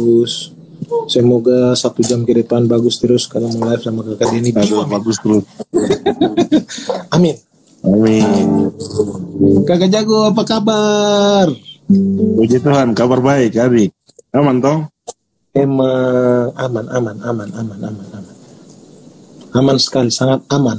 bagus. 0.00 0.56
Semoga 1.12 1.76
satu 1.76 2.00
jam 2.00 2.24
ke 2.24 2.32
depan 2.32 2.64
bagus 2.64 2.96
terus 2.96 3.28
kalau 3.28 3.52
mau 3.52 3.68
live 3.68 3.84
sama 3.84 4.00
kakak 4.00 4.32
Denny. 4.32 4.50
Aduh, 4.56 4.88
bagus 4.88 5.20
terus. 5.20 5.44
Amin. 7.14 7.36
Amin. 7.84 8.24
Kakak 9.68 9.92
Jago 9.92 10.32
apa 10.32 10.42
kabar? 10.48 11.46
Puji 12.40 12.64
Tuhan, 12.64 12.96
kabar 12.96 13.20
baik, 13.20 13.60
adik. 13.60 13.92
Aman 14.32 14.64
toh? 14.64 14.88
Emang 15.52 16.54
aman, 16.54 16.86
aman, 16.88 17.16
aman, 17.20 17.48
aman, 17.52 17.78
aman, 17.82 18.06
aman. 18.16 18.34
Aman 19.50 19.76
sekali, 19.82 20.08
sangat 20.08 20.40
aman. 20.48 20.78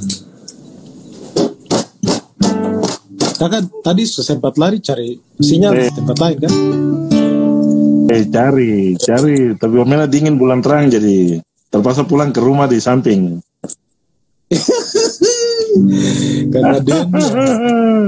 Kakak 3.38 3.62
tadi 3.82 4.02
sempat 4.06 4.54
lari 4.56 4.78
cari 4.80 5.18
sinyal 5.38 5.74
di 5.74 5.90
tempat 5.92 6.16
lain 6.16 6.36
kan? 6.40 6.52
Eh, 8.12 8.28
cari, 8.28 8.92
cari. 9.00 9.56
Tapi 9.56 9.74
Omena 9.80 10.04
dingin 10.04 10.36
bulan 10.36 10.60
terang 10.60 10.92
jadi 10.92 11.40
terpaksa 11.72 12.04
pulang 12.04 12.28
ke 12.28 12.44
rumah 12.44 12.68
di 12.68 12.76
samping. 12.76 13.40
Kakak 16.52 16.84
Den, 16.84 17.08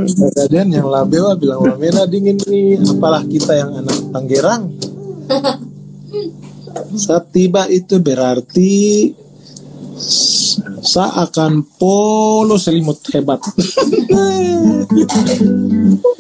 kakak 0.04 0.46
Den 0.52 0.68
yang 0.76 0.92
labewa 0.92 1.32
bilang 1.32 1.64
Wamena 1.64 2.04
dingin 2.04 2.36
nih, 2.36 2.76
apalah 2.84 3.24
kita 3.24 3.56
yang 3.56 3.80
anak 3.80 3.96
Tanggerang. 4.12 4.68
Saat 7.09 7.32
tiba 7.32 7.64
itu 7.73 7.96
berarti 8.04 9.09
saya 10.84 11.24
akan 11.24 11.64
polo 11.80 12.60
selimut 12.60 13.00
hebat. 13.16 13.40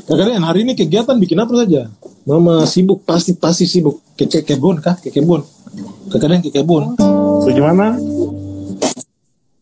Kakak 0.08 0.26
Den, 0.32 0.40
hari 0.48 0.64
ini 0.64 0.72
kegiatan 0.72 1.20
bikin 1.20 1.44
apa 1.44 1.52
saja? 1.60 1.92
Mama 2.24 2.64
sibuk, 2.64 3.04
pasti 3.04 3.36
pasti 3.36 3.68
sibuk. 3.68 4.00
Ke, 4.16 4.24
ke 4.24 4.40
kebun 4.40 4.80
kah? 4.80 4.96
Ke 4.96 5.12
kebun. 5.12 5.44
Den 6.08 6.40
ke 6.40 6.48
kebun. 6.48 6.96
Bagaimana? 7.44 8.00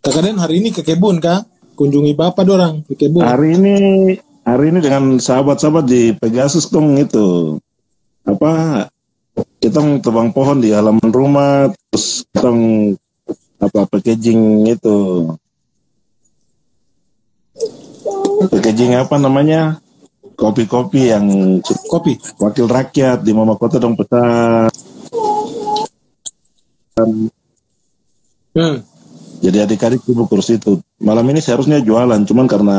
Kakak 0.02 0.30
hari 0.38 0.62
ini 0.62 0.70
ke 0.70 0.86
kebun 0.86 1.18
kah? 1.18 1.42
Kunjungi 1.74 2.14
bapak 2.14 2.46
dorang 2.46 2.86
ke 2.86 2.94
kebun. 2.94 3.26
Hari 3.26 3.58
ini 3.58 3.74
hari 4.46 4.70
ini 4.70 4.78
dengan 4.78 5.18
sahabat-sahabat 5.18 5.90
di 5.90 6.14
Pegasus 6.14 6.70
dong 6.70 6.94
itu 6.98 7.58
apa 8.22 8.86
kita 9.58 9.82
tebang 9.98 10.30
pohon 10.30 10.62
di 10.62 10.70
halaman 10.70 11.10
rumah 11.10 11.70
terus 11.90 12.22
kita 12.30 12.50
apa 13.62 13.86
packaging 13.90 14.66
itu 14.70 14.98
packaging 18.50 18.94
apa 18.98 19.18
namanya 19.18 19.81
kopi-kopi 20.42 21.02
yang 21.06 21.24
Kopi. 21.86 22.18
wakil 22.36 22.66
rakyat 22.66 23.22
di 23.22 23.30
Mama 23.30 23.54
Kota 23.54 23.78
dong 23.78 23.94
pesan 23.94 24.66
Hmm. 28.52 28.84
jadi 29.40 29.64
adik-adik 29.64 30.04
sibuk 30.04 30.28
kurus 30.28 30.52
itu 30.52 30.76
malam 30.98 31.24
ini 31.24 31.40
seharusnya 31.40 31.80
jualan 31.80 32.20
cuman 32.20 32.44
karena 32.44 32.76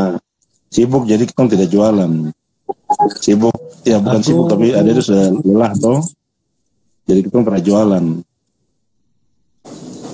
sibuk 0.70 1.10
jadi 1.10 1.26
kita 1.26 1.50
tidak 1.50 1.66
jualan 1.68 2.30
sibuk 3.18 3.58
ya 3.82 3.98
bukan 3.98 4.22
Aduh. 4.22 4.28
sibuk 4.28 4.46
tapi 4.46 4.70
ada 4.70 4.86
itu 4.86 5.02
sudah 5.02 5.34
lelah 5.42 5.74
toh 5.74 5.98
jadi 7.04 7.20
kita 7.22 7.42
pernah 7.42 7.64
jualan 7.64 8.06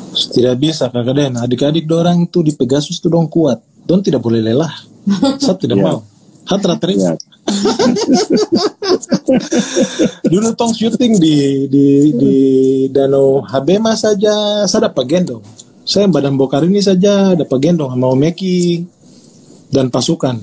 Tidak 0.09 0.55
bisa 0.55 0.91
kakak 0.91 1.15
Den. 1.15 1.33
Adik-adik 1.37 1.85
dorang 1.85 2.27
itu 2.27 2.41
di 2.41 2.51
Pegasus 2.51 2.99
tuh 2.99 3.07
dong 3.07 3.25
kuat. 3.25 3.55
Don 3.79 4.03
tidak 4.03 4.19
boleh 4.19 4.43
lelah. 4.43 4.67
Saya 5.39 5.55
tidak 5.55 5.79
Iya. 5.79 5.85
mau. 5.85 5.99
Hatra 6.45 6.77
ya 6.93 7.17
Dulu 10.31 10.53
tong 10.53 10.73
syuting 10.73 11.17
di 11.17 11.65
di 11.65 12.13
di 12.13 12.35
Danau 12.93 13.41
Habema 13.41 13.97
saja 13.97 14.65
saya 14.69 14.91
dapat 14.91 15.05
gendong. 15.09 15.41
Saya 15.81 16.05
badan 16.05 16.37
bokar 16.37 16.61
ini 16.69 16.77
saja 16.77 17.33
dapat 17.33 17.57
gendong 17.57 17.89
sama 17.89 18.13
Omeki 18.13 18.85
dan 19.73 19.89
pasukan. 19.89 20.37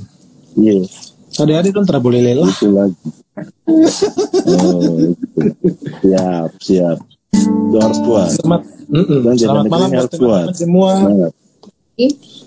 iya 0.59 0.83
Adik-adik 1.37 1.77
don 1.77 1.85
tidak 1.85 2.01
boleh 2.01 2.25
lelah. 2.25 2.49
itu 2.49 2.73
lagi 2.73 2.97
oh, 4.49 5.13
siap 6.01 6.51
siap 6.65 6.97
itu 7.37 7.77
harus 7.77 7.99
kuat 8.01 8.33
Selamat, 8.33 8.65
Mm-mm. 8.89 9.21
Dan 9.21 9.35
selamat 9.37 9.65
malam 9.69 9.89
buat 9.93 10.09
teman-teman 10.09 10.57
semua. 10.57 10.93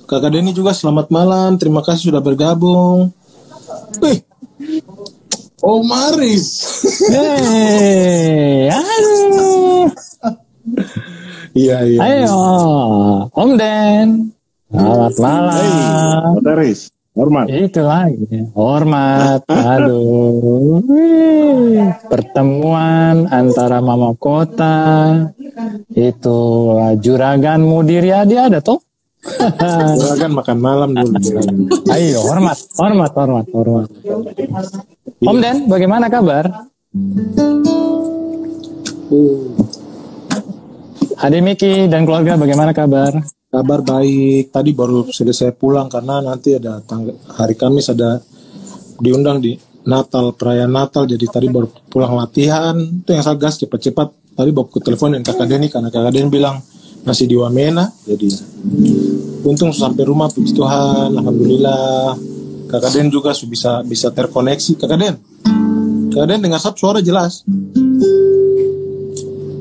Kakak 0.10 0.30
Denny 0.34 0.52
juga 0.54 0.74
selamat 0.74 1.14
malam. 1.14 1.58
Terima 1.62 1.86
kasih 1.86 2.10
sudah 2.10 2.22
bergabung. 2.22 3.14
Wih. 3.98 4.22
Oh 5.66 5.82
Maris. 5.82 6.46
Hei, 7.10 8.70
aduh. 8.70 9.90
Iya 11.58 11.78
iya. 11.90 12.00
Ayo, 12.00 12.38
Om 13.34 13.52
Den. 13.58 14.38
Selamat 14.70 15.16
malam. 15.18 16.38
Notaris 16.38 16.94
hormat 17.20 17.46
Itu 17.52 17.84
lagi, 17.84 18.48
hormat. 18.56 19.44
Aduh, 19.76 20.80
Wih, 20.88 21.92
pertemuan 22.08 23.28
antara 23.28 23.84
Mama 23.84 24.16
Kota, 24.16 25.28
itu 25.92 26.40
juragan 27.04 27.68
Mudiriadi 27.68 28.36
ada 28.40 28.64
toh? 29.24 29.96
Silakan 30.00 30.31
makan 30.35 30.57
malam 30.57 30.90
dulu. 30.96 31.18
Ayo, 31.91 32.24
hormat, 32.24 32.57
hormat, 32.80 33.12
hormat, 33.13 33.46
hormat. 33.52 33.90
Om 35.19 35.38
Den, 35.44 35.68
bagaimana 35.68 36.07
kabar? 36.07 36.68
Adik 41.19 41.41
Miki 41.44 41.91
dan 41.91 42.07
keluarga 42.07 42.40
bagaimana 42.40 42.72
kabar? 42.72 43.12
Kabar 43.50 43.81
baik. 43.84 44.53
Tadi 44.53 44.72
baru 44.72 45.09
selesai 45.09 45.51
pulang 45.57 45.91
karena 45.91 46.22
nanti 46.24 46.56
ada 46.56 46.80
tanggal 46.86 47.18
hari 47.36 47.57
Kamis 47.57 47.91
ada 47.91 48.22
diundang 49.01 49.41
di 49.41 49.57
Natal 49.90 50.31
perayaan 50.38 50.72
Natal. 50.72 51.09
Jadi 51.09 51.25
tadi 51.28 51.47
baru 51.50 51.68
pulang 51.90 52.13
latihan. 52.16 52.78
Itu 52.78 53.12
yang 53.12 53.25
saya 53.25 53.36
gas 53.36 53.59
cepat-cepat. 53.59 54.38
Tadi 54.38 54.50
bawa 54.56 54.72
ke 54.72 54.80
telepon 54.80 55.18
dengan 55.18 55.28
kakak 55.28 55.47
Denny 55.51 55.68
karena 55.68 55.90
kakak 55.91 56.13
Denny 56.16 56.30
bilang 56.31 56.63
masih 57.03 57.25
di 57.28 57.36
Wamena. 57.36 57.91
Jadi 58.07 58.30
untung 59.44 59.72
sampai 59.72 60.04
rumah 60.06 60.28
puji 60.28 60.54
Tuhan. 60.54 61.16
Alhamdulillah. 61.16 62.18
Kakak 62.70 62.92
Den 62.94 63.10
juga 63.10 63.34
su- 63.34 63.50
bisa 63.50 63.82
bisa 63.82 64.14
terkoneksi. 64.14 64.78
Kakak 64.78 64.98
Den, 64.98 65.16
kakak 66.14 66.28
Den 66.30 66.40
dengar 66.46 66.62
sap 66.62 66.78
suara 66.78 67.02
jelas. 67.02 67.42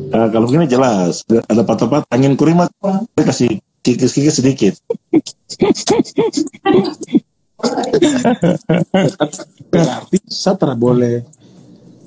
Ah, 0.09 0.25
kalau 0.33 0.49
begini 0.49 0.65
jelas 0.65 1.21
ada 1.28 1.61
pat-pat 1.69 2.09
angin 2.09 2.33
kurimat 2.33 2.72
saya 2.81 3.25
kasih 3.28 3.61
kikis-kikis 3.84 4.41
sedikit 4.41 4.72
Berarti 9.69 10.17
saya 10.33 10.56
tidak 10.56 10.81
boleh. 10.81 11.28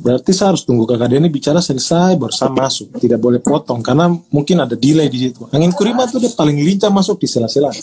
Berarti 0.02 0.34
saya 0.34 0.58
harus 0.58 0.66
tunggu 0.66 0.90
kakak 0.90 1.14
Denny 1.14 1.30
bicara 1.30 1.62
selesai 1.62 2.18
baru 2.18 2.34
saya 2.34 2.50
masuk. 2.50 2.98
Tidak 2.98 3.22
boleh 3.22 3.38
potong 3.38 3.86
karena 3.86 4.10
mungkin 4.34 4.58
ada 4.66 4.74
delay 4.74 5.06
di 5.14 5.30
situ. 5.30 5.46
Angin 5.54 5.70
kurima 5.72 6.10
tuh 6.10 6.18
dia 6.18 6.34
paling 6.34 6.58
lincah 6.58 6.90
masuk 6.90 7.22
di 7.22 7.28
sela-sela. 7.30 7.70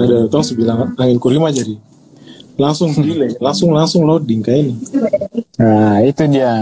ada 0.00 0.28
tong 0.28 0.44
bilang 0.56 0.92
angin 0.96 1.16
kurima 1.20 1.48
jadi 1.48 1.76
langsung 2.60 2.92
delay, 2.92 3.32
langsung 3.40 3.72
langsung 3.72 4.04
loading 4.04 4.44
kayak 4.44 4.68
ini. 4.68 4.74
Nah, 5.56 6.04
itu 6.04 6.28
dia. 6.28 6.52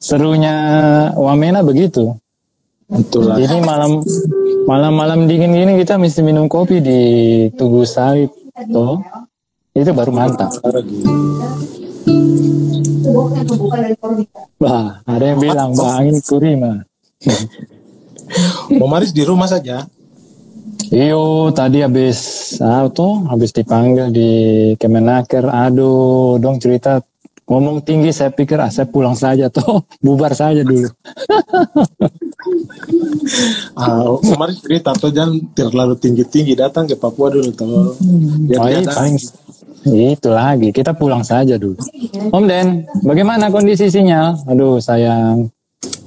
Serunya 0.00 0.56
Wamena 1.12 1.60
begitu. 1.60 2.16
Betul 2.88 3.28
lah. 3.28 3.36
Ini 3.36 3.60
malam 3.60 4.00
malam-malam 4.64 5.28
dingin 5.28 5.52
gini 5.52 5.76
kita 5.76 6.00
mesti 6.00 6.24
minum 6.24 6.48
kopi 6.48 6.80
di 6.80 7.00
Tugu 7.52 7.84
Sari 7.84 8.24
toh. 8.72 9.04
Itu 9.76 9.92
baru 9.92 10.08
mantap. 10.08 10.56
Wah, 14.56 15.04
ada 15.04 15.24
yang 15.24 15.38
bilang 15.40 15.70
Bah, 15.76 16.00
angin 16.00 16.16
kurima. 16.24 16.80
Mau 18.80 18.88
Maris 18.88 19.12
di 19.12 19.20
rumah 19.20 19.44
saja. 19.44 19.84
Iyo, 20.88 21.50
tadi 21.50 21.82
habis 21.82 22.18
auto, 22.62 23.26
habis 23.28 23.52
dipanggil 23.52 24.08
di 24.14 24.30
Kemenaker. 24.80 25.44
Aduh, 25.44 26.38
dong 26.40 26.56
cerita 26.56 27.02
ngomong 27.44 27.84
tinggi. 27.84 28.14
Saya 28.16 28.32
pikir 28.32 28.56
ah, 28.56 28.72
saya 28.72 28.88
pulang 28.88 29.18
saja 29.18 29.52
toh, 29.52 29.84
bubar 30.04 30.32
saja 30.32 30.64
dulu. 30.64 30.88
Ah, 33.76 34.06
Mau 34.06 34.38
Maris 34.38 34.62
cerita 34.62 34.94
atau 34.94 35.10
jangan 35.10 35.36
terlalu 35.52 35.98
tinggi-tinggi 35.98 36.54
datang 36.54 36.86
ke 36.86 36.94
Papua 36.94 37.28
dulu 37.28 37.50
tuh. 37.52 37.98
Biar 38.46 38.58
Oh, 38.62 38.68
iya, 38.70 38.80
paling 38.86 39.18
itu 39.86 40.28
lagi. 40.30 40.68
Kita 40.74 40.92
pulang 40.96 41.22
saja 41.22 41.54
dulu. 41.56 41.78
Om 42.34 42.44
Den, 42.44 42.86
bagaimana 43.06 43.48
kondisi 43.50 43.86
sinyal? 43.86 44.46
Aduh, 44.50 44.82
sayang. 44.82 45.50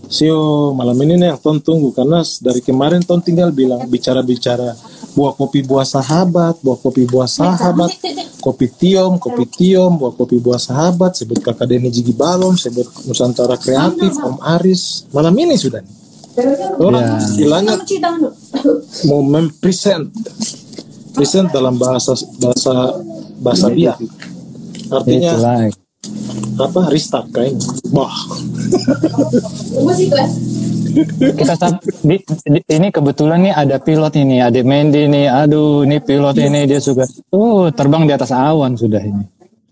Sio 0.10 0.74
malam 0.74 0.98
ini 1.06 1.22
nih 1.22 1.38
yang 1.38 1.40
Ton 1.40 1.62
tunggu 1.62 1.94
karena 1.94 2.26
dari 2.42 2.66
kemarin 2.66 3.06
Ton 3.06 3.22
tinggal 3.22 3.54
bilang 3.54 3.86
bicara-bicara 3.86 4.74
buah 5.14 5.38
kopi 5.38 5.62
buah 5.62 5.86
sahabat, 5.86 6.66
buah 6.66 6.80
kopi 6.82 7.06
buah 7.06 7.30
sahabat, 7.30 7.94
kopi 8.42 8.74
tiom, 8.74 9.22
kopi 9.22 9.46
tiom, 9.46 10.02
buah 10.02 10.14
kopi 10.18 10.42
buah 10.42 10.58
sahabat, 10.58 11.14
sebut 11.14 11.38
kakak 11.46 11.70
Denny 11.70 11.94
Jigi 11.94 12.18
Balom, 12.18 12.58
sebut 12.58 12.90
Nusantara 13.06 13.54
Kreatif, 13.62 14.18
Om 14.18 14.42
Aris, 14.42 15.06
malam 15.14 15.34
ini 15.38 15.54
sudah 15.54 15.82
nih. 15.86 15.98
Orang 16.80 17.04
Ya. 17.04 17.18
istilahnya 17.20 17.76
mau 19.12 19.22
mempresent 19.22 20.08
present 21.12 21.52
dalam 21.52 21.76
bahasa 21.76 22.16
bahasa 22.40 22.96
bahasa 23.42 23.68
dia 23.72 23.96
artinya 24.92 25.36
Itulah. 25.36 25.70
apa 26.60 26.82
restart 26.92 27.30
kayaknya 27.34 27.70
wah 27.94 28.16
Kita 31.38 31.56
di- 32.04 32.24
di- 32.46 32.66
ini 32.70 32.90
kebetulan 32.92 33.40
nih 33.46 33.54
ada 33.56 33.78
pilot 33.80 34.14
ini, 34.20 34.42
ada 34.42 34.60
Mendy 34.66 35.08
nih. 35.08 35.28
Aduh, 35.30 35.86
ini 35.88 35.98
pilot 36.02 36.38
ini 36.40 36.66
dia 36.68 36.80
suka. 36.82 37.06
Oh, 37.32 37.70
terbang 37.72 38.06
di 38.10 38.14
atas 38.16 38.32
awan 38.34 38.76
sudah 38.78 39.02
ini. 39.02 39.26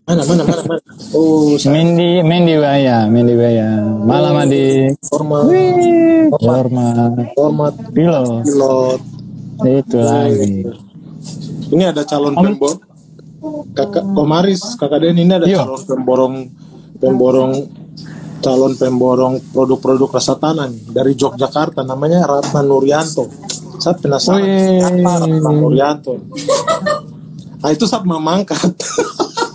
mana 0.07 0.23
mana 0.27 0.43
mana 0.45 0.63
mana 0.67 0.81
oh 1.15 1.55
saya 1.59 1.75
Mendy, 1.75 2.23
Mendy 2.23 2.55
Waya, 2.59 3.07
Mendy 3.11 3.35
Waya. 3.35 3.69
Malam 4.03 4.35
adik. 4.43 4.97
format 5.11 5.47
Wih, 5.47 6.31
hormat. 6.39 7.13
format 7.35 7.75
Pilot. 7.93 8.45
pilot 8.45 9.01
Itu 9.63 9.97
lagi. 9.99 10.67
ini 11.73 11.83
ada 11.85 12.03
calon 12.07 12.37
pemborong 12.39 12.87
kakak 13.71 14.03
Komaris 14.11 14.61
kakak 14.75 14.99
Den 15.01 15.17
ini 15.17 15.31
ada 15.31 15.45
Iya. 15.45 15.63
calon 15.63 15.81
pemborong 15.83 16.35
pemborong 16.97 17.51
calon 18.38 18.73
pemborong 18.73 19.33
produk-produk 19.49 20.09
rasa 20.13 20.33
tanah 20.35 20.65
nih, 20.69 20.81
dari 20.89 21.11
Yogyakarta 21.13 21.81
namanya 21.81 22.23
Ratna 22.23 22.61
Nuryanto 22.61 23.25
saya 23.77 23.94
penasaran 23.97 24.41
Wih. 24.41 24.81
siapa 24.81 25.11
Ratna 25.21 25.49
Nuryanto 25.51 26.13
ah 27.57 27.69
itu 27.69 27.83
saya 27.83 28.01
memangkat 28.03 28.57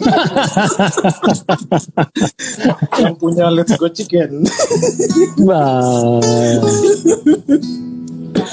yang 2.98 3.14
punya 3.14 3.46
Let's 3.48 3.74
Go 3.76 3.86
Chicken 3.86 4.42
Bah. 5.46 6.18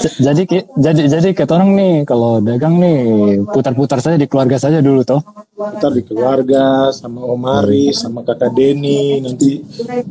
Jadi 0.00 0.44
jadi 0.76 1.02
jadi 1.08 1.28
kata 1.32 1.56
orang 1.56 1.72
nih 1.72 1.94
kalau 2.04 2.40
dagang 2.44 2.76
nih 2.76 3.00
putar-putar 3.48 4.00
saja 4.04 4.20
di 4.20 4.28
keluarga 4.28 4.60
saja 4.60 4.84
dulu 4.84 5.04
toh. 5.04 5.20
kita 5.60 5.92
di 5.92 6.02
keluarga 6.08 6.88
sama 6.88 7.20
Om 7.20 7.44
Aris 7.60 8.00
sama 8.00 8.24
kakak 8.24 8.56
Denny 8.56 9.20
nanti 9.20 9.60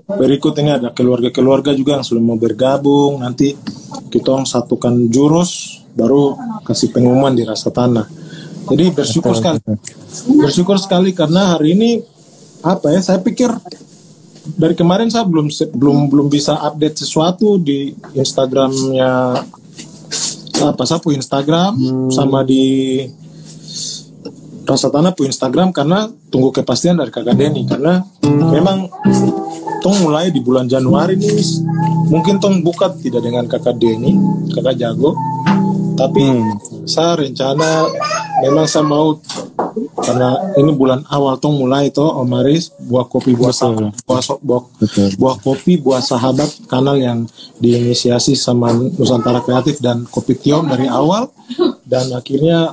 berikutnya 0.06 0.77
ada 0.77 0.94
keluarga-keluarga 0.94 1.74
juga 1.74 1.98
yang 1.98 2.06
sudah 2.06 2.21
mau 2.21 2.38
bergabung 2.38 3.18
nanti 3.21 3.57
kita 4.13 4.45
satukan 4.45 5.10
jurus 5.10 5.81
baru 5.98 6.38
kasih 6.66 6.94
pengumuman 6.94 7.33
di 7.33 7.45
rasa 7.45 7.74
tanah. 7.74 8.06
Jadi 8.69 8.94
bersyukur 8.94 9.33
sekali. 9.33 9.57
bersyukur 10.38 10.77
sekali 10.77 11.18
karena 11.18 11.57
hari 11.57 11.74
ini 11.74 11.89
apa 12.62 12.94
ya 12.94 13.01
saya 13.01 13.18
pikir 13.18 13.50
dari 14.57 14.74
kemarin 14.74 15.10
saya 15.10 15.25
belum 15.25 15.50
belum 15.50 15.98
belum 16.10 16.27
bisa 16.30 16.57
update 16.57 17.06
sesuatu 17.06 17.57
di 17.62 17.94
Instagramnya 18.13 19.42
apa 20.63 20.83
punya 21.00 21.23
Instagram 21.23 21.71
sama 22.11 22.44
di 22.44 23.06
rasa 24.69 24.94
tanah 24.94 25.17
pu 25.17 25.25
Instagram 25.25 25.73
karena 25.73 26.06
tunggu 26.29 26.53
kepastian 26.53 27.01
dari 27.01 27.09
kakak 27.09 27.33
Denny 27.33 27.65
karena 27.65 28.06
memang 28.27 28.85
tong 29.81 29.97
mulai 30.06 30.29
di 30.29 30.44
bulan 30.44 30.69
Januari 30.69 31.17
nih. 31.17 31.41
Mungkin 32.09 32.38
tong 32.38 32.61
buka 32.61 32.94
tidak 32.94 33.25
dengan 33.25 33.50
kakak 33.50 33.79
Denny 33.81 34.13
kakak 34.53 34.77
Jago 34.77 35.17
tapi 35.99 36.23
saya 36.87 37.19
rencana 37.19 37.91
memang 38.39 38.63
saya 38.63 38.87
mau 38.87 39.19
karena 39.99 40.39
ini 40.55 40.71
bulan 40.71 41.03
awal 41.11 41.35
tong 41.37 41.59
mulai 41.59 41.91
toh 41.91 42.07
Om 42.23 42.39
Aris 42.39 42.71
buah 42.87 43.05
kopi 43.11 43.35
buah 43.35 43.51
sahabat 43.51 43.99
buah, 44.07 44.21
so- 44.23 44.39
buah, 44.39 44.63
Betul. 44.79 45.09
buah 45.19 45.35
kopi 45.43 45.75
buah 45.77 45.99
sahabat 45.99 46.65
kanal 46.71 46.95
yang 46.95 47.27
diinisiasi 47.59 48.33
sama 48.33 48.71
Nusantara 48.71 49.43
Kreatif 49.43 49.83
dan 49.83 50.07
Kopi 50.07 50.39
Tiom 50.39 50.65
dari 50.65 50.87
awal. 50.87 51.27
Dan 51.83 52.15
akhirnya 52.15 52.71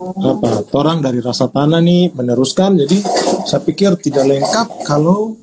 apa 0.00 0.50
orang 0.74 1.04
dari 1.04 1.20
rasa 1.20 1.52
tanah 1.52 1.78
nih 1.84 2.16
meneruskan. 2.16 2.80
Jadi 2.80 2.98
saya 3.44 3.60
pikir 3.60 4.00
tidak 4.00 4.24
lengkap 4.24 4.88
kalau 4.88 5.36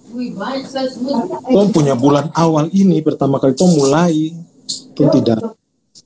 Tom 1.48 1.68
punya 1.72 1.96
bulan 1.96 2.34
awal 2.36 2.68
ini 2.74 3.00
pertama 3.00 3.38
kali 3.38 3.54
Tom 3.56 3.72
mulai. 3.78 4.34
Tom 4.98 5.08
tidak 5.14 5.61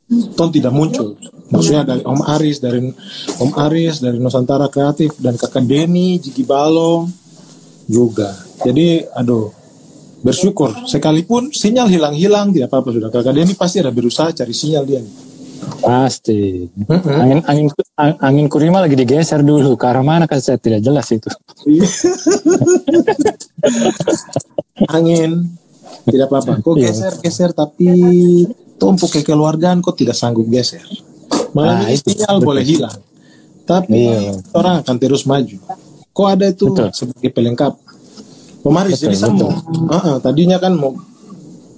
Tom 0.07 0.53
tidak 0.53 0.69
muncul. 0.69 1.17
Maksudnya 1.49 1.81
dari 1.81 2.01
Om 2.01 2.21
Aris 2.21 2.57
dari 2.61 2.79
Om 3.37 3.51
Aris 3.57 3.95
dari 3.99 4.17
Nusantara 4.17 4.69
Kreatif 4.69 5.17
dan 5.17 5.33
kakak 5.33 5.65
Denny 5.65 6.21
Jigi 6.21 6.45
Balong 6.45 7.09
juga. 7.85 8.29
Jadi 8.61 9.01
aduh 9.11 9.49
bersyukur. 10.21 10.73
Sekalipun 10.85 11.49
sinyal 11.49 11.89
hilang-hilang 11.89 12.49
tidak 12.49 12.69
apa-apa 12.69 12.89
sudah. 12.93 13.09
Kakak 13.09 13.33
Denny 13.33 13.53
pasti 13.53 13.81
ada 13.81 13.89
berusaha 13.89 14.29
cari 14.29 14.53
sinyal 14.53 14.85
dia. 14.85 15.01
Nih 15.01 15.13
Pasti. 15.81 16.69
Angin 17.07 17.41
angin 17.45 17.67
ang- 17.97 18.19
angin 18.21 18.45
kurima 18.45 18.81
lagi 18.81 18.93
digeser 18.93 19.41
dulu. 19.41 19.73
Ke 19.73 19.89
arah 19.89 20.05
mana? 20.05 20.29
Kan 20.29 20.37
saya 20.37 20.61
tidak 20.61 20.85
jelas 20.85 21.09
itu. 21.09 21.29
angin. 24.89 25.49
Tidak 26.05 26.25
apa-apa. 26.29 26.61
Kok 26.61 26.75
Iya. 26.77 26.93
geser 26.93 27.13
geser 27.21 27.49
tapi 27.53 27.89
tumpuk 28.75 29.11
kekeluargaan 29.11 29.79
kok 29.79 29.95
tidak 29.95 30.15
sanggup 30.15 30.47
geser? 30.47 30.83
Malah 31.55 31.87
Nah, 31.87 31.95
betul. 31.95 32.43
boleh 32.43 32.63
hilang. 32.63 32.99
Tapi 33.65 33.97
Iya. 33.97 34.37
orang 34.53 34.85
akan 34.85 34.95
terus 35.01 35.25
maju. 35.25 35.57
Kok 36.15 36.27
ada 36.31 36.45
itu 36.47 36.69
Betul. 36.69 36.89
sebagai 36.95 37.29
pelengkap? 37.33 37.73
Pemaris, 38.61 38.97
Betul, 38.97 39.03
jadi 39.11 39.15
saya 39.19 39.33
mau 39.35 39.51
Ah, 39.91 39.95
ah, 39.95 40.17
tadinya 40.17 40.57
kan 40.57 40.73
mau 40.73 40.95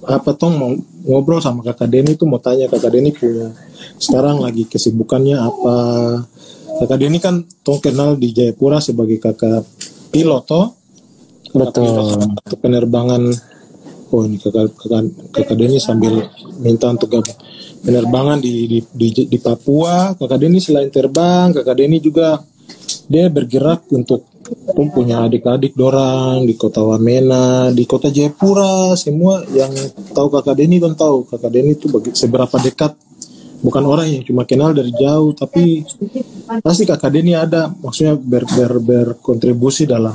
apa 0.07 0.31
tong 0.39 0.55
mau 0.55 0.71
ngobrol 1.03 1.43
sama 1.43 1.59
kakak 1.59 1.91
Denny 1.91 2.15
itu 2.15 2.23
mau 2.23 2.39
tanya 2.39 2.71
kakak 2.71 2.95
Denny 2.95 3.11
punya 3.11 3.51
sekarang 3.99 4.39
lagi 4.39 4.63
kesibukannya 4.63 5.35
apa? 5.35 5.75
Kakak 6.79 6.97
Denny 7.01 7.19
kan 7.19 7.43
tong 7.65 7.83
kenal 7.83 8.15
di 8.15 8.31
Jayapura 8.31 8.79
sebagai 8.79 9.19
kakak 9.19 9.67
pilot 10.11 10.43
toh 10.47 10.65
Betul. 11.51 12.15
satu 12.45 12.55
penerbangan. 12.59 13.25
Oh 14.07 14.23
ini 14.23 14.39
kakak 14.39 14.71
kakak, 14.79 15.11
kakak 15.35 15.55
Denny 15.59 15.79
sambil 15.83 16.23
minta 16.59 16.91
untuk 16.91 17.09
gabung. 17.09 17.37
Penerbangan 17.77 18.41
di, 18.41 18.65
di 18.67 18.79
di 18.91 19.29
di 19.29 19.37
Papua 19.37 20.17
kakak 20.17 20.39
Denny 20.41 20.59
selain 20.59 20.89
terbang 20.89 21.53
kakak 21.53 21.77
Denny 21.77 22.01
juga 22.01 22.41
dia 23.07 23.31
bergerak 23.31 23.87
untuk 23.93 24.27
pun 24.47 24.87
punya 24.91 25.27
adik-adik 25.27 25.75
dorang 25.75 26.47
di 26.47 26.55
kota 26.55 26.79
Wamena 26.83 27.71
di 27.71 27.83
kota 27.83 28.07
Jayapura. 28.07 28.95
Semua 28.95 29.43
yang 29.51 29.71
tahu 30.15 30.27
kakak 30.31 30.55
Denny 30.55 30.79
dan 30.79 30.95
tahu. 30.95 31.27
Kakak 31.27 31.51
Denny 31.51 31.75
itu 31.75 31.91
seberapa 32.15 32.55
dekat 32.59 32.95
bukan 33.61 33.83
orang 33.89 34.07
yang 34.07 34.23
cuma 34.25 34.45
kenal 34.45 34.71
dari 34.73 34.93
jauh 34.93 35.33
tapi 35.33 35.81
pasti 36.61 36.83
kakak 36.85 37.09
Denny 37.09 37.33
ada 37.33 37.73
maksudnya 37.81 38.13
ber, 38.13 38.45
ber, 38.45 38.71
berkontribusi 38.77 39.89
dalam 39.89 40.13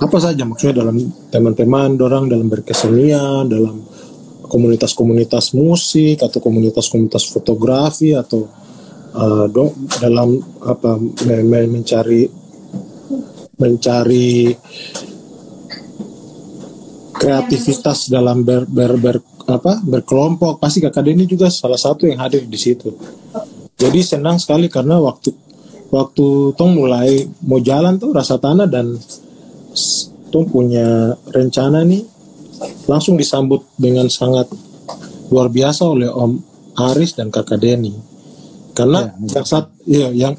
apa 0.00 0.16
saja 0.16 0.42
maksudnya 0.48 0.80
dalam 0.84 0.96
teman-teman 1.28 1.94
dorang 1.94 2.24
dalam 2.26 2.48
berkesenian 2.48 3.46
dalam 3.46 3.84
komunitas-komunitas 4.54 5.58
musik 5.58 6.22
atau 6.22 6.38
komunitas-komunitas 6.38 7.26
fotografi 7.26 8.14
atau 8.14 8.46
uh, 9.18 9.50
dong 9.50 9.74
dalam 9.98 10.38
apa 10.62 10.94
me- 11.26 11.42
me- 11.42 11.70
mencari 11.74 12.22
mencari 13.58 14.54
kreativitas 17.18 18.06
dalam 18.10 18.46
ber, 18.46 18.62
ber, 18.70 18.94
ber- 18.94 19.26
apa 19.50 19.82
berkelompok. 19.82 20.62
Pasti 20.62 20.78
kakak 20.78 21.02
Denny 21.02 21.26
juga 21.26 21.50
salah 21.50 21.78
satu 21.78 22.06
yang 22.06 22.22
hadir 22.22 22.46
di 22.46 22.58
situ. 22.58 22.94
Jadi 23.74 24.00
senang 24.06 24.38
sekali 24.38 24.70
karena 24.70 25.02
waktu 25.02 25.34
waktu 25.90 26.54
tong 26.54 26.78
mulai 26.78 27.26
mau 27.42 27.58
jalan 27.58 27.98
tuh 27.98 28.14
rasa 28.14 28.38
tanah 28.38 28.70
dan 28.70 28.94
tong 30.30 30.46
punya 30.46 31.14
rencana 31.30 31.82
nih 31.82 32.13
langsung 32.86 33.18
disambut 33.18 33.64
dengan 33.76 34.06
sangat 34.08 34.50
luar 35.32 35.48
biasa 35.48 35.82
oleh 35.88 36.10
Om 36.10 36.32
Aris 36.74 37.16
dan 37.16 37.30
kakak 37.30 37.62
Denny. 37.62 37.94
Karena 38.74 39.14
yang 39.30 39.46
saat 39.46 39.70
ya 39.86 40.10
yang 40.10 40.34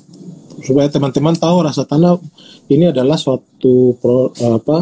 supaya 0.60 0.92
teman-teman 0.92 1.36
tahu 1.38 1.64
rasa 1.64 1.88
tanah 1.88 2.20
ini 2.68 2.90
adalah 2.90 3.16
suatu 3.16 3.96
pro, 4.02 4.34
apa 4.34 4.78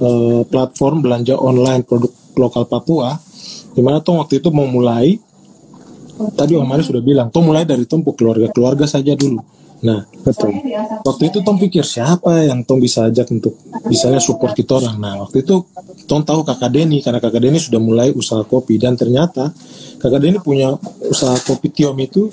eh, 0.00 0.42
platform 0.48 1.00
belanja 1.04 1.38
online 1.38 1.86
produk 1.86 2.12
lokal 2.36 2.64
Papua 2.66 3.14
di 3.70 3.80
mana 3.80 4.02
tuh 4.02 4.18
waktu 4.18 4.42
itu 4.42 4.50
mau 4.50 4.66
mulai 4.66 5.14
tadi 6.36 6.58
Om 6.58 6.68
Aris 6.74 6.90
sudah 6.90 7.00
bilang 7.00 7.32
tuh 7.32 7.40
mulai 7.40 7.64
dari 7.64 7.86
tumpuk 7.88 8.18
keluarga-keluarga 8.18 8.84
saja 8.84 9.16
dulu 9.16 9.40
nah 9.80 10.04
Betul. 10.20 10.52
waktu 11.00 11.32
itu 11.32 11.40
Tom 11.40 11.56
pikir 11.56 11.80
siapa 11.80 12.44
yang 12.44 12.68
Tom 12.68 12.76
bisa 12.76 13.08
ajak 13.08 13.32
untuk 13.32 13.56
misalnya 13.88 14.20
support 14.20 14.52
kita 14.52 14.76
orang. 14.76 15.00
Nah 15.00 15.14
waktu 15.24 15.40
itu 15.40 15.64
Tom 16.04 16.20
tahu 16.20 16.44
kakak 16.44 16.68
Denny 16.68 17.00
karena 17.00 17.16
kakak 17.16 17.40
Denny 17.48 17.56
sudah 17.56 17.80
mulai 17.80 18.12
usaha 18.12 18.44
kopi 18.44 18.76
dan 18.76 18.92
ternyata 19.00 19.48
kakak 19.96 20.20
Denny 20.20 20.38
punya 20.44 20.76
usaha 21.08 21.32
kopi 21.40 21.72
Tiom 21.72 21.96
itu 21.96 22.28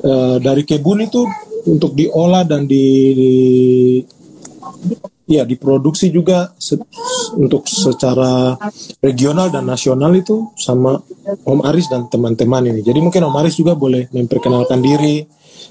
eh, 0.00 0.36
dari 0.40 0.64
kebun 0.64 1.04
itu 1.04 1.28
untuk 1.68 1.92
diolah 1.92 2.44
dan 2.48 2.64
di, 2.64 2.84
di- 3.12 4.02
ya 5.24 5.42
diproduksi 5.48 6.12
juga 6.12 6.52
se- 6.60 6.80
untuk 7.36 7.64
secara 7.64 8.60
regional 9.00 9.48
dan 9.48 9.64
nasional 9.64 10.12
itu 10.12 10.52
sama 10.54 11.00
Om 11.44 11.64
Aris 11.64 11.88
dan 11.88 12.06
teman-teman 12.12 12.68
ini. 12.68 12.80
Jadi 12.84 13.00
mungkin 13.00 13.24
Om 13.24 13.36
Aris 13.40 13.56
juga 13.56 13.72
boleh 13.72 14.08
memperkenalkan 14.12 14.84
diri. 14.84 15.24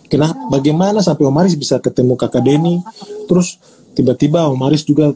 Kenapa 0.09 0.37
bagaimana 0.49 1.01
sampai 1.05 1.25
Om 1.29 1.37
Aris 1.45 1.53
bisa 1.53 1.77
ketemu 1.77 2.17
Kakak 2.17 2.41
Deni 2.41 2.81
terus 3.29 3.61
tiba-tiba 3.93 4.49
Om 4.49 4.61
Aris 4.65 4.83
juga 4.85 5.13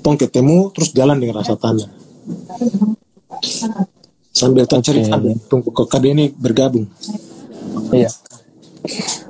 tong 0.00 0.16
ketemu 0.16 0.72
terus 0.72 0.92
jalan 0.96 1.20
dengan 1.20 1.44
rasa 1.44 1.56
tanya. 1.56 1.88
Sambil 4.32 4.64
tong 4.68 4.84
cerita 4.84 5.16
tunggu 5.48 5.68
Kakak 5.72 6.00
Deni 6.00 6.32
bergabung. 6.32 6.88
Iya. 7.92 8.08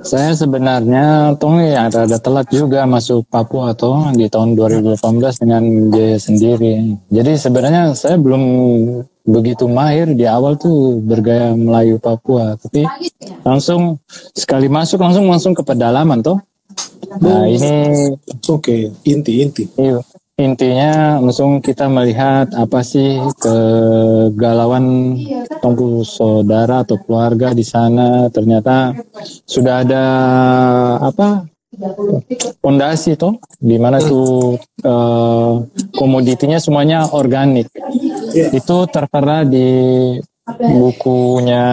Saya 0.05 0.31
sebenarnya 0.37 1.35
tong 1.35 1.59
ya 1.59 1.91
rada 1.91 2.17
telat 2.17 2.47
juga 2.47 2.87
masuk 2.87 3.27
Papua 3.27 3.75
atau 3.75 4.07
di 4.15 4.29
tahun 4.31 4.55
2018 4.55 5.43
dengan 5.43 5.63
biaya 5.91 6.17
sendiri. 6.21 6.95
Jadi 7.11 7.31
sebenarnya 7.35 7.91
saya 7.97 8.15
belum 8.15 8.43
begitu 9.27 9.67
mahir 9.67 10.15
di 10.15 10.23
awal 10.23 10.55
tuh 10.55 11.03
bergaya 11.03 11.51
Melayu 11.51 11.99
Papua, 11.99 12.55
tapi 12.55 12.87
langsung 13.43 13.99
sekali 14.31 14.71
masuk 14.71 15.03
langsung 15.03 15.27
langsung 15.27 15.51
ke 15.51 15.61
pedalaman 15.67 16.23
toh. 16.23 16.39
Nah 17.19 17.43
ini 17.49 18.15
Oke, 18.47 18.95
inti-inti. 19.03 19.67
Iya. 19.75 19.99
Intinya 20.37 21.17
langsung 21.17 21.65
kita 21.65 21.89
melihat 21.89 22.53
apa 22.53 22.85
sih 22.85 23.17
kegalauan 23.41 25.17
tongku 25.65 26.05
saudara 26.05 26.85
atau 26.85 27.01
keluarga 27.01 27.57
di 27.57 27.65
sana. 27.65 28.29
Ternyata 28.29 28.93
sudah 29.49 29.81
ada 29.81 30.05
apa 31.01 31.41
fondasi 32.61 33.17
toh 33.17 33.41
di 33.57 33.81
mana 33.81 33.97
tuh 33.97 34.61
eh, 34.61 35.53
komoditinya 35.97 36.61
semuanya 36.61 37.09
organik. 37.17 37.73
Itu 38.53 38.85
tertera 38.93 39.41
di 39.41 39.73
bukunya 40.53 41.65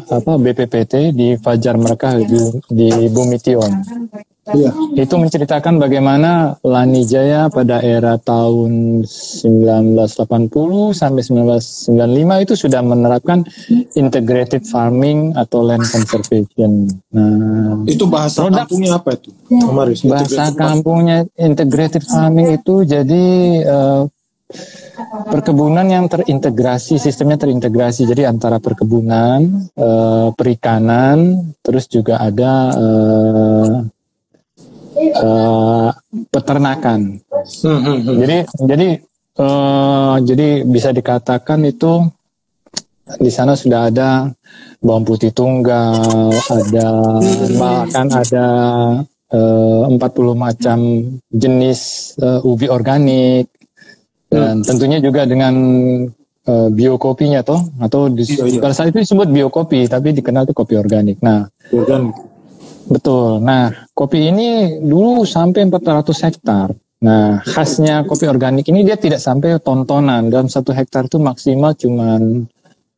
apa 0.00 0.32
BPPT 0.40 1.12
di 1.12 1.36
Fajar 1.36 1.76
mereka 1.76 2.16
di, 2.16 2.40
di 2.64 2.88
Bumi 3.12 3.36
Tion 3.36 3.72
Iya. 4.50 4.70
itu 4.96 5.14
menceritakan 5.14 5.78
bagaimana 5.78 6.30
Lani 6.60 7.02
Jaya 7.02 7.46
pada 7.46 7.78
era 7.78 8.16
tahun 8.16 9.02
1980 9.02 10.90
sampai 10.90 11.22
1995 11.22 12.44
itu 12.44 12.54
sudah 12.56 12.80
menerapkan 12.80 13.46
integrated 13.94 14.64
farming 14.64 15.34
atau 15.34 15.62
land 15.62 15.84
conservation. 15.84 16.86
Nah, 17.10 17.82
Itu 17.86 18.06
bahasa 18.06 18.42
Produk- 18.42 18.66
kampungnya 18.66 18.90
apa 18.96 19.10
itu? 19.14 19.30
Om 19.50 19.78
Aris? 19.78 20.00
bahasa 20.02 20.44
kampungnya 20.52 21.18
integrated 21.34 22.02
farming 22.02 22.54
itu 22.54 22.82
jadi 22.82 23.24
eh, 23.62 24.02
perkebunan 25.26 25.86
yang 25.86 26.06
terintegrasi, 26.06 26.98
sistemnya 26.98 27.38
terintegrasi. 27.38 28.04
Jadi 28.04 28.26
antara 28.26 28.58
perkebunan, 28.58 29.40
eh, 29.72 30.28
perikanan, 30.34 31.18
terus 31.62 31.86
juga 31.86 32.18
ada 32.18 32.52
eh, 32.74 33.66
eh, 35.08 35.88
peternakan. 36.28 37.00
Hmm, 37.64 37.80
hmm, 37.80 37.98
hmm. 38.04 38.16
Jadi 38.20 38.38
jadi 38.68 38.88
eh, 39.40 40.14
jadi 40.28 40.48
bisa 40.68 40.92
dikatakan 40.92 41.64
itu 41.64 42.04
di 43.18 43.30
sana 43.32 43.58
sudah 43.58 43.90
ada 43.90 44.30
bawang 44.78 45.02
putih 45.02 45.34
tunggal, 45.34 46.30
ada 46.30 46.88
bahkan 47.58 48.06
ada 48.12 48.46
eh, 49.32 49.82
40 49.88 49.98
macam 50.36 50.78
jenis 51.30 52.12
eh, 52.20 52.40
ubi 52.46 52.70
organik 52.70 53.50
dan 54.30 54.62
tentunya 54.62 55.02
juga 55.02 55.26
dengan 55.26 55.54
eh, 56.46 56.68
biokopinya 56.70 57.42
toh 57.42 57.60
atau 57.82 58.06
di, 58.06 58.22
Iya, 58.22 58.46
iya. 58.46 58.60
pada 58.62 58.74
saat 58.74 58.94
itu 58.94 59.02
disebut 59.02 59.26
biokopi 59.26 59.90
tapi 59.90 60.14
dikenal 60.14 60.46
itu 60.46 60.54
kopi 60.54 60.78
organik. 60.78 61.18
Nah, 61.18 61.50
Organik. 61.74 62.29
Betul. 62.90 63.38
Nah, 63.40 63.70
kopi 63.94 64.34
ini 64.34 64.82
dulu 64.82 65.22
sampai 65.22 65.62
400 65.70 66.26
hektar. 66.26 66.74
Nah, 67.00 67.40
khasnya 67.40 68.04
kopi 68.04 68.28
organik 68.28 68.66
ini 68.68 68.82
dia 68.84 68.98
tidak 68.98 69.22
sampai 69.22 69.56
tontonan. 69.62 70.28
Dalam 70.28 70.50
satu 70.50 70.74
hektar 70.74 71.06
itu 71.06 71.22
maksimal 71.22 71.72
cuman 71.78 72.44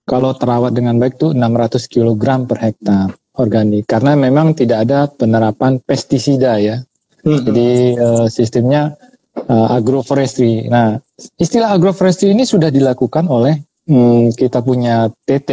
kalau 0.08 0.34
terawat 0.34 0.74
dengan 0.74 0.98
baik 0.98 1.20
tuh 1.20 1.36
600 1.36 1.92
kg 1.92 2.48
per 2.48 2.58
hektar 2.58 3.12
organik. 3.38 3.84
Karena 3.86 4.16
memang 4.16 4.56
tidak 4.56 4.88
ada 4.88 5.06
penerapan 5.06 5.78
pestisida 5.78 6.58
ya. 6.58 6.80
Hmm. 7.22 7.44
Jadi 7.46 7.94
eh, 7.94 8.26
sistemnya 8.32 8.96
eh, 9.36 9.68
agroforestry. 9.76 10.66
Nah, 10.72 10.98
istilah 11.38 11.70
agroforestry 11.70 12.34
ini 12.34 12.42
sudah 12.42 12.72
dilakukan 12.72 13.28
oleh 13.30 13.60
hmm, 13.86 14.34
kita 14.34 14.64
punya 14.64 15.06
TT, 15.28 15.50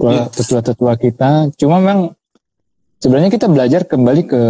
Iya. 0.00 0.32
tetua-tetua 0.32 0.96
kita. 0.96 1.52
Cuma 1.54 1.78
memang 1.78 2.16
sebenarnya 3.02 3.30
kita 3.34 3.50
belajar 3.50 3.82
kembali 3.82 4.22
ke 4.30 4.42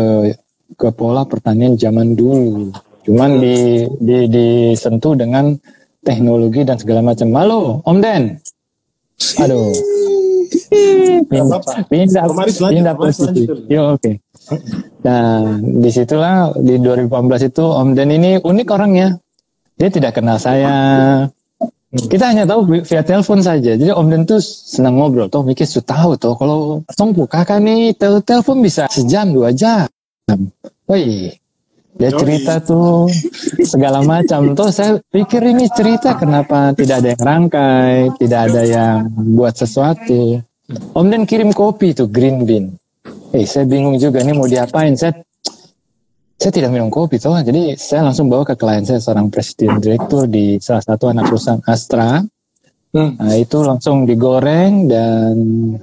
ke 0.77 0.89
pola 0.93 1.25
pertanian 1.25 1.81
zaman 1.81 2.13
dulu. 2.13 2.69
Cuman 3.03 3.41
di, 3.41 3.89
di 3.99 4.31
disentuh 4.31 5.17
dengan 5.17 5.57
teknologi 6.05 6.63
dan 6.63 6.77
segala 6.77 7.01
macam. 7.03 7.33
Halo, 7.35 7.81
Om 7.83 7.99
Den. 7.99 8.23
Aduh. 9.41 9.73
Pindah, 11.33 11.61
pindah, 11.89 12.95
posisi. 12.95 13.49
Yo, 13.73 13.97
oke. 13.97 14.21
Nah, 15.03 15.57
di 15.59 15.91
situlah 15.91 16.53
di 16.61 16.77
2018 16.79 17.51
itu 17.51 17.65
Om 17.65 17.89
Den 17.97 18.11
ini 18.13 18.31
unik 18.39 18.69
orangnya. 18.71 19.17
Dia 19.81 19.89
tidak 19.89 20.21
kenal 20.21 20.37
saya. 20.37 20.71
Kita 21.93 22.33
hanya 22.33 22.49
tahu 22.49 22.61
vi- 22.65 22.85
via 22.89 23.05
telepon 23.05 23.45
saja. 23.45 23.77
Jadi 23.77 23.93
Om 23.93 24.09
Den 24.09 24.25
tuh 24.25 24.41
senang 24.41 24.97
ngobrol. 24.97 25.29
Toh 25.29 25.45
mikir 25.45 25.69
sudah 25.69 25.93
tahu 25.93 26.11
toh 26.17 26.33
kalau 26.41 26.81
Tongku 26.97 27.29
kakak 27.29 27.61
nih 27.61 27.93
tel 27.93 28.25
telepon 28.25 28.65
bisa 28.65 28.89
sejam 28.89 29.29
dua 29.29 29.53
jam. 29.53 29.85
Woi, 30.89 31.29
dia 32.01 32.11
cerita 32.17 32.65
tuh 32.65 33.13
segala 33.61 34.01
macam. 34.01 34.57
Tuh 34.57 34.73
saya 34.73 34.97
pikir 35.13 35.45
ini 35.53 35.69
cerita 35.69 36.17
kenapa 36.17 36.73
tidak 36.73 37.05
ada 37.05 37.09
yang 37.13 37.23
rangkai, 37.29 37.95
tidak 38.17 38.41
ada 38.49 38.63
yang 38.65 38.97
buat 39.37 39.53
sesuatu. 39.53 40.41
Om 40.97 41.07
Den 41.13 41.29
kirim 41.29 41.53
kopi 41.53 41.93
tuh 41.93 42.09
green 42.09 42.49
bean. 42.49 42.73
Eh, 43.37 43.45
saya 43.45 43.69
bingung 43.69 44.01
juga 44.01 44.25
nih 44.25 44.33
mau 44.33 44.49
diapain. 44.49 44.97
Saya 44.97 45.13
saya 46.43 46.59
tidak 46.59 46.75
minum 46.75 46.91
kopi 46.91 47.23
toh. 47.23 47.39
Jadi 47.39 47.79
saya 47.79 48.03
langsung 48.03 48.27
bawa 48.27 48.43
ke 48.43 48.59
klien 48.59 48.83
saya 48.83 48.99
seorang 48.99 49.31
presiden 49.31 49.79
direktur 49.79 50.27
di 50.27 50.59
salah 50.59 50.83
satu 50.83 51.15
anak 51.15 51.31
perusahaan 51.31 51.63
Astra. 51.71 52.19
Hmm. 52.93 53.17
Nah, 53.17 53.41
itu 53.41 53.65
langsung 53.65 54.05
digoreng 54.05 54.85
dan 54.85 55.33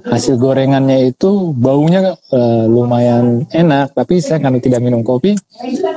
hasil 0.06 0.38
gorengannya 0.38 1.10
itu 1.10 1.50
baunya 1.58 2.14
eh, 2.14 2.64
lumayan 2.70 3.50
enak, 3.50 3.98
tapi 3.98 4.22
saya 4.22 4.38
karena 4.38 4.62
tidak 4.62 4.78
minum 4.78 5.02
kopi, 5.02 5.34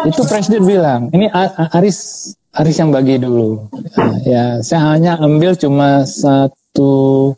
itu 0.10 0.22
presiden 0.25 0.65
bilang, 0.65 1.13
ini 1.13 1.29
Aris 1.70 2.34
Aris 2.58 2.82
yang 2.82 2.89
bagi 2.89 3.22
dulu. 3.22 3.70
Nah, 3.93 4.17
ya, 4.25 4.46
saya 4.65 4.98
hanya 4.98 5.22
ambil 5.22 5.53
cuma 5.53 6.01
satu 6.01 7.38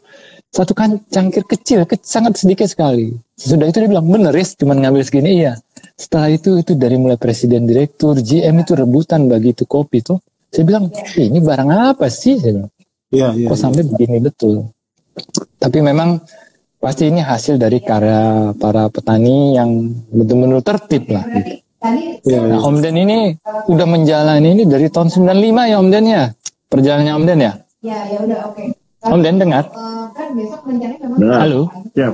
satu 0.55 0.71
kan 0.71 1.03
cangkir 1.11 1.43
kecil, 1.43 1.83
ke- 1.83 1.99
sangat 1.99 2.39
sedikit 2.39 2.71
sekali. 2.71 3.11
Sudah 3.35 3.67
itu 3.67 3.83
dia 3.83 3.91
bilang, 3.91 4.07
bener 4.07 4.31
Riz, 4.31 4.55
cuma 4.55 4.71
ngambil 4.71 5.03
segini, 5.03 5.43
iya. 5.43 5.59
Setelah 5.99 6.31
itu, 6.31 6.55
itu 6.55 6.71
dari 6.73 6.95
mulai 6.95 7.19
presiden 7.19 7.67
direktur, 7.67 8.15
GM 8.15 8.63
itu 8.63 8.71
rebutan 8.71 9.27
bagi 9.27 9.51
itu 9.51 9.67
kopi 9.67 9.99
tuh. 9.99 10.23
Saya 10.47 10.63
bilang, 10.63 10.87
"Ih, 10.87 11.27
ini 11.27 11.43
barang 11.43 11.67
apa 11.67 12.07
sih? 12.07 12.39
Saya 12.39 12.55
bilang 12.55 12.71
Iya, 13.11 13.27
iya. 13.35 13.47
kok 13.51 13.59
sampai 13.59 13.83
begini 13.83 14.17
betul. 14.17 14.71
Tapi 15.55 15.77
memang 15.79 16.19
pasti 16.79 17.07
ini 17.07 17.19
hasil 17.19 17.55
dari 17.55 17.79
karya 17.79 18.51
para 18.55 18.87
petani 18.87 19.55
yang 19.55 19.71
betul-betul 20.09 20.63
tertib 20.63 21.03
lah. 21.11 21.23
gitu. 21.27 21.59
Iya, 22.25 22.39
iya. 22.39 22.39
Nah, 22.49 22.63
Om 22.63 22.79
Den 22.79 22.95
ini 22.97 23.35
udah 23.67 23.87
menjalani 23.87 24.55
ini 24.55 24.63
dari 24.63 24.87
tahun 24.87 25.11
95 25.11 25.67
ya 25.67 25.75
Om 25.77 25.89
Den 25.91 26.05
ya. 26.07 26.23
Perjalanannya 26.65 27.13
Om 27.13 27.23
Den 27.23 27.39
ya. 27.39 27.53
Ya, 27.83 27.99
ya 28.09 28.17
udah 28.23 28.39
oke. 28.49 28.63
Om 29.05 29.19
Den 29.21 29.37
dengar? 29.37 29.63
Eh, 29.65 30.05
kan 30.11 30.27
besok 30.33 30.61
rencananya 30.65 30.97
memang 30.99 31.17
Dengar. 31.19 31.37
Halo. 31.39 31.61
Siap. 31.93 32.13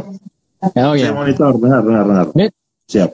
Ya, 0.71 0.83
oh 0.85 0.93
Saya 0.93 1.01
ya. 1.01 1.11
monitor, 1.11 1.51
dengar, 1.57 1.81
dengar, 1.81 2.03
dengar. 2.05 2.25
Ini, 2.31 2.45
Siap. 2.85 3.09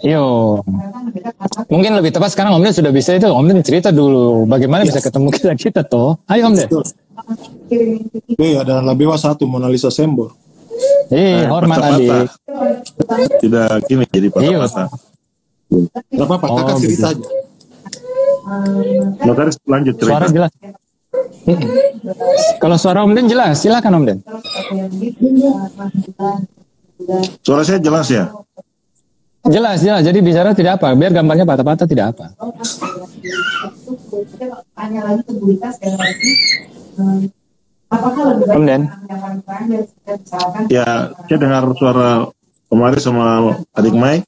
yo. 0.00 0.24
lebih. 0.62 1.66
Mungkin 1.68 1.90
lebih 1.94 2.10
tepat 2.10 2.30
sekarang 2.30 2.54
Om 2.54 2.62
Den 2.62 2.72
sudah 2.72 2.88
bisa 2.90 3.10
itu. 3.12 3.26
Om 3.26 3.44
Den 3.44 3.60
cerita 3.60 3.90
dulu 3.90 4.46
bagaimana 4.46 4.82
bisa 4.82 4.98
ketemu 4.98 5.28
kita 5.28 5.52
kita 5.54 5.82
toh. 5.82 6.16
Ayo 6.24 6.48
Om 6.48 6.54
Den. 6.54 6.68
Eh, 8.34 8.54
ada 8.56 8.80
Labewa 8.80 9.14
satu 9.14 9.44
Mona 9.44 9.66
Lisa 9.66 9.90
Sembor. 9.90 10.32
Eh, 11.10 11.42
hormat 11.44 11.76
patah-patah. 11.76 12.22
adik. 12.22 12.30
Tidak 13.40 13.68
gini 13.84 14.04
jadi 14.06 14.28
Iya. 14.30 14.62
patah-patah. 14.64 14.88
Gak 16.08 16.24
apa-apa, 16.24 16.46
Oh, 16.46 16.56
kakak 16.56 16.76
cerita 16.78 17.08
gitu. 17.10 17.20
aja. 17.20 17.28
Notaris 19.20 19.56
lanjut 19.62 19.94
Suara 19.98 20.24
cerita. 20.24 20.48
Kalau 22.60 22.76
suara 22.76 23.00
Om 23.00 23.16
Den 23.16 23.26
jelas, 23.30 23.64
silakan 23.64 24.02
Om 24.02 24.04
Den. 24.04 24.18
Suara 27.40 27.62
saya 27.64 27.80
jelas 27.80 28.06
ya? 28.12 28.28
Jelas, 29.48 29.80
jelas. 29.80 30.02
Jadi 30.04 30.18
bicara 30.20 30.52
tidak 30.52 30.82
apa. 30.82 30.92
Biar 30.92 31.14
gambarnya 31.14 31.48
patah-patah 31.48 31.88
tidak 31.88 32.12
apa. 32.12 32.36
Tanya 34.76 35.00
lagi 35.08 35.22
ke 35.24 35.32
Bu 35.32 35.44
Rita 35.48 35.72
sekali 35.72 35.96
lagi. 35.96 36.32
Apakah 37.88 38.22
lebih 38.36 38.44
baik 38.44 38.58
Om 38.60 38.64
Den. 38.68 38.82
dan 38.84 40.68
Ya, 40.68 41.08
saya 41.24 41.38
dengar 41.40 41.64
suara 41.80 42.28
kemarin 42.68 43.00
sama 43.00 43.56
adik 43.72 43.96
Mai 43.96 44.20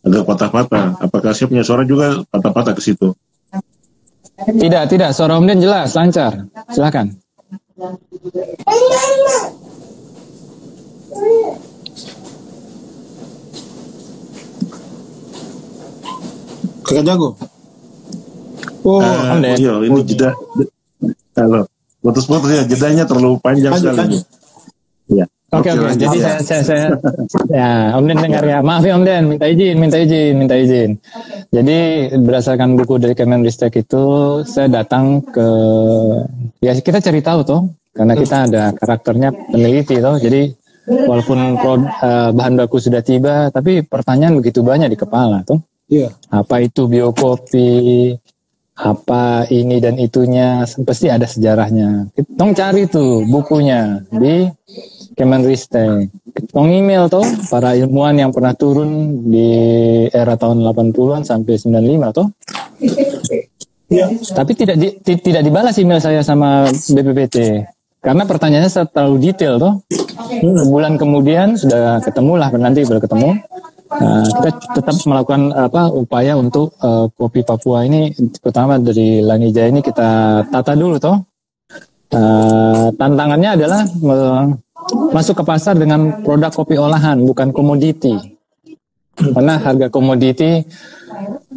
agak 0.00 0.24
patah-patah. 0.24 0.96
Apakah 1.04 1.36
saya 1.36 1.52
punya 1.52 1.60
suara 1.60 1.84
juga 1.84 2.24
patah-patah 2.32 2.72
ke 2.72 2.80
situ? 2.80 3.12
Tidak, 4.40 4.84
tidak. 4.88 5.10
Suara 5.12 5.36
Om 5.36 5.44
Den 5.46 5.60
jelas, 5.60 5.92
lancar. 5.92 6.48
Silakan. 6.72 7.12
Kakak 16.82 17.04
jago. 17.06 17.28
Oh, 18.82 18.98
Om 19.00 19.38
Den. 19.40 19.56
iya, 19.56 19.74
ini 19.86 20.00
jeda. 20.04 20.30
Halo. 21.38 21.64
Putus-putus 22.02 22.50
ya, 22.50 22.62
jedanya 22.66 23.06
terlalu 23.06 23.38
panjang 23.38 23.70
lanjut, 23.70 23.94
sekali. 23.94 24.18
lanjut. 24.18 24.22
Ya. 25.06 25.26
Oke, 25.52 25.68
oke. 25.68 25.84
lanjut 25.84 26.00
Jadi 26.00 26.16
ya. 26.16 26.24
saya, 26.24 26.40
saya, 26.40 26.62
saya, 26.64 26.86
ya, 27.52 27.72
Om 28.00 28.04
Den 28.08 28.18
dengar 28.24 28.40
ya. 28.40 28.58
Maaf 28.64 28.88
ya 28.88 28.96
Om 28.96 29.04
Den, 29.04 29.22
minta 29.28 29.44
izin, 29.44 29.76
minta 29.76 29.98
izin, 30.00 30.32
minta 30.40 30.56
izin. 30.56 30.90
Jadi 31.52 32.08
berdasarkan 32.16 32.72
buku 32.80 32.96
dari 32.96 33.12
Kemenristek 33.12 33.76
itu, 33.76 34.04
saya 34.48 34.72
datang 34.72 35.20
ke, 35.20 35.48
ya 36.64 36.72
kita 36.72 37.04
cari 37.04 37.20
tahu 37.20 37.44
tuh, 37.44 37.60
karena 37.92 38.16
kita 38.16 38.36
ada 38.48 38.72
karakternya 38.72 39.28
peneliti 39.52 40.00
tuh. 40.00 40.16
Jadi 40.16 40.56
walaupun 40.88 41.60
pro- 41.60 41.84
eh, 41.84 42.30
bahan 42.32 42.56
baku 42.56 42.80
sudah 42.80 43.04
tiba, 43.04 43.52
tapi 43.52 43.84
pertanyaan 43.84 44.40
begitu 44.40 44.64
banyak 44.64 44.88
di 44.88 44.96
kepala 44.96 45.44
tuh. 45.44 45.60
Iya. 45.92 46.16
Apa 46.32 46.64
itu 46.64 46.88
biokopi? 46.88 48.16
Apa 48.72 49.44
ini 49.52 49.84
dan 49.84 50.00
itunya? 50.00 50.64
Pasti 50.64 51.12
ada 51.12 51.28
sejarahnya. 51.28 52.08
Tong 52.40 52.56
cari 52.56 52.88
tuh 52.88 53.20
bukunya 53.28 54.00
di 54.08 54.48
Kemenristek. 55.12 56.08
Tong 56.50 56.68
email 56.68 57.08
tuh 57.08 57.24
para 57.48 57.76
ilmuwan 57.76 58.16
yang 58.16 58.30
pernah 58.32 58.56
turun 58.56 59.22
di 59.28 59.48
era 60.08 60.36
tahun 60.36 60.64
80-an 60.64 61.22
sampai 61.22 61.54
95 61.56 62.16
tuh. 62.16 62.26
Iya. 63.92 64.08
Tapi 64.32 64.52
tidak 64.56 64.76
di- 64.80 64.96
ti- 65.04 65.20
tidak 65.20 65.44
dibalas 65.44 65.76
email 65.76 66.00
saya 66.00 66.24
sama 66.24 66.64
BPPT. 66.68 67.60
Karena 68.02 68.24
pertanyaannya 68.24 68.72
saya 68.72 68.88
terlalu 68.88 69.30
detail 69.30 69.60
tuh. 69.60 69.74
Sebulan 70.42 70.96
kemudian 70.96 71.54
sudah 71.54 72.00
ketemu 72.00 72.32
lah 72.40 72.48
nanti 72.56 72.82
baru 72.82 72.98
ketemu. 72.98 73.30
Nah, 73.92 74.24
kita 74.24 74.50
tetap 74.80 74.96
melakukan 75.04 75.52
apa 75.52 75.92
upaya 75.92 76.32
untuk 76.34 76.72
eh, 76.80 77.06
kopi 77.12 77.44
Papua 77.44 77.84
ini 77.84 78.08
terutama 78.40 78.80
dari 78.80 79.20
Lanija 79.20 79.68
ini 79.68 79.84
kita 79.84 80.40
tata 80.48 80.72
dulu 80.72 80.96
toh. 80.96 81.20
Eh, 82.12 82.86
tantangannya 82.96 83.60
adalah 83.60 83.84
masuk 85.12 85.40
ke 85.40 85.44
pasar 85.44 85.74
dengan 85.76 86.22
produk 86.22 86.52
kopi 86.52 86.76
olahan 86.76 87.20
bukan 87.22 87.50
komoditi. 87.50 88.38
Karena 89.12 89.60
harga 89.60 89.92
komoditi 89.92 90.64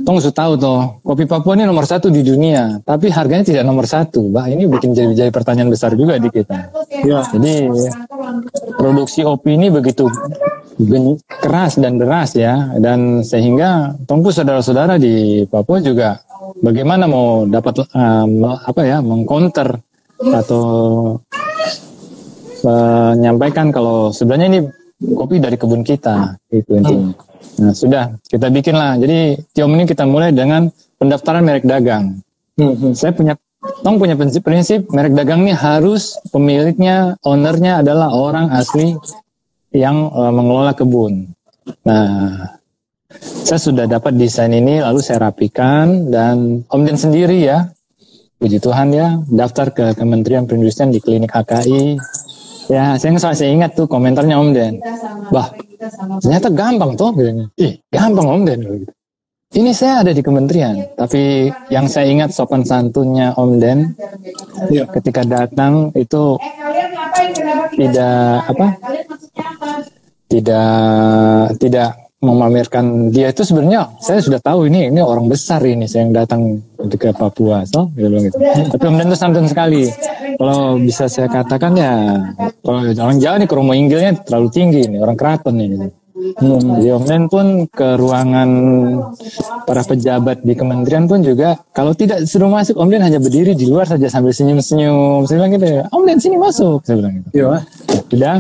Tong 0.06 0.20
sudah 0.20 0.36
tahu 0.36 0.54
toh, 0.60 1.00
kopi 1.02 1.24
Papua 1.24 1.56
ini 1.56 1.64
nomor 1.64 1.88
satu 1.88 2.12
di 2.12 2.20
dunia, 2.20 2.84
tapi 2.84 3.08
harganya 3.10 3.48
tidak 3.48 3.64
nomor 3.64 3.88
satu. 3.88 4.28
Bah, 4.28 4.46
ini 4.52 4.68
bikin 4.68 4.92
jadi, 4.92 5.16
jadi 5.16 5.32
pertanyaan 5.32 5.72
besar 5.72 5.96
juga 5.96 6.20
di 6.20 6.28
kita. 6.28 6.76
Iya. 6.92 7.24
Jadi 7.32 7.72
produksi 8.76 9.24
kopi 9.24 9.56
ini 9.56 9.72
begitu 9.72 10.12
keras 11.42 11.80
dan 11.80 11.96
deras 11.96 12.36
ya, 12.36 12.76
dan 12.78 13.24
sehingga 13.24 13.96
tongku 14.04 14.30
saudara-saudara 14.36 15.00
di 15.00 15.48
Papua 15.48 15.80
juga 15.80 16.20
bagaimana 16.60 17.08
mau 17.08 17.48
dapat 17.48 17.88
me- 18.28 18.62
apa 18.62 18.82
ya 18.84 19.00
mengcounter 19.00 19.80
atau 20.20 20.64
menyampaikan 22.66 23.70
kalau 23.70 24.10
sebenarnya 24.10 24.48
ini 24.50 24.60
kopi 25.14 25.38
dari 25.38 25.56
kebun 25.56 25.86
kita 25.86 26.34
itu 26.50 26.74
intinya. 26.74 27.14
Nah 27.62 27.72
sudah 27.78 28.18
kita 28.26 28.50
bikin 28.50 28.74
lah. 28.74 28.98
Jadi 28.98 29.38
Tiom 29.54 29.72
ini 29.78 29.86
kita 29.86 30.04
mulai 30.10 30.34
dengan 30.34 30.68
pendaftaran 30.98 31.46
merek 31.46 31.70
dagang. 31.70 32.20
Hmm, 32.58 32.74
hmm. 32.74 32.94
Saya 32.98 33.14
punya 33.14 33.38
Tong 33.82 33.98
punya 33.98 34.14
prinsip, 34.14 34.46
prinsip 34.46 34.86
merek 34.94 35.18
dagang 35.18 35.42
ini 35.46 35.54
harus 35.54 36.22
pemiliknya, 36.30 37.18
ownernya 37.26 37.82
adalah 37.82 38.14
orang 38.14 38.54
asli 38.54 38.94
yang 39.74 40.10
eh, 40.10 40.34
mengelola 40.34 40.78
kebun. 40.78 41.34
Nah, 41.82 42.46
saya 43.46 43.60
sudah 43.62 43.86
dapat 43.90 44.18
desain 44.18 44.54
ini, 44.54 44.82
lalu 44.82 45.02
saya 45.02 45.30
rapikan 45.30 46.14
dan 46.14 46.62
Om 46.70 46.82
Den 46.86 46.98
sendiri 46.98 47.42
ya, 47.42 47.74
puji 48.38 48.62
Tuhan 48.62 48.94
ya, 48.94 49.18
daftar 49.30 49.74
ke 49.74 49.86
Kementerian 49.98 50.46
Perindustrian 50.46 50.94
di 50.94 51.02
klinik 51.02 51.34
HKI. 51.34 51.98
Ya, 52.66 52.98
saya 52.98 53.10
nggak 53.14 53.36
saya 53.38 53.52
ingat 53.54 53.72
tuh 53.78 53.86
komentarnya 53.86 54.36
Om 54.42 54.50
Den. 54.54 54.74
Bah, 55.30 55.54
ternyata 56.22 56.50
gampang 56.50 56.98
tuh, 56.98 57.14
bilangnya. 57.14 57.48
Ih, 57.62 57.78
gampang 57.94 58.26
Om 58.26 58.42
Den. 58.46 58.60
Gitu. 58.66 58.92
Ini 59.56 59.72
saya 59.72 60.04
ada 60.04 60.12
di 60.12 60.20
kementerian, 60.20 60.84
tapi 61.00 61.48
yang 61.72 61.88
saya 61.88 62.10
ingat 62.12 62.34
sopan 62.34 62.66
santunnya 62.66 63.32
Om 63.38 63.62
Den 63.62 63.94
Iya. 64.68 64.90
ketika 64.92 65.22
datang 65.24 65.94
itu 65.96 66.36
Eh 66.42 67.72
tidak? 67.78 68.52
apa? 68.52 68.68
tidak 70.26 70.76
tidak 71.62 71.90
memamerkan 72.26 73.14
dia 73.14 73.30
itu 73.30 73.46
sebenarnya 73.46 73.94
saya 74.02 74.20
sudah 74.20 74.42
tahu 74.42 74.66
ini 74.66 74.90
ini 74.90 75.00
orang 75.00 75.30
besar 75.30 75.62
ini 75.62 75.86
saya 75.86 76.10
yang 76.10 76.14
datang 76.18 76.60
ke 76.76 77.14
Papua 77.14 77.62
so 77.70 77.94
dia 77.94 78.10
bilang 78.10 78.26
gitu. 78.26 78.38
tapi 78.74 78.84
Om 78.90 78.96
Den 78.98 79.08
itu 79.14 79.18
santun 79.18 79.46
sekali 79.46 79.86
kalau 80.42 80.82
bisa 80.82 81.06
saya 81.06 81.30
katakan 81.30 81.78
ya 81.78 81.94
kalau 82.66 82.82
Jawa 82.94 83.38
nih 83.38 83.48
kromo 83.48 83.78
inggilnya 83.78 84.18
terlalu 84.26 84.48
tinggi 84.50 84.82
nih 84.90 85.00
orang 85.00 85.16
keraton 85.16 85.56
nih 85.56 85.68
gitu. 85.78 85.88
Hmm, 86.16 86.80
Den 86.80 87.28
pun 87.28 87.68
ke 87.68 88.00
ruangan 88.00 88.50
para 89.68 89.84
pejabat 89.84 90.48
di 90.48 90.56
kementerian 90.56 91.12
pun 91.12 91.20
juga 91.20 91.60
kalau 91.76 91.92
tidak 91.92 92.24
suruh 92.24 92.48
masuk 92.48 92.80
Om 92.80 92.88
Den 92.88 93.04
hanya 93.04 93.20
berdiri 93.20 93.52
di 93.52 93.68
luar 93.68 93.84
saja 93.84 94.08
sambil 94.08 94.32
senyum-senyum. 94.32 95.28
Saya 95.28 95.44
bilang 95.44 95.52
gitu, 95.60 95.68
Om 95.92 96.04
Den 96.08 96.20
sini 96.24 96.40
masuk. 96.40 96.88
Saya 96.88 97.04
bilang 97.04 97.20
gitu. 97.20 97.30
Iya. 97.36 97.68
Sudah 98.08 98.36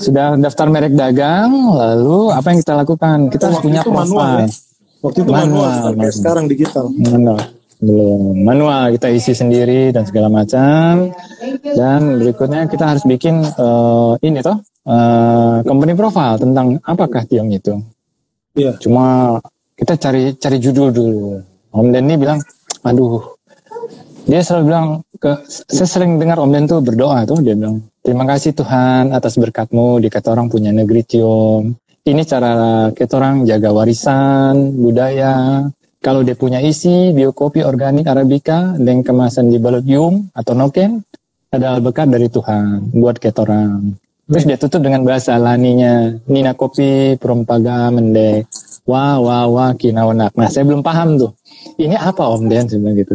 sudah 0.00 0.34
daftar 0.34 0.66
merek 0.66 0.96
dagang, 0.96 1.52
lalu 1.70 2.32
apa 2.32 2.46
yang 2.48 2.58
kita 2.58 2.74
lakukan? 2.74 3.18
Kita 3.28 3.44
harus 3.46 3.56
Waktu 3.60 3.66
punya 3.68 3.80
itu 3.80 3.90
manual 3.92 4.08
profil. 4.26 4.40
ya? 4.40 4.48
Waktu 5.00 5.18
itu 5.18 5.30
manual, 5.30 5.40
Manual, 5.40 5.70
sekarang- 5.70 5.96
manual. 5.96 6.12
sekarang 6.12 6.44
digital. 6.46 6.84
Manual. 6.90 7.40
Belum. 7.80 8.34
Manual 8.36 8.82
kita 8.92 9.08
isi 9.08 9.32
sendiri 9.32 9.88
dan 9.88 10.04
segala 10.04 10.28
macam. 10.28 11.08
Dan 11.62 12.00
berikutnya 12.18 12.64
kita 12.66 12.84
harus 12.86 13.04
bikin 13.04 13.40
eh, 13.40 14.12
ini 14.20 14.40
toh 14.40 14.60
eh, 14.84 15.56
company 15.62 15.92
profile 15.92 16.36
tentang 16.36 16.76
apakah 16.82 17.24
Tiong 17.24 17.48
itu. 17.48 17.80
Iya. 18.52 18.76
Cuma 18.76 19.36
kita 19.72 19.96
cari 19.96 20.36
cari 20.36 20.58
judul 20.58 20.92
dulu. 20.92 21.40
Om 21.70 21.88
Denny 21.88 22.18
bilang, 22.18 22.36
aduh, 22.82 23.22
dia 24.24 24.44
selalu 24.44 24.62
bilang 24.66 24.86
ke 25.16 25.32
saya 25.48 25.88
sering 25.88 26.20
dengar 26.20 26.36
Om 26.36 26.52
Den 26.52 26.64
tuh 26.64 26.80
berdoa 26.80 27.24
tuh 27.24 27.40
dia 27.40 27.56
bilang 27.56 27.80
terima 28.02 28.24
kasih 28.28 28.52
Tuhan 28.56 29.14
atas 29.16 29.36
berkatmu 29.36 30.00
di 30.02 30.08
kata 30.12 30.36
punya 30.48 30.70
negeri 30.72 31.02
Tiong. 31.06 31.76
Ini 32.00 32.22
cara 32.24 32.88
kita 32.96 33.44
jaga 33.44 33.70
warisan 33.76 34.76
budaya. 34.80 35.68
Kalau 36.00 36.24
dia 36.24 36.32
punya 36.32 36.64
isi 36.64 37.12
biokopi 37.12 37.60
organik 37.60 38.08
arabica 38.08 38.72
dengan 38.80 39.04
kemasan 39.04 39.52
dibalut 39.52 39.84
yung 39.84 40.32
atau 40.32 40.56
noken 40.56 41.04
adalah 41.52 41.76
berkat 41.84 42.08
dari 42.08 42.32
Tuhan 42.32 42.96
buat 42.96 43.20
kita. 43.20 43.44
Terus 44.30 44.44
dia 44.48 44.56
tutup 44.56 44.80
dengan 44.80 45.04
bahasa 45.04 45.36
laninya 45.36 46.16
Nina 46.24 46.56
kopi 46.56 47.20
perompaga 47.20 47.92
mendek 47.92 48.48
wah 48.88 49.20
wah 49.22 49.44
wah 49.46 49.70
kinawanak. 49.76 50.32
Nah 50.34 50.48
saya 50.48 50.64
belum 50.66 50.82
paham 50.82 51.20
tuh. 51.20 51.32
Ini 51.76 51.96
apa 51.96 52.24
Om 52.26 52.48
Den 52.48 52.64
saya 52.68 52.90
gitu. 52.96 53.14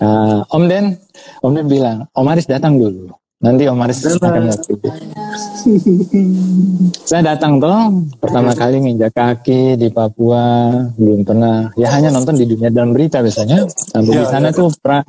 Nah, 0.00 0.44
Om 0.48 0.64
Den, 0.68 0.96
Om 1.40 1.52
Den 1.52 1.66
bilang 1.68 1.98
Om 2.12 2.26
Aris 2.32 2.48
datang 2.48 2.80
dulu. 2.80 3.12
Nanti 3.36 3.68
Om 3.68 3.84
Aris 3.84 4.00
akan. 4.00 4.48
Saya 7.04 7.22
datang 7.36 7.60
tuh 7.60 8.08
pertama 8.16 8.56
kali 8.56 8.80
nginjak 8.80 9.12
kaki 9.12 9.76
di 9.76 9.92
Papua 9.92 10.72
belum 10.96 11.20
pernah. 11.20 11.68
Ya 11.76 11.92
hanya 11.92 12.08
nonton 12.08 12.40
di 12.40 12.48
dunia 12.48 12.72
dalam 12.72 12.96
berita 12.96 13.20
biasanya. 13.20 13.68
Sampai 13.68 14.16
di 14.16 14.24
Ya, 14.24 14.24
sana 14.24 14.56
tuh 14.56 14.72
pra, 14.80 15.04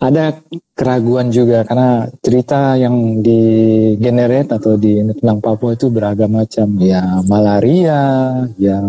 ada 0.00 0.40
keraguan 0.72 1.28
juga 1.28 1.60
karena 1.68 2.08
cerita 2.24 2.72
yang 2.80 3.20
di 3.20 3.40
generate 4.00 4.56
atau 4.56 4.80
di 4.80 5.04
tentang 5.20 5.44
Papua 5.44 5.76
itu 5.76 5.92
beragam 5.92 6.32
macam. 6.32 6.80
Ya 6.80 7.20
malaria 7.28 8.32
ya 8.56 8.80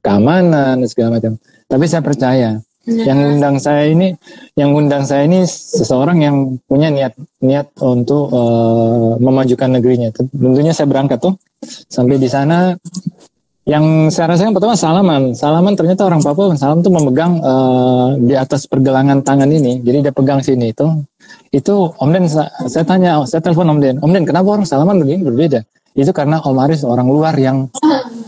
keamanan 0.00 0.80
dan 0.80 0.88
segala 0.88 1.20
macam. 1.20 1.36
Tapi 1.68 1.84
saya 1.84 2.00
percaya 2.00 2.64
Yang 2.88 3.18
undang 3.36 3.56
saya 3.60 3.84
ini, 3.92 4.16
yang 4.56 4.72
undang 4.72 5.04
saya 5.04 5.28
ini 5.28 5.44
seseorang 5.44 6.24
yang 6.24 6.56
punya 6.64 6.88
niat 6.88 7.12
niat 7.44 7.68
untuk 7.84 8.32
eh, 8.32 9.10
memajukan 9.20 9.76
negerinya. 9.76 10.08
Tentunya 10.16 10.72
saya 10.72 10.88
berangkat 10.88 11.20
tuh 11.20 11.36
sampai 11.92 12.16
di 12.16 12.28
sana. 12.32 12.72
Yang 13.68 14.16
saya 14.16 14.32
rasakan 14.32 14.56
pertama 14.56 14.72
salaman. 14.80 15.36
Salaman 15.36 15.76
ternyata 15.76 16.08
orang 16.08 16.24
Papua 16.24 16.56
salam 16.56 16.80
tuh 16.80 16.88
memegang 16.88 17.36
eh, 17.36 18.08
di 18.24 18.32
atas 18.32 18.64
pergelangan 18.64 19.20
tangan 19.20 19.52
ini. 19.52 19.84
Jadi 19.84 20.08
dia 20.08 20.12
pegang 20.16 20.40
sini 20.40 20.72
itu. 20.72 20.88
Itu 21.52 21.92
Om 22.00 22.08
Den 22.08 22.24
sa- 22.32 22.48
saya 22.64 22.88
tanya, 22.88 23.20
saya 23.28 23.44
telepon 23.44 23.68
Om 23.68 23.80
Den. 23.84 23.96
Om 24.00 24.16
Den 24.16 24.24
kenapa 24.24 24.56
orang 24.56 24.64
salaman 24.64 25.04
begini 25.04 25.20
berbeda? 25.20 25.60
Itu 25.92 26.16
karena 26.16 26.40
Om 26.40 26.56
Aris 26.64 26.80
orang 26.88 27.12
luar 27.12 27.36
yang 27.36 27.68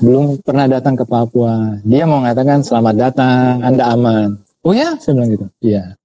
belum 0.05 0.45
pernah 0.45 0.69
datang 0.69 0.97
ke 0.97 1.09
Papua. 1.09 1.81
Dia 1.89 2.05
mau 2.05 2.21
mengatakan 2.21 2.61
selamat 2.61 2.95
datang, 3.01 3.65
Anda 3.65 3.85
aman. 3.97 4.50
Oh 4.61 4.77
ya, 4.77 4.93
saya 5.01 5.17
bilang 5.17 5.31
gitu. 5.33 5.47
Iya. 5.65 5.97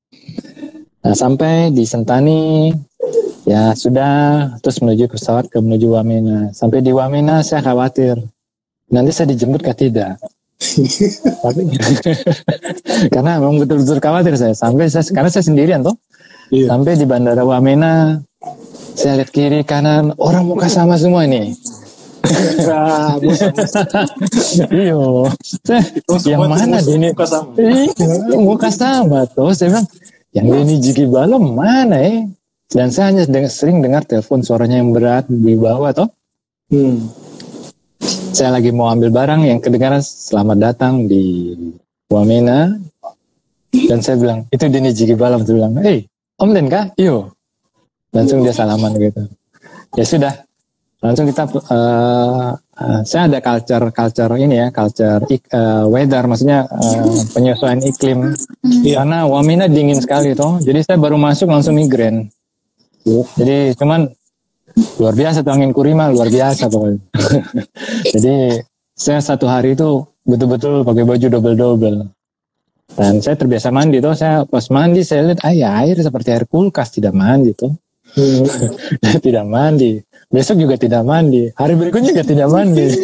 Nah, 1.03 1.13
sampai 1.13 1.75
di 1.75 1.83
Sentani, 1.83 2.71
ya 3.43 3.75
sudah, 3.75 4.55
terus 4.63 4.79
menuju 4.79 5.11
pesawat 5.11 5.51
ke 5.51 5.59
menuju 5.59 5.91
Wamena. 5.91 6.55
Sampai 6.55 6.79
di 6.79 6.95
Wamena 6.95 7.43
saya 7.43 7.59
khawatir, 7.59 8.15
nanti 8.89 9.11
saya 9.11 9.35
dijemput 9.35 9.59
kah 9.59 9.75
tidak? 9.75 10.15
Tapi 11.43 11.61
karena 13.13 13.43
memang 13.43 13.59
betul-betul 13.59 13.99
khawatir 13.99 14.39
saya. 14.39 14.55
Sampai 14.55 14.87
saya, 14.87 15.03
karena 15.11 15.27
saya 15.27 15.43
sendirian 15.43 15.83
tuh. 15.83 15.95
Iya. 16.55 16.71
Sampai 16.71 16.95
di 16.95 17.03
Bandara 17.03 17.43
Wamena, 17.43 18.23
saya 18.95 19.19
lihat 19.19 19.35
kiri 19.35 19.67
kanan 19.67 20.15
orang 20.15 20.47
muka 20.47 20.71
sama 20.71 20.95
semua 20.95 21.27
nih. 21.27 21.51
Iya. 24.69 24.99
Saya, 25.65 25.81
yang 26.25 26.41
mana 26.49 26.81
Denny? 26.81 27.13
Muka 27.13 27.25
sama. 27.29 27.49
Iya, 27.57 28.37
muka 28.37 28.69
sama 28.73 29.19
tuh. 29.29 29.53
Saya 29.53 29.67
bilang, 29.73 29.87
yang 30.33 30.45
Denny 30.51 30.75
Jiki 30.81 31.05
Balom 31.07 31.55
mana 31.55 32.01
eh? 32.01 32.25
Dan 32.69 32.89
saya 32.89 33.13
hanya 33.13 33.23
sering 33.47 33.79
dengar 33.85 34.03
telepon 34.03 34.41
suaranya 34.41 34.81
yang 34.81 34.91
berat 34.91 35.29
di 35.29 35.53
bawah 35.53 35.93
toh. 35.93 36.09
Hmm. 36.73 37.07
Saya 38.35 38.57
lagi 38.57 38.73
mau 38.73 38.91
ambil 38.91 39.13
barang 39.13 39.47
yang 39.47 39.63
kedengaran 39.63 40.03
selamat 40.03 40.57
datang 40.59 41.07
di 41.07 41.55
Wamena. 42.11 42.73
Dan 43.71 43.99
saya 43.99 44.15
bilang, 44.19 44.39
itu 44.49 44.65
Denny 44.67 44.91
Jiki 44.91 45.15
Balom. 45.15 45.45
Saya 45.45 45.55
bilang, 45.61 45.73
hey, 45.79 46.09
Om 46.35 46.51
Den 46.51 46.67
kah? 46.67 46.91
Iyo. 46.99 47.31
Langsung 48.11 48.43
dia 48.43 48.55
salaman 48.55 48.95
gitu. 48.95 49.27
Ya 49.95 50.03
sudah, 50.03 50.33
langsung 51.05 51.29
kita 51.29 51.43
eh, 51.45 52.49
eh, 52.57 52.99
saya 53.05 53.29
ada 53.29 53.39
culture 53.45 53.85
culture 53.93 54.33
ini 54.41 54.55
ya 54.57 54.67
culture 54.73 55.21
eh, 55.29 55.85
weather 55.85 56.25
maksudnya 56.25 56.65
eh, 56.65 57.21
penyesuaian 57.29 57.81
iklim. 57.85 58.33
Iya. 58.65 59.05
karena 59.05 59.29
Wamena 59.29 59.69
dingin 59.69 60.01
sekali 60.01 60.33
toh. 60.33 60.57
Jadi 60.57 60.81
saya 60.81 60.97
baru 60.97 61.21
masuk 61.21 61.53
langsung 61.53 61.77
migrain. 61.77 62.25
Jadi 63.37 63.77
cuman 63.77 64.09
luar 64.97 65.13
biasa 65.13 65.45
tuh 65.45 65.53
angin 65.53 65.71
kurima 65.71 66.09
luar 66.09 66.27
biasa 66.33 66.67
pokoknya. 66.73 66.99
Jadi 68.17 68.35
saya 68.97 69.21
satu 69.21 69.45
hari 69.45 69.77
itu 69.77 70.01
betul-betul 70.25 70.81
pakai 70.81 71.05
baju 71.05 71.25
double 71.29 71.55
double 71.55 71.99
dan 72.95 73.19
saya 73.19 73.35
terbiasa 73.35 73.69
mandi 73.75 73.99
tuh 73.99 74.15
saya 74.15 74.47
pas 74.47 74.63
mandi 74.71 75.03
saya 75.03 75.33
lihat 75.33 75.41
ah 75.43 75.53
ya 75.53 75.69
air 75.83 75.99
seperti 75.99 76.31
air 76.31 76.45
kulkas 76.47 76.95
tidak 76.95 77.13
mandi 77.13 77.51
tuh. 77.53 77.75
tidak 79.25 79.45
mandi. 79.49 79.99
Besok 80.29 80.57
juga 80.61 80.75
tidak 80.77 81.03
mandi. 81.05 81.49
Hari 81.53 81.73
berikutnya 81.79 82.11
juga 82.13 82.23
tidak 82.25 82.47
mandi. 82.49 82.85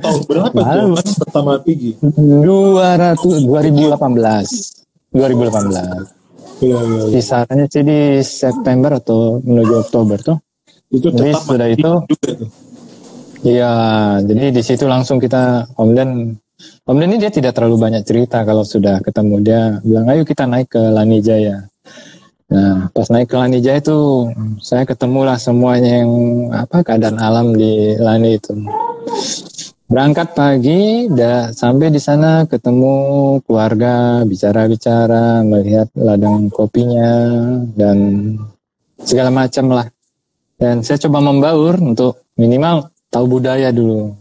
Tahun 0.00 0.20
berapa 0.26 0.60
tuh 1.04 1.16
pertama 1.22 1.52
Pigi? 1.62 1.94
200 2.00 3.46
2018. 3.46 5.14
2018. 5.14 6.20
Iya, 6.60 6.76
iya, 6.76 6.80
iya. 6.84 7.12
Kisarannya 7.16 7.66
sih 7.72 7.82
di 7.82 8.00
September 8.20 9.00
atau 9.00 9.40
menuju 9.40 9.74
Oktober 9.88 10.18
tuh. 10.20 10.36
Itu 10.92 11.08
Jadi 11.14 11.32
sudah 11.38 11.68
itu. 11.70 11.92
Iya, 13.40 13.72
jadi 14.20 14.52
di 14.52 14.60
situ 14.60 14.84
langsung 14.84 15.16
kita 15.16 15.64
Den 15.96 16.36
Om 16.84 16.96
Den 16.98 17.12
ini 17.12 17.16
dia 17.22 17.32
tidak 17.32 17.56
terlalu 17.56 17.76
banyak 17.80 18.02
cerita 18.04 18.44
kalau 18.44 18.64
sudah 18.66 19.00
ketemu 19.00 19.34
dia 19.40 19.62
bilang 19.84 20.06
ayo 20.12 20.22
kita 20.24 20.44
naik 20.44 20.72
ke 20.72 20.80
Lanijaya. 20.80 21.68
Nah, 22.50 22.90
pas 22.90 23.06
naik 23.08 23.30
ke 23.30 23.36
Lanijaya 23.38 23.78
itu 23.78 24.26
saya 24.58 24.82
ketemulah 24.82 25.38
semuanya 25.38 26.02
yang 26.02 26.12
apa 26.50 26.82
keadaan 26.82 27.22
alam 27.22 27.54
di 27.54 27.94
Lani 27.94 28.36
itu. 28.36 28.52
Berangkat 29.90 30.38
pagi, 30.38 31.10
dah 31.10 31.50
sampai 31.50 31.90
di 31.90 31.98
sana 31.98 32.46
ketemu 32.46 32.94
keluarga, 33.42 34.22
bicara-bicara, 34.22 35.42
melihat 35.42 35.90
ladang 35.98 36.46
kopinya 36.46 37.10
dan 37.74 37.98
segala 39.02 39.34
macam 39.34 39.66
lah. 39.74 39.86
Dan 40.54 40.86
saya 40.86 41.02
coba 41.02 41.18
membaur 41.18 41.74
untuk 41.82 42.22
minimal 42.38 42.86
tahu 43.10 43.40
budaya 43.40 43.74
dulu, 43.74 44.14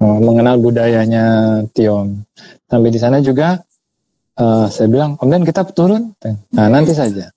eh, 0.00 0.18
mengenal 0.22 0.56
budayanya 0.58 1.24
Tiong. 1.70 2.24
Sampai 2.66 2.90
di 2.90 2.98
sana 2.98 3.20
juga 3.20 3.58
eh, 4.34 4.66
saya 4.66 4.88
bilang, 4.90 5.14
Om 5.18 5.28
Den 5.30 5.44
kita 5.46 5.62
turun. 5.70 6.14
Nah 6.54 6.66
nanti 6.66 6.94
saja. 6.94 7.30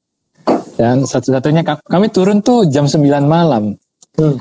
Dan 0.77 1.09
satu-satunya 1.09 1.65
ka- 1.65 1.81
kami 1.81 2.13
turun 2.13 2.45
tuh 2.45 2.69
jam 2.69 2.85
9 2.85 3.01
malam. 3.25 3.73
Hmm. 4.17 4.37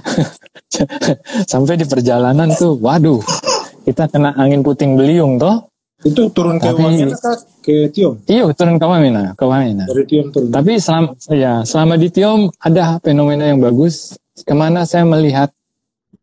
Sampai 1.53 1.77
di 1.77 1.85
perjalanan 1.85 2.53
tuh, 2.57 2.77
waduh, 2.81 3.21
kita 3.85 4.09
kena 4.09 4.33
angin 4.37 4.61
puting 4.61 4.97
beliung 4.97 5.37
toh. 5.37 5.69
Itu 6.05 6.29
turun 6.29 6.61
ke 6.61 6.69
Tapi- 6.69 6.85
Wamena? 6.85 7.17
Ke 7.65 7.89
Tiong? 7.89 8.21
Iya 8.29 8.47
turun 8.53 8.77
ke 8.77 8.85
Wamena, 8.85 9.33
ke 9.33 9.45
Wamena. 9.49 9.85
Dari 9.89 10.05
Tiong 10.05 10.29
turun. 10.29 10.49
Tapi 10.53 10.77
selama 10.77 11.17
ya 11.33 11.65
selama 11.65 11.97
di 11.97 12.09
Tiom 12.13 12.53
ada 12.61 13.01
fenomena 13.01 13.49
yang 13.49 13.61
bagus. 13.61 14.17
Ke 14.45 14.53
mana 14.53 14.85
saya 14.85 15.09
melihat 15.09 15.49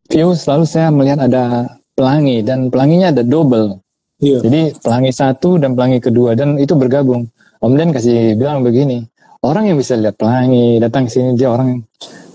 view 0.06 0.30
selalu 0.38 0.64
saya 0.70 0.94
melihat 0.94 1.26
ada 1.26 1.74
pelangi 1.94 2.42
dan 2.42 2.68
pelanginya 2.68 3.14
ada 3.14 3.22
double. 3.22 3.80
Iya. 4.22 4.38
Jadi 4.42 4.62
pelangi 4.78 5.12
satu 5.14 5.58
dan 5.58 5.74
pelangi 5.74 5.98
kedua 5.98 6.34
dan 6.38 6.58
itu 6.58 6.74
bergabung. 6.74 7.30
Om 7.64 7.80
Den 7.80 7.96
kasih 7.96 8.36
bilang 8.36 8.60
begini, 8.60 9.08
orang 9.40 9.72
yang 9.72 9.80
bisa 9.80 9.96
lihat 9.96 10.20
pelangi 10.20 10.76
datang 10.76 11.08
ke 11.08 11.16
sini 11.16 11.32
dia 11.32 11.48
orang 11.48 11.80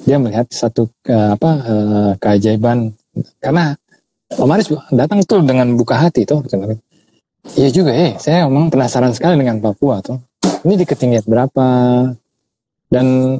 dia 0.03 0.17
melihat 0.17 0.49
satu 0.49 0.89
eh, 1.05 1.29
apa 1.37 1.49
eh, 1.61 2.11
keajaiban 2.17 2.89
karena 3.37 3.77
Om 4.29 4.49
Aris 4.53 4.69
datang 4.93 5.21
tuh 5.25 5.41
dengan 5.41 5.73
buka 5.73 5.97
hati 5.97 6.25
tuh. 6.25 6.45
Iya 7.57 7.69
juga 7.73 7.93
eh, 7.93 8.13
saya 8.21 8.45
memang 8.45 8.69
penasaran 8.69 9.13
sekali 9.13 9.37
dengan 9.41 9.57
Papua 9.57 10.01
tuh. 10.05 10.21
Ini 10.65 10.75
di 10.77 10.85
ketinggian 10.85 11.25
berapa? 11.25 11.65
Dan 12.89 13.37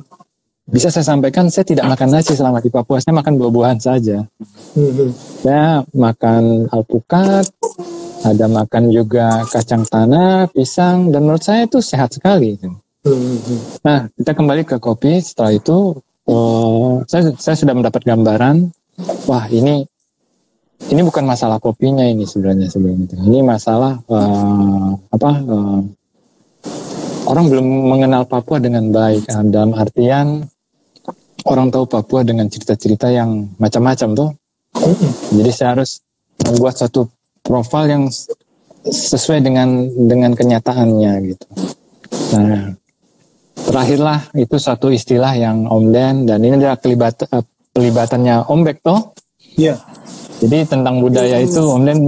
bisa 0.69 0.93
saya 0.93 1.05
sampaikan 1.05 1.49
saya 1.49 1.65
tidak 1.65 1.89
makan 1.89 2.13
nasi 2.13 2.37
selama 2.37 2.61
di 2.61 2.69
Papua, 2.69 3.01
saya 3.01 3.17
makan 3.17 3.41
buah-buahan 3.41 3.79
saja. 3.81 4.21
Hmm, 4.77 4.91
hmm. 4.93 5.11
Saya 5.41 5.81
makan 5.97 6.69
alpukat, 6.69 7.49
ada 8.21 8.45
makan 8.45 8.93
juga 8.93 9.41
kacang 9.49 9.81
tanah, 9.87 10.45
pisang, 10.53 11.09
dan 11.09 11.25
menurut 11.25 11.41
saya 11.41 11.65
itu 11.65 11.81
sehat 11.81 12.13
sekali. 12.13 12.53
Hmm, 12.61 12.77
hmm, 13.09 13.17
hmm. 13.17 13.59
Nah, 13.81 13.99
kita 14.13 14.31
kembali 14.37 14.61
ke 14.69 14.77
kopi. 14.77 15.17
Setelah 15.25 15.57
itu, 15.57 15.97
eh, 16.29 16.93
saya, 17.09 17.33
saya 17.33 17.55
sudah 17.57 17.73
mendapat 17.73 18.05
gambaran. 18.05 18.69
Wah, 19.25 19.49
ini 19.49 19.87
ini 20.87 21.01
bukan 21.03 21.27
masalah 21.27 21.59
kopinya 21.59 22.07
ini 22.07 22.23
sebenarnya 22.23 22.71
itu. 22.71 23.15
Ini 23.17 23.41
masalah 23.41 23.99
eh, 24.05 24.89
apa? 25.17 25.31
eh, 25.33 25.81
orang 27.29 27.45
belum 27.49 27.67
mengenal 27.89 28.23
Papua 28.29 28.61
dengan 28.61 28.89
baik. 28.93 29.29
Dalam 29.49 29.73
artian 29.73 30.45
orang 31.47 31.71
tahu 31.71 31.85
Papua 31.87 32.25
dengan 32.25 32.49
cerita-cerita 32.51 33.11
yang 33.11 33.55
macam-macam 33.61 34.09
tuh. 34.15 34.29
Jadi 35.33 35.51
saya 35.53 35.79
harus 35.79 36.03
membuat 36.43 36.79
satu 36.79 37.09
profil 37.43 37.85
yang 37.89 38.03
sesuai 38.87 39.43
dengan 39.43 39.89
dengan 40.07 40.31
kenyataannya 40.33 41.11
gitu. 41.33 41.45
Nah, 42.35 42.73
terakhirlah 43.55 44.31
itu 44.37 44.55
satu 44.55 44.89
istilah 44.93 45.35
yang 45.35 45.67
Om 45.67 45.85
Den 45.91 46.15
dan 46.29 46.39
ini 46.45 46.55
adalah 46.57 46.79
kelibat, 46.79 47.27
eh, 47.27 47.43
pelibatannya 47.75 48.47
Om 48.47 48.59
Bek 48.63 48.79
toh. 48.81 49.13
Iya. 49.59 49.75
Jadi 50.39 50.71
tentang 50.71 51.03
budaya 51.03 51.43
itu 51.43 51.59
Om 51.59 51.83
Den, 51.83 51.99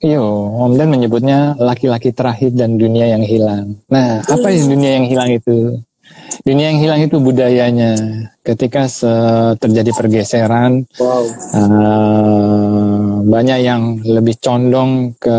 iyo, 0.00 0.24
Om 0.56 0.72
Den 0.80 0.88
menyebutnya 0.88 1.52
laki-laki 1.60 2.16
terakhir 2.16 2.56
dan 2.56 2.80
dunia 2.80 3.12
yang 3.12 3.20
hilang. 3.20 3.76
Nah, 3.92 4.24
apa 4.24 4.48
yang 4.48 4.72
dunia 4.72 4.90
yang 4.96 5.04
hilang 5.04 5.30
itu? 5.36 5.84
Dunia 6.44 6.70
yang 6.70 6.80
hilang 6.80 7.00
itu 7.02 7.16
budayanya. 7.16 7.92
Ketika 8.44 8.84
terjadi 9.56 9.90
pergeseran, 9.96 10.84
Wow. 11.00 11.24
eh, 11.56 13.12
banyak 13.24 13.58
yang 13.60 13.82
lebih 14.04 14.36
condong 14.38 15.16
ke 15.16 15.38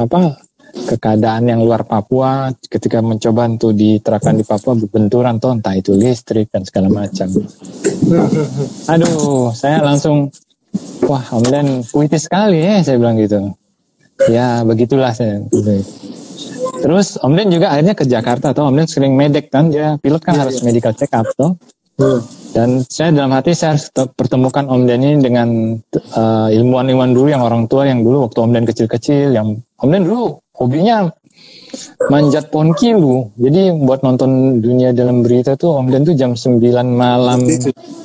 apa? 0.00 0.40
ke 0.74 0.98
keadaan 0.98 1.46
yang 1.46 1.62
luar 1.62 1.86
Papua 1.86 2.50
ketika 2.66 2.98
mencoba 2.98 3.46
untuk 3.46 3.78
diterapkan 3.78 4.34
di 4.34 4.42
Papua 4.42 4.74
berbenturan 4.74 5.38
toh 5.38 5.54
entah 5.54 5.70
itu 5.70 5.94
listrik 5.94 6.50
dan 6.50 6.66
segala 6.66 6.90
macam. 6.90 7.30
Aduh, 8.92 9.54
saya 9.54 9.78
langsung 9.86 10.34
wah 11.06 11.22
Om 11.30 11.46
Den 11.46 11.68
puitis 11.86 12.26
sekali 12.26 12.58
ya 12.58 12.82
saya 12.82 12.98
bilang 12.98 13.14
gitu. 13.22 13.54
ya 14.26 14.66
begitulah 14.66 15.14
saya. 15.14 15.46
Terus 16.82 17.16
Om 17.20 17.32
Den 17.34 17.48
juga 17.52 17.72
akhirnya 17.72 17.94
ke 17.96 18.04
Jakarta 18.04 18.52
atau 18.52 18.68
Om 18.68 18.76
Den 18.78 18.88
sering 18.88 19.12
medek 19.16 19.48
kan 19.48 19.72
dia 19.72 19.96
pilot 20.00 20.22
kan 20.22 20.36
Iya, 20.36 20.40
harus 20.46 20.56
iya. 20.60 20.64
medical 20.64 20.92
check 20.96 21.12
up 21.12 21.26
toh. 21.34 21.56
Iya. 21.94 22.18
Dan 22.54 22.86
saya 22.86 23.10
dalam 23.10 23.32
hati 23.34 23.50
saya 23.54 23.74
harus 23.74 23.90
pertemukan 24.14 24.66
Om 24.66 24.82
Den 24.86 25.02
ini 25.02 25.16
dengan 25.22 25.48
eh, 25.94 26.48
ilmuwan-ilmuwan 26.58 27.10
dulu 27.14 27.28
yang 27.30 27.42
orang 27.42 27.66
tua 27.66 27.86
yang 27.86 28.02
dulu 28.02 28.30
waktu 28.30 28.38
Om 28.38 28.50
Den 28.54 28.66
kecil-kecil 28.66 29.34
yang 29.34 29.58
Om 29.78 29.88
Den 29.90 30.04
dulu 30.06 30.38
hobinya 30.54 31.10
manjat 32.10 32.50
pohon 32.54 32.70
kilu. 32.74 33.34
Jadi 33.34 33.74
buat 33.82 34.06
nonton 34.06 34.62
dunia 34.62 34.94
dalam 34.94 35.26
berita 35.26 35.58
tuh 35.58 35.74
Om 35.78 35.90
Den 35.90 36.02
tuh 36.06 36.14
jam 36.14 36.38
9 36.38 36.62
malam 36.86 37.42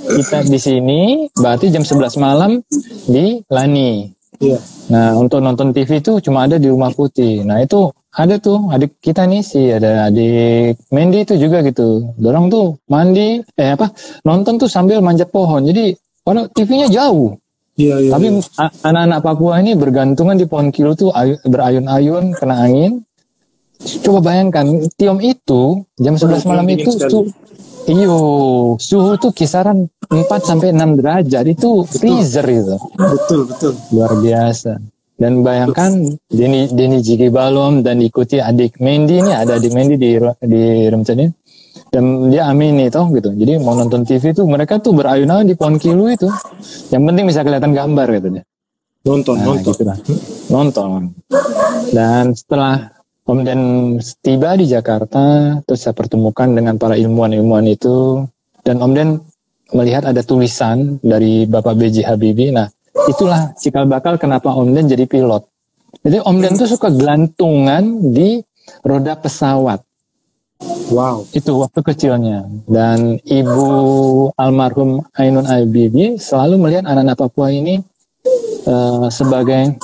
kita 0.09 0.45
di 0.45 0.59
sini, 0.59 1.29
berarti 1.37 1.69
jam 1.69 1.85
11 1.85 2.17
malam 2.17 2.61
di 3.05 3.41
Lani. 3.49 4.09
Iya. 4.39 4.59
Nah, 4.89 5.19
untuk 5.19 5.43
nonton 5.43 5.75
TV 5.75 5.99
itu 5.99 6.17
cuma 6.23 6.47
ada 6.47 6.55
di 6.55 6.71
Rumah 6.71 6.95
Putih. 6.95 7.43
Nah, 7.43 7.59
itu 7.61 7.91
ada 8.09 8.41
tuh 8.41 8.73
adik 8.73 8.97
kita 8.97 9.29
nih 9.29 9.45
sih, 9.45 9.69
ada 9.69 10.09
adik 10.09 10.81
Mandy 10.89 11.29
itu 11.29 11.37
juga 11.37 11.61
gitu. 11.61 12.09
Dorong 12.17 12.49
tuh 12.49 12.65
mandi, 12.89 13.45
eh 13.53 13.69
apa, 13.77 13.93
nonton 14.25 14.57
tuh 14.57 14.65
sambil 14.65 14.97
manjat 15.05 15.29
pohon. 15.29 15.61
Jadi, 15.61 15.93
padahal 16.25 16.49
TV-nya 16.49 16.89
jauh. 16.89 17.37
Iya, 17.79 17.95
iya. 18.01 18.11
Tapi 18.11 18.27
iya. 18.33 18.65
anak-anak 18.83 19.19
Papua 19.23 19.61
ini 19.61 19.77
bergantungan 19.77 20.35
di 20.35 20.49
pohon 20.49 20.73
kilo 20.73 20.97
tuh 20.97 21.13
ayu- 21.13 21.39
berayun-ayun, 21.45 22.33
kena 22.35 22.65
angin. 22.65 23.05
Coba 24.03 24.33
bayangkan, 24.33 24.67
Tiom 24.99 25.23
itu 25.23 25.87
jam 25.95 26.19
11 26.19 26.43
malam 26.43 26.67
itu 26.67 26.91
su 26.91 27.31
iyo, 27.87 28.19
suhu 28.75 29.15
tuh 29.15 29.31
kisaran 29.31 29.87
4 30.11 30.27
sampai 30.43 30.75
6 30.75 30.99
derajat. 30.99 31.45
Itu 31.47 31.87
freezer 31.87 32.43
itu 32.51 32.75
betul, 32.99 33.47
betul. 33.47 33.73
luar 33.95 34.11
biasa. 34.19 34.98
Dan 35.19 35.43
bayangkan 35.43 36.15
Denny 36.31 36.71
Denny 36.71 37.03
Jigi 37.03 37.27
Balom 37.27 37.83
dan 37.83 37.99
diikuti 37.99 38.39
adik 38.39 38.79
Mendy 38.79 39.19
ini 39.19 39.35
ada 39.35 39.59
adik 39.59 39.75
Mendy 39.75 39.99
di 39.99 40.15
di 40.47 40.87
Remcani 40.87 41.27
dan 41.91 42.31
dia 42.31 42.47
Amini 42.47 42.87
toh 42.87 43.11
gitu. 43.11 43.35
Jadi 43.35 43.59
mau 43.59 43.75
nonton 43.75 44.07
TV 44.07 44.31
tuh 44.31 44.47
mereka 44.47 44.79
tuh 44.79 44.95
berayun-ayun 44.95 45.43
di 45.49 45.59
pohon 45.59 45.75
kilu 45.75 46.07
itu. 46.07 46.31
Yang 46.93 47.03
penting 47.03 47.25
bisa 47.27 47.43
kelihatan 47.43 47.75
gambar 47.75 48.07
gitu 48.15 48.27
deh. 48.39 48.45
Nonton, 48.99 49.35
Nah, 49.39 49.45
nonton. 49.55 49.71
gitu 49.73 49.83
lah. 49.87 49.97
Nonton. 50.51 50.89
Dan 51.91 52.35
setelah 52.35 52.91
Om 53.29 53.39
Den 53.45 53.61
tiba 54.25 54.57
di 54.57 54.65
Jakarta, 54.65 55.55
terus 55.63 55.85
saya 55.85 55.93
pertemukan 55.93 56.49
dengan 56.49 56.75
para 56.81 56.97
ilmuwan-ilmuwan 56.97 57.63
itu, 57.69 58.25
dan 58.65 58.81
Om 58.81 58.91
Den 58.97 59.09
melihat 59.71 60.09
ada 60.09 60.25
tulisan 60.25 60.97
dari 61.05 61.45
Bapak 61.45 61.77
B.J. 61.77 62.09
Habibie. 62.09 62.49
Nah, 62.49 62.67
itulah 63.07 63.55
cikal 63.55 63.87
bakal 63.87 64.19
kenapa 64.19 64.51
Om 64.51 64.75
Den 64.75 64.91
jadi 64.91 65.05
pilot. 65.07 65.47
Jadi 66.03 66.19
Om 66.19 66.37
Den 66.43 66.53
tuh 66.59 66.67
suka 66.67 66.91
gelantungan 66.91 68.11
di 68.11 68.43
roda 68.83 69.15
pesawat 69.15 69.85
Wow. 70.91 71.23
itu 71.31 71.55
waktu 71.55 71.79
kecilnya 71.79 72.43
dan 72.67 73.15
ibu 73.23 73.67
almarhum 74.35 75.07
Ainun 75.15 75.47
Habibie 75.47 76.19
selalu 76.19 76.59
melihat 76.59 76.83
anak-anak 76.83 77.15
Papua 77.15 77.47
ini 77.47 77.79
eh, 78.67 79.07
sebagai 79.07 79.79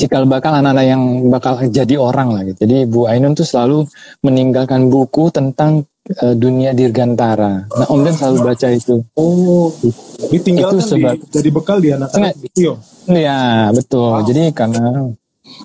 cikal 0.00 0.24
bakal 0.24 0.56
anak-anak 0.56 0.86
yang 0.88 1.02
bakal 1.28 1.60
jadi 1.68 2.00
orang 2.00 2.32
lah 2.32 2.42
gitu. 2.48 2.64
Jadi 2.64 2.88
Bu 2.88 3.04
Ainun 3.04 3.36
tuh 3.36 3.44
selalu 3.44 3.84
meninggalkan 4.24 4.88
buku 4.88 5.28
tentang 5.28 5.84
eh, 6.08 6.34
dunia 6.34 6.70
dirgantara. 6.72 7.66
Nah 7.68 7.86
Om 7.86 8.00
Den 8.02 8.14
selalu 8.14 8.38
baca 8.42 8.68
itu. 8.70 9.02
Oh, 9.14 9.70
ditinggalkan 10.28 10.82
Itu 10.82 10.88
sebab- 10.96 11.18
di, 11.18 11.30
jadi 11.30 11.48
bekal 11.50 11.78
di 11.78 11.88
anak-anak 11.94 12.32
Tio. 12.50 12.74
Ya 13.06 13.70
betul. 13.70 14.22
Jadi 14.26 14.50
karena 14.50 15.10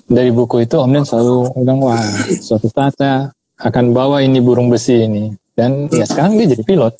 dari 0.06 0.30
buku 0.30 0.62
itu 0.62 0.76
Om 0.78 0.90
Den 0.92 1.04
selalu 1.04 1.36
bilang 1.56 1.78
wah 1.82 2.02
suatu 2.38 2.70
saat 2.70 2.94
saya 2.94 3.30
akan 3.58 3.90
bawa 3.90 4.22
ini 4.22 4.38
burung 4.38 4.70
besi 4.70 5.02
ini. 5.02 5.34
Dan 5.58 5.90
ya 5.90 6.06
sekarang 6.06 6.38
dia 6.38 6.54
jadi 6.54 6.62
pilot. 6.62 6.94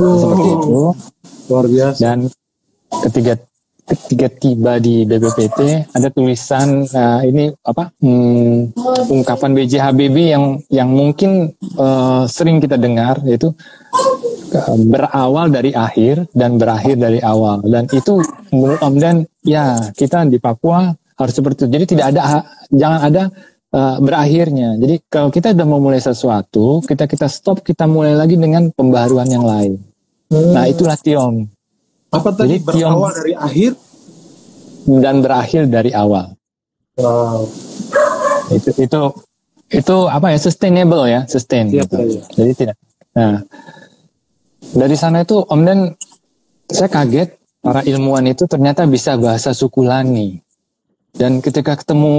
Seperti 0.00 0.48
itu. 0.48 0.76
Luar 1.52 1.66
biasa. 1.68 1.98
Dan 2.00 2.18
ketika 3.04 3.32
ketika 3.82 4.30
tiba 4.30 4.78
di 4.78 5.02
BPPT 5.02 5.90
ada 5.90 6.08
tulisan 6.14 6.86
uh, 6.86 7.20
ini 7.26 7.50
apa 7.66 7.90
hmm, 7.98 8.78
ungkapan 9.10 9.50
B.J. 9.58 9.72
Habibie 9.82 10.30
yang 10.30 10.62
yang 10.70 10.90
mungkin 10.90 11.50
uh, 11.76 12.24
sering 12.30 12.62
kita 12.62 12.78
dengar 12.78 13.18
yaitu 13.26 13.50
uh, 14.54 14.76
berawal 14.86 15.50
dari 15.50 15.74
akhir 15.74 16.30
dan 16.30 16.56
berakhir 16.62 16.94
dari 16.94 17.18
awal. 17.20 17.60
Dan 17.66 17.90
itu 17.90 18.22
menurut 18.54 18.78
Om 18.78 18.96
Dan 19.02 19.16
ya 19.42 19.90
kita 19.92 20.30
di 20.30 20.38
Papua 20.38 20.94
harus 21.18 21.34
seperti 21.34 21.66
itu. 21.66 21.70
Jadi 21.74 21.84
tidak 21.98 22.06
ada 22.14 22.20
jangan 22.70 23.00
ada 23.02 23.22
uh, 23.74 23.96
berakhirnya. 23.98 24.78
Jadi 24.78 24.94
kalau 25.10 25.34
kita 25.34 25.58
sudah 25.58 25.66
memulai 25.66 25.98
sesuatu 25.98 26.86
kita 26.86 27.10
kita 27.10 27.26
stop 27.26 27.66
kita 27.66 27.90
mulai 27.90 28.14
lagi 28.14 28.38
dengan 28.38 28.70
pembaruan 28.70 29.26
yang 29.26 29.42
lain. 29.42 29.74
Nah 30.32 30.64
itulah 30.70 30.96
Tiong 30.96 31.61
Apa 32.12 32.28
tadi 32.36 32.60
Jadi 32.60 32.76
Tiong- 32.76 32.96
berawal 33.00 33.12
dari 33.16 33.32
akhir? 33.34 33.72
dan 34.82 35.22
berakhir 35.22 35.70
dari 35.70 35.94
awal. 35.94 36.34
Wow. 36.98 37.46
Itu 38.50 38.70
itu 38.76 39.00
itu 39.72 39.96
apa 40.10 40.34
ya 40.34 40.38
sustainable 40.42 41.06
ya, 41.08 41.24
sustain. 41.30 41.70
Iya, 41.70 41.86
gitu. 41.86 41.96
iya. 42.02 42.22
Jadi 42.34 42.52
tidak. 42.52 42.76
Nah, 43.14 43.40
dari 44.74 44.96
sana 44.98 45.22
itu 45.22 45.40
Om 45.40 45.62
Den 45.64 45.80
saya 46.68 46.90
kaget 46.90 47.38
para 47.62 47.80
ilmuwan 47.86 48.26
itu 48.26 48.44
ternyata 48.50 48.84
bisa 48.90 49.16
bahasa 49.16 49.54
suku 49.54 49.86
Lani. 49.86 50.42
Dan 51.12 51.44
ketika 51.44 51.76
ketemu 51.76 52.12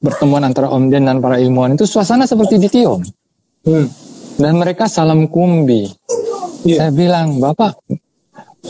pertemuan 0.00 0.42
antara 0.42 0.68
Om 0.72 0.90
Den 0.90 1.06
dan 1.06 1.22
para 1.22 1.38
ilmuwan 1.38 1.78
itu 1.78 1.86
suasana 1.86 2.26
seperti 2.26 2.58
di 2.58 2.68
Tiom. 2.68 3.00
Hmm. 3.62 3.86
Dan 4.36 4.58
mereka 4.58 4.88
salam 4.88 5.28
kumbi. 5.28 5.86
Iya. 6.64 6.88
Saya 6.88 6.92
bilang, 6.94 7.36
Bapak, 7.38 7.78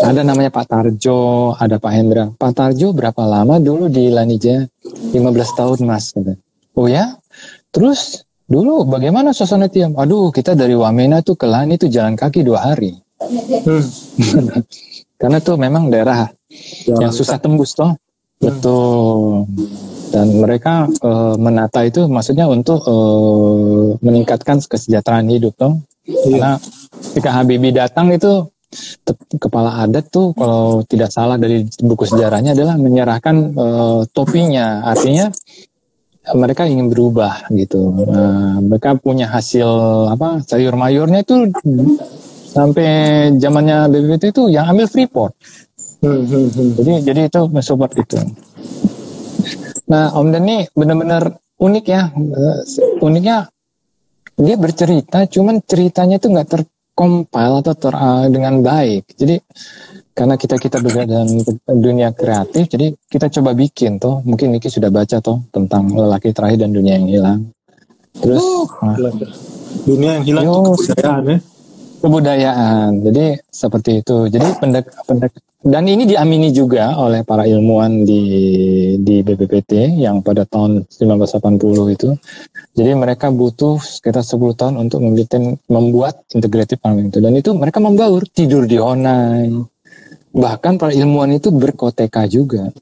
ada 0.00 0.24
namanya 0.24 0.48
Pak 0.48 0.72
Tarjo, 0.72 1.52
ada 1.52 1.76
Pak 1.76 1.92
Hendra. 1.92 2.24
Pak 2.32 2.52
Tarjo 2.56 2.96
berapa 2.96 3.28
lama 3.28 3.60
dulu 3.60 3.92
di 3.92 4.08
Lanija? 4.08 4.64
15 5.12 5.58
tahun 5.58 5.78
mas. 5.84 6.16
Kata. 6.16 6.32
Oh 6.72 6.88
ya? 6.88 7.20
Terus 7.68 8.24
dulu 8.48 8.88
bagaimana 8.88 9.36
suasana 9.36 9.68
Tiam? 9.68 9.92
Aduh 10.00 10.32
kita 10.32 10.56
dari 10.56 10.72
Wamena 10.72 11.20
tuh 11.20 11.36
ke 11.36 11.44
Lani 11.44 11.76
tuh 11.76 11.92
jalan 11.92 12.16
kaki 12.16 12.40
dua 12.40 12.72
hari. 12.72 12.96
Hmm. 13.20 13.84
Karena 15.20 15.38
tuh 15.38 15.60
memang 15.60 15.92
daerah 15.92 16.26
Jalan 16.88 17.08
yang 17.08 17.12
susah 17.12 17.40
tembus 17.40 17.76
toh. 17.76 17.96
Betul. 18.42 19.46
Dan 20.12 20.42
mereka 20.42 20.88
eh, 20.88 21.34
menata 21.40 21.84
itu 21.86 22.04
maksudnya 22.10 22.48
untuk 22.50 22.84
eh, 22.84 23.86
meningkatkan 24.02 24.60
kesejahteraan 24.60 25.28
hidup 25.30 25.56
toh. 25.56 25.80
Karena 26.02 26.58
ketika 27.12 27.30
Habibie 27.38 27.70
datang 27.70 28.10
itu 28.10 28.50
kepala 29.36 29.84
adat 29.84 30.08
tuh 30.08 30.32
kalau 30.32 30.80
tidak 30.88 31.12
salah 31.12 31.36
dari 31.36 31.68
buku 31.80 32.08
sejarahnya 32.08 32.56
adalah 32.56 32.74
menyerahkan 32.80 33.36
eh, 33.52 34.00
topinya. 34.10 34.86
Artinya 34.88 35.28
eh, 36.24 36.36
mereka 36.36 36.64
ingin 36.64 36.88
berubah 36.88 37.48
gitu. 37.52 37.92
Nah, 38.08 38.58
mereka 38.64 38.96
punya 38.96 39.28
hasil 39.28 39.68
apa 40.08 40.40
sayur 40.44 40.74
mayurnya 40.76 41.24
itu 41.24 41.52
sampai 42.52 42.88
zamannya 43.40 43.88
BPPT 43.88 44.24
itu 44.36 44.42
yang 44.52 44.68
ambil 44.68 44.88
Freeport. 44.88 45.32
Jadi 46.02 46.92
jadi 47.06 47.30
itu 47.30 47.42
mensupport 47.48 47.92
itu. 47.94 48.18
Nah 49.86 50.10
Om 50.16 50.34
Den 50.34 50.44
ini 50.48 50.58
benar-benar 50.74 51.38
unik 51.62 51.84
ya. 51.86 52.10
Uniknya 52.98 53.46
dia 54.32 54.56
bercerita, 54.56 55.28
cuman 55.28 55.60
ceritanya 55.62 56.16
itu 56.16 56.26
nggak 56.32 56.48
terkompil 56.92 57.64
atau 57.64 57.72
ter, 57.72 57.94
eh, 57.96 58.26
dengan 58.28 58.54
baik. 58.60 59.16
Jadi 59.16 59.36
karena 60.12 60.36
kita 60.36 60.60
kita 60.60 60.76
berada 60.84 61.24
dalam 61.24 61.40
dunia 61.80 62.12
kreatif, 62.12 62.68
jadi 62.68 62.92
kita 63.08 63.32
coba 63.40 63.56
bikin 63.56 63.96
tuh. 63.96 64.20
Mungkin 64.28 64.52
Niki 64.52 64.68
sudah 64.68 64.92
baca 64.92 65.24
tuh 65.24 65.40
tentang 65.48 65.88
lelaki 65.88 66.36
terakhir 66.36 66.68
dan 66.68 66.76
dunia 66.76 67.00
yang 67.00 67.08
hilang. 67.08 67.40
Terus 68.12 68.44
nah, 68.84 68.92
Gila, 68.92 69.10
gila. 69.16 69.34
Dunia 69.88 70.10
yang 70.20 70.24
hilang 70.28 70.44
Yo, 70.44 70.52
itu 70.52 70.60
kebudayaan 70.76 71.22
ya. 71.24 71.38
kebudayaan. 72.04 72.90
Jadi 73.08 73.24
seperti 73.48 73.90
itu. 74.04 74.16
Jadi 74.28 74.48
pendek 74.60 74.86
pendek 75.08 75.32
dan 75.62 75.86
ini 75.86 76.10
diamini 76.10 76.50
juga 76.50 76.98
oleh 76.98 77.22
para 77.22 77.46
ilmuwan 77.46 78.02
di 78.02 78.22
di 78.98 79.22
BPPT 79.22 80.02
yang 80.02 80.18
pada 80.18 80.42
tahun 80.42 80.90
1980 80.90 81.94
itu. 81.94 82.10
Jadi 82.74 82.90
mereka 82.98 83.30
butuh 83.30 83.78
sekitar 83.78 84.26
10 84.26 84.58
tahun 84.58 84.74
untuk 84.80 84.98
membuat, 85.06 85.38
membuat 85.70 86.14
integrated 86.34 86.82
farming 86.82 87.14
itu 87.14 87.22
dan 87.22 87.32
itu 87.38 87.50
mereka 87.54 87.78
membaur 87.78 88.26
tidur 88.26 88.66
di 88.66 88.74
Honai. 88.82 89.54
Bahkan 90.34 90.82
para 90.82 90.90
ilmuwan 90.90 91.36
itu 91.36 91.54
berkoteka 91.54 92.26
juga 92.26 92.72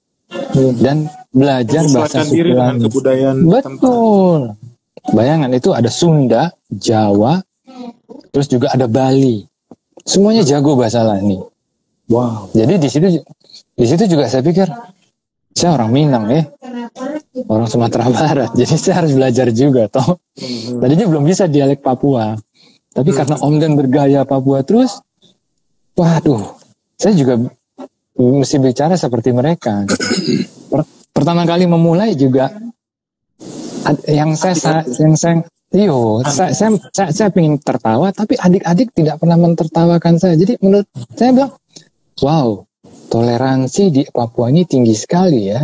dan 0.80 1.10
belajar 1.34 1.84
bahasa 1.90 2.24
diri 2.24 2.54
dengan 2.54 2.80
kebudayaan 2.80 3.36
tempat. 3.44 3.62
Betul. 3.66 4.40
Bayangan 5.10 5.50
itu 5.52 5.74
ada 5.74 5.90
Sunda, 5.90 6.54
Jawa, 6.70 7.42
terus 8.30 8.46
juga 8.46 8.70
ada 8.72 8.86
Bali. 8.86 9.42
Semuanya 10.06 10.46
jago 10.46 10.78
bahasa 10.78 11.02
Lani. 11.02 11.49
Wow. 12.10 12.50
Jadi 12.50 12.74
di 12.76 12.88
situ 12.90 13.06
di 13.78 13.86
situ 13.86 14.04
juga 14.10 14.26
saya 14.26 14.42
pikir 14.42 14.66
saya 15.54 15.78
orang 15.78 15.90
Minang 15.94 16.26
ya. 16.26 16.42
orang 17.46 17.70
Sumatera 17.70 18.10
Barat. 18.14 18.50
Jadi 18.58 18.74
saya 18.74 19.02
harus 19.02 19.14
belajar 19.14 19.46
juga 19.54 19.86
toh. 19.86 20.18
Tadinya 20.82 21.06
belum 21.06 21.22
bisa 21.22 21.46
dialek 21.46 21.80
Papua. 21.80 22.34
Tapi 22.90 23.14
karena 23.14 23.38
Om 23.38 23.54
Dan 23.62 23.78
bergaya 23.78 24.26
Papua 24.26 24.66
terus, 24.66 24.98
waduh, 25.94 26.58
saya 26.98 27.14
juga 27.14 27.38
mesti 28.18 28.58
bicara 28.58 28.98
seperti 28.98 29.30
mereka. 29.30 29.86
Per- 30.70 30.90
pertama 31.14 31.46
kali 31.46 31.70
memulai 31.70 32.18
juga 32.18 32.50
yang 34.10 34.34
saya 34.34 34.54
sa- 34.58 34.86
yang 34.98 35.14
saya 35.14 35.46
Iyo, 35.70 36.18
saya, 36.26 36.50
saya, 36.50 36.74
saya, 36.90 37.14
saya 37.14 37.28
ingin 37.38 37.54
tertawa, 37.62 38.10
tapi 38.10 38.34
adik-adik 38.34 38.90
tidak 38.90 39.22
pernah 39.22 39.38
mentertawakan 39.38 40.18
saya. 40.18 40.34
Jadi 40.34 40.58
menurut 40.58 40.82
saya 41.14 41.30
bilang, 41.30 41.54
wow, 42.20 42.64
toleransi 43.09 43.83
di 43.90 44.02
Papua 44.09 44.48
ini 44.48 44.64
tinggi 44.64 44.94
sekali 44.94 45.50
ya. 45.50 45.61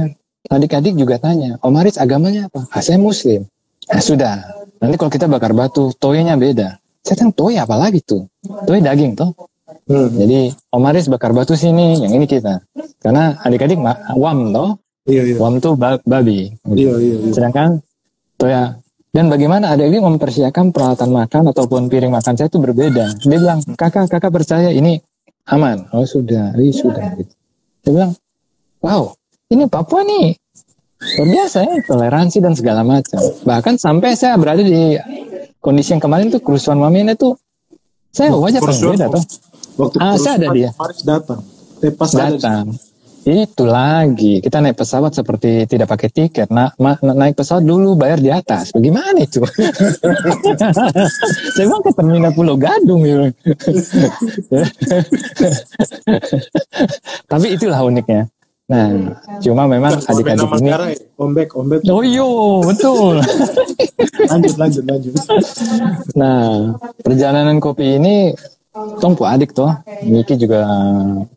Adik-adik 0.46 0.94
juga 0.94 1.18
tanya, 1.18 1.58
Om 1.58 1.74
Aris 1.74 1.98
agamanya 1.98 2.46
apa? 2.46 2.70
Ah, 2.70 2.78
saya 2.78 3.02
Muslim. 3.02 3.42
Nah, 3.90 3.98
sudah. 3.98 4.34
Nanti 4.78 4.94
kalau 4.94 5.10
kita 5.10 5.26
bakar 5.26 5.50
batu, 5.50 5.90
toynya 5.98 6.38
beda. 6.38 6.78
Saya 7.02 7.18
tanya, 7.18 7.34
toy 7.34 7.58
apa 7.58 7.74
lagi 7.74 7.98
tuh? 8.02 8.30
Toy 8.62 8.78
daging 8.78 9.18
toh. 9.18 9.34
Hmm. 9.90 10.06
Jadi 10.14 10.54
Om 10.70 10.84
Aris 10.86 11.10
bakar 11.10 11.34
batu 11.34 11.58
sini, 11.58 11.98
yang 11.98 12.14
ini 12.14 12.30
kita. 12.30 12.62
Karena 13.02 13.34
adik-adik 13.42 13.78
wam 14.14 14.54
toh, 14.54 14.78
Iya, 15.06 15.22
iya. 15.22 15.36
wam 15.38 15.58
tuh 15.58 15.74
ba- 15.74 16.02
babi. 16.02 16.50
Iya, 16.66 16.94
iya, 16.98 17.14
iya. 17.26 17.32
Sedangkan 17.34 17.82
toya 18.38 18.78
dan 19.10 19.26
bagaimana 19.26 19.74
adik-adik 19.74 20.02
mempersiapkan 20.02 20.70
peralatan 20.70 21.10
makan 21.10 21.42
ataupun 21.50 21.88
piring 21.90 22.12
makan 22.14 22.34
saya 22.38 22.46
itu 22.46 22.58
berbeda. 22.62 23.18
Dia 23.18 23.38
bilang, 23.40 23.64
kakak, 23.74 24.06
kakak 24.12 24.30
percaya 24.30 24.70
ini 24.70 25.00
aman. 25.50 25.86
Oh 25.94 26.06
sudah, 26.06 26.54
iya 26.58 26.72
sudah. 26.74 27.16
Gitu. 27.18 27.32
Dia 27.86 27.90
bilang, 27.90 28.12
wow, 28.82 29.14
ini 29.50 29.66
Papua 29.70 30.02
nih 30.02 30.34
luar 30.96 31.28
biasa 31.28 31.58
ya, 31.62 31.74
toleransi 31.84 32.38
dan 32.40 32.56
segala 32.56 32.80
macam. 32.82 33.20
Bahkan 33.44 33.76
sampai 33.76 34.16
saya 34.16 34.34
berada 34.40 34.64
di 34.64 34.96
kondisi 35.60 35.92
yang 35.92 36.02
kemarin 36.02 36.32
tuh 36.32 36.40
kerusuhan 36.40 36.80
Wamena 36.80 37.14
tuh, 37.14 37.36
saya 38.10 38.32
wajah 38.32 38.58
paling 38.58 38.80
Kerusuhan, 38.80 38.96
beda 38.96 39.06
tuh. 39.12 39.24
Waktu 39.76 39.96
Ah, 40.00 40.16
saya 40.16 40.34
ada 40.40 40.48
dia. 40.56 40.70
Datang. 41.04 41.40
Eh, 41.84 41.92
pas 41.92 42.10
ada 42.16 42.32
datang. 42.32 42.72
Itu 43.26 43.66
lagi 43.66 44.38
kita 44.38 44.62
naik 44.62 44.78
pesawat 44.78 45.10
seperti 45.10 45.66
tidak 45.66 45.90
pakai 45.90 46.14
tiket. 46.14 46.46
Nah, 46.46 46.70
ma- 46.78 46.94
naik 47.02 47.34
pesawat 47.34 47.66
dulu 47.66 47.98
bayar 47.98 48.22
di 48.22 48.30
atas. 48.30 48.70
Bagaimana 48.70 49.18
itu? 49.18 49.42
Saya 51.58 51.66
bilang 51.66 51.82
ke 51.82 51.90
terminal 51.90 52.30
Pulau 52.30 52.54
Gadung 52.54 53.02
ya. 53.02 53.26
Tapi 57.30 57.46
itulah 57.58 57.82
uniknya. 57.82 58.30
Nah, 58.66 59.14
cuma 59.42 59.66
memang 59.66 59.98
adik-adik 60.06 60.50
ini. 60.58 60.70
ya. 60.70 60.78
Ombek, 61.18 61.54
ombek. 61.54 61.82
Oh 61.86 62.02
iya, 62.02 62.26
betul. 62.62 63.22
Lanjut, 64.30 64.54
lanjut, 64.58 64.84
lanjut. 64.86 65.12
Nah, 66.18 66.74
perjalanan 67.02 67.62
kopi 67.62 67.98
ini 67.98 68.34
Tong 68.76 69.16
pu 69.16 69.24
adik 69.24 69.56
toh, 69.56 69.72
Miki 70.04 70.36
juga 70.36 70.68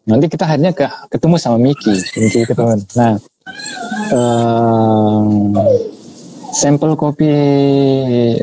nanti 0.03 0.27
kita 0.27 0.43
akhirnya 0.43 0.75
ke, 0.75 0.83
ketemu 1.07 1.35
sama 1.39 1.55
Miki, 1.55 1.95
Miki 2.19 2.43
ketemu. 2.43 2.83
Nah, 2.99 3.15
eh, 4.11 5.21
sampel 6.51 6.99
kopi 6.99 7.31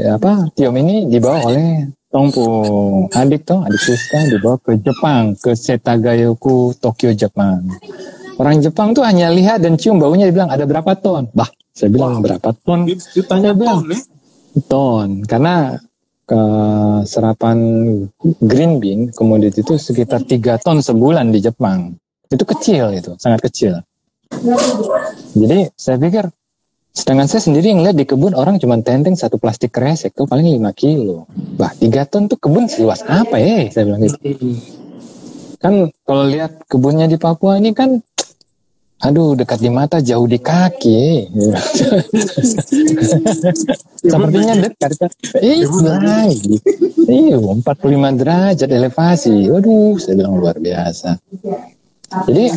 apa 0.09 0.49
Tiom 0.57 0.75
ini 0.81 1.13
dibawa 1.13 1.45
oleh 1.45 1.93
Tong 2.09 2.33
pu 2.33 2.45
adik 3.13 3.45
toh, 3.45 3.61
adik 3.61 3.83
Siska 3.83 4.33
dibawa 4.33 4.57
ke 4.65 4.81
Jepang, 4.81 5.37
ke 5.37 5.53
Setagayoku 5.53 6.73
Tokyo 6.81 7.13
Jepang. 7.13 7.69
Orang 8.41 8.65
Jepang 8.65 8.97
tuh 8.97 9.05
hanya 9.05 9.29
lihat 9.29 9.61
dan 9.61 9.77
cium 9.77 10.01
baunya 10.01 10.25
dibilang 10.29 10.49
ada 10.49 10.65
berapa 10.65 10.97
ton. 10.97 11.29
Bah, 11.37 11.53
saya 11.77 11.93
bilang 11.93 12.25
berapa 12.25 12.57
ton? 12.65 12.89
Itu 12.89 13.21
tanya 13.29 13.53
bilang. 13.53 13.85
ton, 13.85 13.93
ya. 13.93 14.01
ton 14.65 15.09
karena 15.29 15.77
ke 16.27 16.43
serapan 17.07 17.59
green 18.43 18.83
bean 18.83 19.15
komoditi 19.15 19.63
itu 19.63 19.79
sekitar 19.79 20.27
3 20.27 20.59
ton 20.59 20.83
sebulan 20.83 21.31
di 21.31 21.39
Jepang. 21.39 21.95
Itu 22.27 22.43
kecil 22.43 22.91
itu 22.99 23.15
sangat 23.23 23.47
kecil. 23.47 23.79
Jadi 25.39 25.71
saya 25.79 25.97
pikir 26.03 26.27
sedangkan 26.91 27.31
saya 27.31 27.47
sendiri 27.47 27.71
ngeliat 27.79 27.95
di 27.95 28.03
kebun 28.03 28.35
orang 28.35 28.59
cuma 28.59 28.75
tenteng 28.83 29.15
satu 29.15 29.39
plastik 29.39 29.71
kresek 29.71 30.19
tuh 30.19 30.27
paling 30.27 30.59
5 30.59 30.75
kilo. 30.75 31.31
Bah 31.55 31.71
3 31.71 32.11
ton 32.11 32.27
tuh 32.27 32.43
kebun 32.43 32.67
seluas 32.67 33.07
apa 33.07 33.39
ya? 33.39 33.71
Saya 33.71 33.87
bilang 33.87 34.03
gitu. 34.03 34.19
Kan 35.63 35.95
kalau 36.03 36.27
lihat 36.27 36.67
kebunnya 36.67 37.07
di 37.07 37.17
Papua 37.23 37.63
ini 37.63 37.71
kan 37.71 38.03
aduh 38.97 39.37
dekat 39.37 39.61
di 39.61 39.69
mata 39.69 40.01
jauh 40.01 40.25
di 40.25 40.41
kaki. 40.41 41.29
Sepertinya 44.01 44.55
dekat 44.57 44.91
kan? 44.97 45.11
Iya 45.41 45.69
lagi 46.01 46.57
iya 47.07 47.37
45 47.39 48.21
derajat 48.21 48.69
elevasi. 48.71 49.51
Waduh 49.51 49.97
saya 50.01 50.15
bilang 50.19 50.37
luar 50.41 50.59
biasa. 50.59 51.19
Jadi 52.07 52.55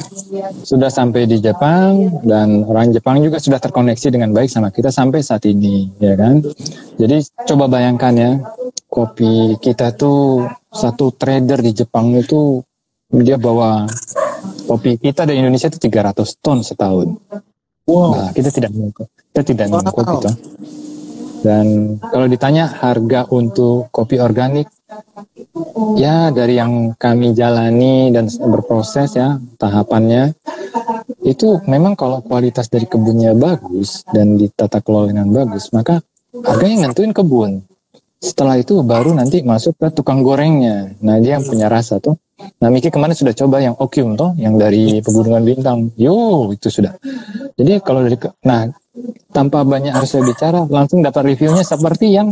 sudah 0.62 0.94
sampai 0.94 1.26
di 1.26 1.42
Jepang 1.42 2.22
dan 2.22 2.62
orang 2.70 2.94
Jepang 2.94 3.18
juga 3.18 3.42
sudah 3.42 3.58
terkoneksi 3.58 4.14
dengan 4.14 4.30
baik 4.30 4.46
sama 4.46 4.70
kita 4.70 4.94
sampai 4.94 5.26
saat 5.26 5.42
ini 5.50 5.90
ya 5.98 6.14
kan? 6.14 6.46
Jadi 7.02 7.26
coba 7.50 7.66
bayangkan 7.66 8.14
ya 8.14 8.32
kopi 8.86 9.58
kita 9.58 9.98
tuh 9.98 10.46
satu 10.70 11.10
trader 11.18 11.66
di 11.66 11.74
Jepang 11.74 12.14
itu 12.14 12.62
dia 13.10 13.42
bawa 13.42 13.90
kopi 14.70 15.02
kita 15.02 15.26
di 15.26 15.34
Indonesia 15.42 15.66
itu 15.66 15.82
300 15.82 16.38
ton 16.38 16.62
setahun. 16.62 17.18
Wow. 17.90 18.14
Nah, 18.14 18.30
kita 18.38 18.54
tidak 18.54 18.70
minum 18.70 18.94
kita 18.94 19.42
tidak 19.42 19.66
minum 19.74 19.82
Wow. 19.90 19.98
kopi 19.98 20.16
toh. 20.30 20.36
Dan 21.40 21.98
kalau 22.04 22.28
ditanya 22.28 22.68
harga 22.68 23.24
untuk 23.32 23.88
kopi 23.96 24.20
organik, 24.20 24.68
ya 25.96 26.36
dari 26.36 26.60
yang 26.60 26.94
kami 27.00 27.32
jalani 27.32 28.12
dan 28.12 28.28
berproses 28.28 29.16
ya 29.16 29.40
tahapannya, 29.56 30.36
itu 31.24 31.64
memang 31.64 31.96
kalau 31.96 32.20
kualitas 32.20 32.68
dari 32.68 32.86
kebunnya 32.86 33.32
bagus 33.40 34.04
dan 34.12 34.36
ditata 34.36 34.84
kelola 34.84 35.16
dengan 35.16 35.32
bagus, 35.32 35.72
maka 35.72 36.04
harganya 36.44 36.92
nentuin 36.92 37.16
kebun. 37.16 37.64
Setelah 38.20 38.60
itu 38.60 38.84
baru 38.84 39.16
nanti 39.16 39.40
masuk 39.40 39.80
ke 39.80 39.96
tukang 39.96 40.20
gorengnya. 40.28 40.92
Nah 41.00 41.24
dia 41.24 41.40
yang 41.40 41.48
punya 41.48 41.72
rasa 41.72 42.04
tuh. 42.04 42.20
Nah 42.40 42.68
Miki 42.72 42.88
kemarin 42.88 43.16
sudah 43.16 43.36
coba 43.36 43.60
yang 43.60 43.76
okium 43.76 44.16
toh, 44.16 44.32
yang 44.40 44.56
dari 44.56 45.04
pegunungan 45.04 45.44
bintang. 45.44 45.92
Yo 46.00 46.48
itu 46.56 46.72
sudah. 46.72 46.96
Jadi 47.60 47.84
kalau 47.84 48.08
dari, 48.08 48.16
ke- 48.16 48.32
nah 48.48 48.68
tanpa 49.36 49.68
banyak 49.68 49.92
harus 49.92 50.12
saya 50.12 50.24
bicara, 50.24 50.64
langsung 50.68 51.04
dapat 51.04 51.36
reviewnya 51.36 51.64
seperti 51.68 52.16
yang 52.16 52.32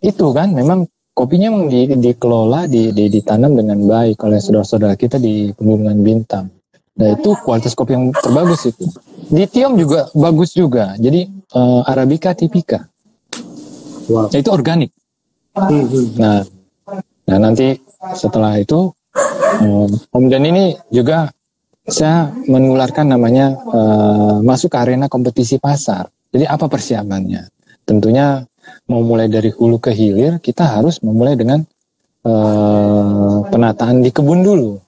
itu 0.00 0.26
kan. 0.32 0.52
Memang 0.56 0.88
kopinya 1.12 1.52
memang 1.52 1.68
di, 1.68 1.92
dikelola, 1.92 2.64
di, 2.68 2.92
di, 2.92 3.12
ditanam 3.12 3.52
dengan 3.52 3.84
baik 3.84 4.20
oleh 4.24 4.40
saudara-saudara 4.40 4.96
kita 4.96 5.20
di 5.20 5.52
pegunungan 5.52 5.98
bintang. 6.00 6.48
Nah 6.92 7.08
itu 7.16 7.36
kualitas 7.40 7.72
kopi 7.72 7.96
yang 7.96 8.12
terbagus 8.16 8.68
itu. 8.68 8.84
Di 9.32 9.48
Tiom 9.48 9.76
juga 9.80 10.08
bagus 10.12 10.52
juga. 10.52 10.92
Jadi 10.96 11.24
eh, 11.28 11.80
Arabica 11.88 12.36
tipika. 12.36 12.84
Wow. 14.08 14.28
Itu 14.28 14.50
organik. 14.52 14.92
Hmm, 15.52 15.84
hmm. 15.84 16.06
Nah, 16.16 16.40
nah 17.28 17.38
nanti 17.38 17.76
setelah 18.16 18.56
itu 18.56 18.92
um, 19.60 19.90
Om 19.92 20.24
Dan 20.28 20.48
ini 20.48 20.76
juga 20.88 21.28
saya 21.82 22.30
menularkan 22.46 23.10
namanya 23.10 23.58
eh, 23.58 24.36
masuk 24.46 24.70
ke 24.70 24.78
arena 24.78 25.10
kompetisi 25.10 25.58
pasar. 25.58 26.06
Jadi 26.30 26.46
apa 26.46 26.70
persiapannya? 26.70 27.50
Tentunya 27.82 28.46
mau 28.86 29.02
mulai 29.02 29.26
dari 29.26 29.50
hulu 29.50 29.82
ke 29.82 29.90
hilir 29.90 30.38
kita 30.38 30.78
harus 30.78 31.02
memulai 31.02 31.34
dengan 31.34 31.60
eh, 32.22 33.36
penataan 33.50 34.00
di 34.00 34.10
kebun 34.14 34.40
dulu. 34.46 34.78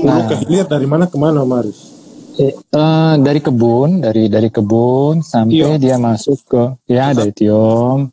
Hulu 0.00 0.20
ke 0.32 0.34
hilir 0.46 0.64
dari 0.64 0.88
mana 0.88 1.04
ke 1.04 1.16
mana, 1.20 1.44
Maris? 1.44 2.00
Eh, 2.40 2.56
eh, 2.56 3.14
dari 3.20 3.40
kebun, 3.44 4.00
dari 4.00 4.32
dari 4.32 4.48
kebun 4.48 5.20
sampai 5.20 5.76
Tiom. 5.76 5.82
dia 5.82 5.96
masuk 6.00 6.38
ke 6.48 6.62
ya 6.88 7.12
dari 7.12 7.36
Tiom, 7.36 8.08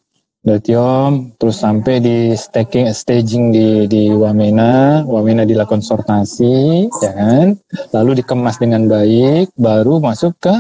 dari 0.47 0.63
Tiom, 0.63 1.35
terus 1.35 1.59
sampai 1.59 1.99
di 1.99 2.31
staging 2.31 2.87
staging 2.95 3.51
di 3.51 3.67
di 3.91 4.03
Wamena, 4.15 5.03
Wamena 5.03 5.43
dilakukan 5.43 5.83
sortasi, 5.83 6.87
ya 7.03 7.11
kan, 7.11 7.59
lalu 7.91 8.23
dikemas 8.23 8.55
dengan 8.55 8.87
baik, 8.87 9.51
baru 9.59 9.99
masuk 9.99 10.39
ke 10.39 10.55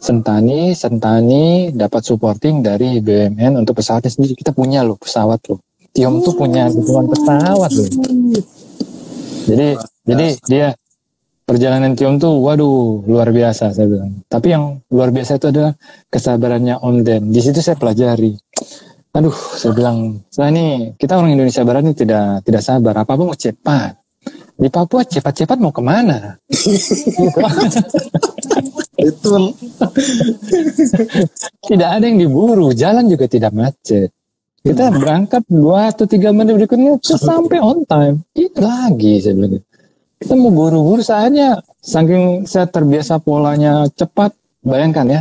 Sentani, 0.00 0.72
Sentani 0.72 1.70
dapat 1.76 2.02
supporting 2.02 2.64
dari 2.64 2.98
BUMN 3.04 3.60
untuk 3.60 3.78
pesawatnya 3.78 4.08
sendiri. 4.08 4.32
Kita 4.32 4.56
punya 4.56 4.80
loh 4.80 4.96
pesawat 4.96 5.44
loh. 5.52 5.60
Tiom 5.92 6.24
tuh 6.24 6.34
punya 6.34 6.72
dukungan 6.72 7.06
pesawat 7.12 7.70
loh. 7.76 7.88
Jadi 9.44 9.68
jadi 10.08 10.26
dia 10.48 10.66
perjalanan 11.44 11.92
Tiom 11.92 12.16
tuh 12.16 12.40
waduh 12.40 13.04
luar 13.04 13.28
biasa 13.28 13.76
saya 13.76 13.86
bilang. 13.90 14.24
Tapi 14.24 14.46
yang 14.48 14.80
luar 14.88 15.12
biasa 15.12 15.36
itu 15.36 15.52
adalah 15.52 15.76
kesabarannya 16.08 16.80
Om 16.80 16.96
Den. 17.04 17.22
Di 17.28 17.40
situ 17.44 17.60
saya 17.60 17.76
pelajari. 17.76 18.32
Aduh, 19.10 19.34
saya 19.34 19.74
bilang, 19.74 20.22
saya 20.30 20.54
nih 20.54 20.94
kita 20.94 21.18
orang 21.18 21.34
Indonesia 21.34 21.66
Barat 21.66 21.82
ini 21.82 21.94
tidak 21.98 22.46
tidak 22.46 22.62
sabar. 22.62 22.94
Apa 23.02 23.18
apa 23.18 23.22
mau 23.26 23.34
cepat. 23.34 23.98
di 24.60 24.68
Papua 24.68 25.00
cepat-cepat 25.08 25.56
mau 25.56 25.72
ke 25.72 25.80
mana? 25.80 26.36
Itu 29.00 29.32
tidak 31.72 31.88
ada 31.96 32.04
yang 32.04 32.20
diburu, 32.20 32.68
jalan 32.76 33.08
juga 33.08 33.24
tidak 33.24 33.56
macet. 33.56 34.12
Kita 34.60 34.92
berangkat 34.92 35.48
dua 35.48 35.88
atau 35.88 36.04
tiga 36.04 36.36
menit 36.36 36.60
berikutnya 36.60 37.00
sampai 37.28 37.58
on 37.64 37.88
time. 37.88 38.20
Itu 38.36 38.60
lagi 38.60 39.24
saya 39.24 39.34
bilang. 39.36 39.64
Kita 40.20 40.36
mau 40.36 40.52
buru-buru 40.52 41.00
saja, 41.00 41.56
saking 41.80 42.44
saya 42.44 42.68
terbiasa 42.68 43.24
polanya 43.24 43.88
cepat. 43.88 44.36
Bayangkan 44.60 45.08
ya, 45.08 45.20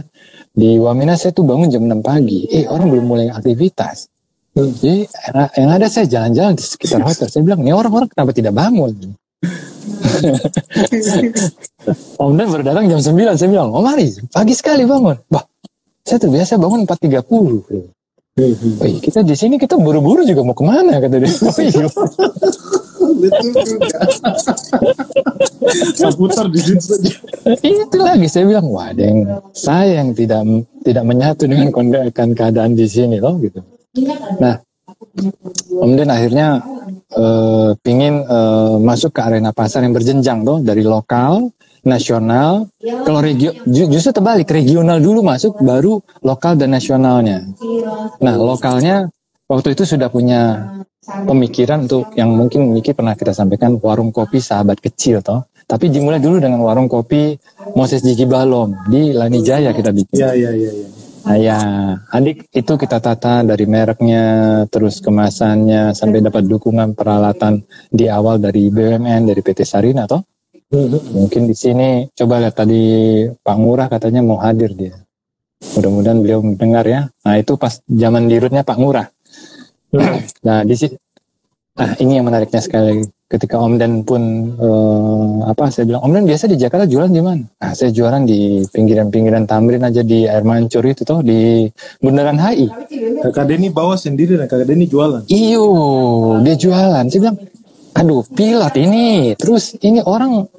di 0.59 0.75
Wamena 0.75 1.15
saya 1.15 1.31
tuh 1.31 1.47
bangun 1.47 1.71
jam 1.71 1.87
6 1.87 2.03
pagi. 2.03 2.43
Eh 2.51 2.67
orang 2.67 2.91
belum 2.91 3.05
mulai 3.07 3.31
aktivitas. 3.31 4.11
Jadi 4.51 5.07
yang- 5.55 5.71
ada 5.71 5.87
saya 5.87 6.03
jalan-jalan 6.11 6.59
di 6.59 6.63
sekitar 6.67 6.99
hotel. 6.99 7.31
Saya 7.31 7.47
bilang, 7.47 7.63
ini 7.63 7.71
orang-orang 7.71 8.11
kenapa 8.11 8.35
tidak 8.35 8.51
bangun? 8.51 8.91
Om 12.19 12.35
Dan 12.35 12.51
baru 12.51 12.63
datang 12.67 12.91
jam 12.91 12.99
9. 12.99 13.39
Saya 13.39 13.47
bilang, 13.47 13.71
oh 13.71 13.79
mari, 13.79 14.11
pagi 14.35 14.51
sekali 14.51 14.83
bangun. 14.83 15.15
Bah, 15.31 15.47
saya 16.03 16.19
terbiasa 16.19 16.59
bangun 16.59 16.83
4.30. 16.83 18.83
Wih, 18.83 18.99
kita 18.99 19.23
di 19.23 19.35
sini 19.35 19.55
kita 19.55 19.79
buru-buru 19.79 20.27
juga 20.27 20.43
mau 20.43 20.55
ke 20.55 20.63
mana 20.63 20.99
kata 20.99 21.15
dia. 21.23 21.27
Betul 23.19 23.51
juga. 23.67 23.99
Seputar 25.93 26.45
di 26.49 26.59
situ 26.63 26.83
saja. 26.83 27.11
itu 27.61 27.97
lagi 27.99 28.27
saya 28.31 28.45
bilang, 28.47 28.67
wah, 28.71 28.89
deng, 28.95 29.27
saya 29.51 30.01
yang 30.01 30.15
tidak 30.15 30.41
tidak 30.81 31.03
menyatu 31.03 31.43
dengan 31.45 31.69
kondisi 31.69 32.09
keadaan 32.15 32.73
di 32.73 32.85
sini 32.87 33.17
loh 33.19 33.35
gitu. 33.43 33.59
Nah, 34.39 34.57
Den 35.79 36.09
akhirnya 36.09 36.63
eh, 37.13 37.69
pingin 37.83 38.23
eh, 38.23 38.75
masuk 38.79 39.13
ke 39.13 39.21
arena 39.21 39.51
pasar 39.51 39.85
yang 39.85 39.93
berjenjang 39.93 40.41
tuh 40.47 40.63
dari 40.63 40.81
lokal, 40.81 41.51
nasional, 41.83 42.67
kalau 42.79 43.19
regio 43.23 43.55
ju- 43.63 43.87
justru 43.87 44.11
terbalik 44.11 44.49
regional 44.51 44.99
dulu 44.99 45.23
masuk, 45.23 45.59
baru 45.63 46.03
lokal 46.23 46.59
dan 46.59 46.75
nasionalnya. 46.75 47.47
Nah, 48.19 48.35
lokalnya 48.35 49.07
waktu 49.47 49.73
itu 49.77 49.83
sudah 49.87 50.11
punya 50.11 50.73
pemikiran 51.25 51.85
untuk 51.85 52.13
yang 52.13 52.31
mungkin 52.33 52.69
Miki 52.71 52.93
pernah 52.93 53.17
kita 53.17 53.33
sampaikan 53.33 53.77
warung 53.81 54.13
kopi 54.13 54.37
sahabat 54.39 54.79
kecil 54.79 55.19
toh. 55.25 55.49
Tapi 55.69 55.93
dimulai 55.93 56.17
dulu 56.17 56.41
dengan 56.41 56.65
warung 56.65 56.89
kopi 56.89 57.37
Moses 57.77 58.01
Jiki 58.01 58.25
Balom 58.25 58.73
di 58.89 59.13
Lani 59.13 59.45
Jaya 59.45 59.69
kita 59.69 59.93
bikin. 59.93 60.17
Iya, 60.17 60.31
iya, 60.33 60.51
iya. 60.57 60.71
iya. 60.73 60.87
Nah 61.19 61.37
ya, 61.37 61.57
adik 62.15 62.47
itu 62.55 62.73
kita 62.79 62.97
tata 62.97 63.43
dari 63.43 63.67
mereknya, 63.67 64.23
terus 64.71 64.97
kemasannya, 65.03 65.91
sampai 65.93 66.23
dapat 66.23 66.47
dukungan 66.47 66.95
peralatan 66.95 67.61
di 67.91 68.07
awal 68.07 68.39
dari 68.39 68.71
BUMN, 68.71 69.29
dari 69.29 69.41
PT 69.43 69.67
Sarina 69.67 70.09
toh. 70.09 70.25
Mungkin 71.13 71.49
di 71.49 71.55
sini 71.57 72.05
coba 72.13 72.45
lihat 72.45 72.55
tadi 72.57 72.81
Pak 73.25 73.57
Ngurah 73.57 73.89
katanya 73.89 74.21
mau 74.21 74.37
hadir 74.37 74.73
dia. 74.77 74.95
Mudah-mudahan 75.75 76.23
beliau 76.23 76.39
mendengar 76.39 76.85
ya. 76.87 77.09
Nah 77.25 77.35
itu 77.35 77.59
pas 77.59 77.81
zaman 77.83 78.29
dirutnya 78.29 78.63
Pak 78.63 78.77
Ngurah. 78.79 79.09
Nah 80.45 80.61
di 80.61 80.75
sini, 80.77 80.95
nah 81.77 81.97
ini 81.97 82.21
yang 82.21 82.25
menariknya 82.29 82.61
sekali 82.61 82.85
lagi. 82.85 83.05
Ketika 83.29 83.61
Om 83.61 83.77
Dan 83.77 84.01
pun 84.09 84.21
eh, 84.57 85.33
apa 85.45 85.69
saya 85.69 85.85
bilang 85.85 86.01
Om 86.01 86.17
Dan 86.17 86.25
biasa 86.25 86.49
di 86.49 86.57
Jakarta 86.57 86.89
jualan 86.89 87.13
di 87.13 87.21
mana? 87.21 87.45
Nah 87.45 87.71
saya 87.77 87.93
jualan 87.93 88.25
di 88.25 88.65
pinggiran-pinggiran 88.73 89.45
Tamrin 89.45 89.85
aja 89.85 90.01
di 90.01 90.25
air 90.25 90.41
mancur 90.41 90.81
itu 90.81 91.05
toh 91.05 91.21
di 91.21 91.69
Bundaran 92.01 92.41
HI. 92.41 92.65
Kakak 93.21 93.45
Denny 93.53 93.69
bawa 93.69 93.93
sendiri 94.01 94.33
dan 94.33 94.49
kakak 94.49 94.65
Denny 94.73 94.89
jualan. 94.89 95.29
Iyo, 95.29 95.69
dia 96.41 96.57
jualan. 96.57 97.05
Saya 97.05 97.19
bilang, 97.21 97.37
aduh 97.93 98.25
pilot 98.33 98.73
ini. 98.81 99.37
Terus 99.37 99.77
ini 99.85 100.01
orang 100.01 100.49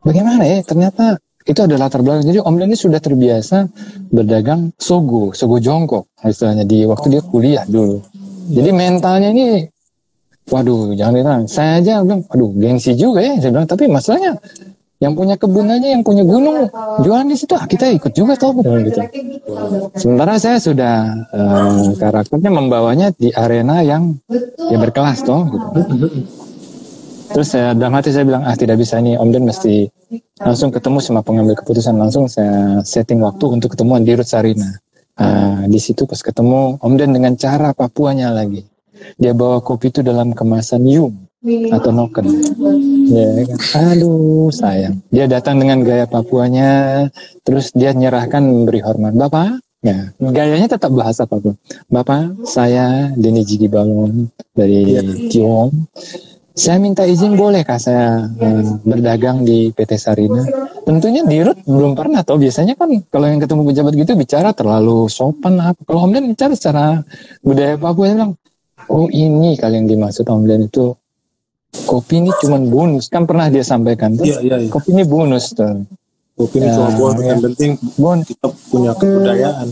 bagaimana 0.00 0.48
ya? 0.48 0.64
Ternyata 0.64 1.20
itu 1.46 1.60
ada 1.62 1.76
latar 1.76 2.00
belakang. 2.00 2.32
Jadi 2.32 2.40
Om 2.40 2.56
Dan 2.56 2.72
ini 2.72 2.78
sudah 2.80 2.98
terbiasa 2.98 3.68
berdagang 4.08 4.72
sogo, 4.80 5.36
sogo 5.36 5.60
jongkok 5.60 6.08
istilahnya 6.24 6.64
di 6.64 6.88
waktu 6.88 7.12
dia 7.12 7.22
kuliah 7.22 7.64
dulu. 7.68 8.02
Jadi 8.46 8.70
mentalnya 8.70 9.28
ini, 9.34 9.66
waduh 10.50 10.94
jangan 10.94 11.14
bilang. 11.14 11.42
Saya 11.50 11.82
aja 11.82 12.02
bilang, 12.06 12.22
aduh 12.30 12.50
gengsi 12.54 12.94
juga 12.94 13.22
ya. 13.22 13.34
Saya 13.42 13.50
bilang, 13.50 13.68
tapi 13.68 13.90
masalahnya 13.90 14.38
yang 14.96 15.12
punya 15.12 15.36
kebun 15.36 15.68
aja, 15.68 15.92
yang 15.92 16.00
punya 16.00 16.24
gunung, 16.24 16.72
jualan 17.04 17.28
di 17.28 17.36
situ, 17.36 17.52
ah, 17.52 17.68
kita 17.68 17.92
ikut 17.92 18.16
juga 18.16 18.32
tau 18.32 18.56
gitu. 18.56 18.96
Sementara 19.92 20.40
saya 20.40 20.56
sudah 20.56 21.12
eh, 21.36 21.84
karakternya 22.00 22.48
membawanya 22.48 23.12
di 23.12 23.28
arena 23.36 23.84
yang 23.84 24.16
ya 24.72 24.80
berkelas 24.80 25.20
toh 25.20 25.44
gitu. 25.52 25.68
Terus 27.26 27.48
saya 27.52 27.74
dalam 27.76 27.92
hati 27.98 28.14
saya 28.14 28.24
bilang 28.24 28.46
ah 28.46 28.56
tidak 28.56 28.80
bisa 28.80 28.96
nih 29.02 29.18
Om 29.18 29.28
Den 29.34 29.44
mesti 29.44 29.90
langsung 30.40 30.70
ketemu 30.70 31.02
sama 31.02 31.20
pengambil 31.20 31.58
keputusan 31.58 31.98
langsung 31.98 32.30
saya 32.30 32.80
setting 32.86 33.20
waktu 33.20 33.44
untuk 33.50 33.74
ketemuan 33.76 34.06
di 34.06 34.14
Rut 34.14 34.24
Sarina. 34.24 34.78
Ah, 35.16 35.64
di 35.64 35.80
situ 35.80 36.04
pas 36.04 36.20
ketemu 36.20 36.76
Om 36.76 36.92
Den 37.00 37.16
dengan 37.16 37.32
cara 37.40 37.72
Papuanya 37.72 38.28
lagi. 38.36 38.68
Dia 39.16 39.32
bawa 39.32 39.64
kopi 39.64 39.88
itu 39.88 40.04
dalam 40.04 40.36
kemasan 40.36 40.84
yum 40.84 41.12
atau 41.72 41.90
noken. 41.92 42.26
Ya 43.08 43.44
kan? 43.48 43.96
Aduh 43.96 44.52
sayang. 44.52 45.00
Dia 45.08 45.24
datang 45.24 45.56
dengan 45.56 45.80
gaya 45.80 46.04
Papuanya, 46.04 47.06
terus 47.48 47.72
dia 47.72 47.96
nyerahkan 47.96 48.44
memberi 48.44 48.84
hormat. 48.84 49.16
Bapak, 49.16 49.60
ya 49.80 50.12
gayanya 50.20 50.68
tetap 50.68 50.92
bahasa 50.92 51.24
Papua. 51.24 51.56
Bapak, 51.88 52.44
saya 52.44 53.12
Denny 53.16 53.46
Jigi 53.46 53.72
Balon 53.72 54.28
dari 54.52 55.00
Tiong. 55.32 55.72
Saya 56.56 56.80
minta 56.80 57.04
izin 57.04 57.36
bolehkah 57.36 57.76
saya 57.76 58.32
eh, 58.40 58.64
berdagang 58.80 59.44
di 59.44 59.68
PT 59.70 60.00
Sarina? 60.00 60.40
Tentunya 60.88 61.20
di 61.20 61.44
Rut 61.44 61.60
belum 61.68 61.92
pernah 61.92 62.24
tau. 62.24 62.40
Biasanya 62.40 62.72
kan 62.72 62.88
kalau 63.12 63.28
yang 63.28 63.44
ketemu 63.44 63.62
pejabat 63.68 63.92
gitu 63.92 64.12
bicara 64.16 64.56
terlalu 64.56 65.04
sopan 65.06 65.60
apa. 65.60 65.76
Kalau 65.84 66.08
Om 66.08 66.16
Den 66.16 66.32
bicara 66.32 66.56
secara 66.56 67.04
budaya 67.44 67.76
Papua 67.76 68.08
dia 68.08 68.16
bilang, 68.16 68.32
oh 68.88 69.04
ini 69.12 69.60
kali 69.60 69.84
yang 69.84 69.86
dimaksud 69.86 70.24
Om 70.24 70.48
Den 70.48 70.64
itu 70.64 70.96
kopi 71.84 72.24
ini 72.24 72.32
cuma 72.40 72.56
bonus. 72.56 73.12
Kan 73.12 73.28
pernah 73.28 73.52
dia 73.52 73.60
sampaikan 73.60 74.16
tuh. 74.16 74.24
Iya, 74.24 74.40
iya, 74.40 74.56
iya. 74.64 74.70
Kopi 74.72 74.96
ini 74.96 75.04
bonus 75.04 75.52
tuh. 75.52 75.84
Kopi 76.40 76.56
ini 76.64 76.72
Ya, 76.72 76.88
cuma 76.88 76.88
ya. 77.20 77.36
yang 77.36 77.40
penting 77.44 77.70
Bon, 78.00 78.16
kita 78.24 78.48
punya 78.72 78.96
kebudayaan. 78.96 79.68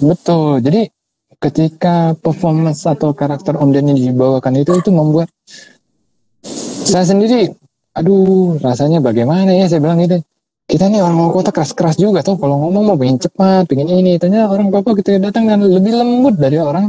betul. 0.00 0.64
Jadi 0.64 0.88
ketika 1.36 2.16
performance 2.16 2.88
atau 2.88 3.12
karakter 3.12 3.60
Om 3.60 3.76
Den 3.76 3.92
ini 3.92 4.08
dibawakan 4.08 4.56
itu 4.56 4.72
itu 4.72 4.88
membuat 4.88 5.28
saya 6.84 7.04
sendiri, 7.08 7.50
aduh 7.96 8.60
rasanya 8.60 9.00
bagaimana 9.00 9.50
ya 9.56 9.66
saya 9.66 9.80
bilang 9.80 9.98
gitu. 10.04 10.20
Kita 10.64 10.88
nih 10.88 11.04
orang 11.04 11.28
kota 11.28 11.52
keras-keras 11.52 12.00
juga 12.00 12.24
tuh 12.24 12.40
kalau 12.40 12.56
ngomong 12.56 12.84
mau 12.88 12.96
pengen 12.96 13.20
cepat, 13.20 13.68
pengen 13.68 13.84
ini. 13.84 14.16
Ternyata 14.16 14.48
orang 14.48 14.72
Papua 14.72 14.96
kita 14.96 15.20
datang 15.20 15.44
dan 15.44 15.60
lebih 15.60 15.92
lembut 15.92 16.40
dari 16.40 16.56
orang 16.56 16.88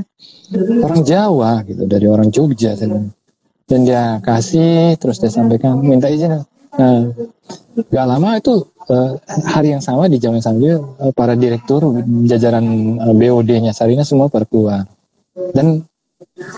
orang 0.80 1.02
Jawa 1.04 1.60
gitu, 1.68 1.84
dari 1.84 2.08
orang 2.08 2.32
Jogja. 2.32 2.80
saya. 2.80 3.12
Dan 3.66 3.80
dia 3.84 4.22
kasih, 4.24 4.96
terus 4.96 5.20
dia 5.20 5.28
sampaikan 5.28 5.82
minta 5.84 6.08
izin. 6.08 6.46
Nah, 6.76 7.10
gak 7.92 8.06
lama 8.08 8.40
itu 8.40 8.64
eh, 8.92 9.12
hari 9.48 9.76
yang 9.76 9.84
sama 9.84 10.08
di 10.12 10.20
jam 10.24 10.36
yang 10.36 10.44
eh, 11.02 11.12
para 11.12 11.36
direktur 11.36 12.00
jajaran 12.28 12.64
eh, 13.00 13.16
BOD-nya 13.16 13.76
Sarina 13.76 14.08
semua 14.08 14.32
keluar. 14.48 14.88
Dan 15.52 15.84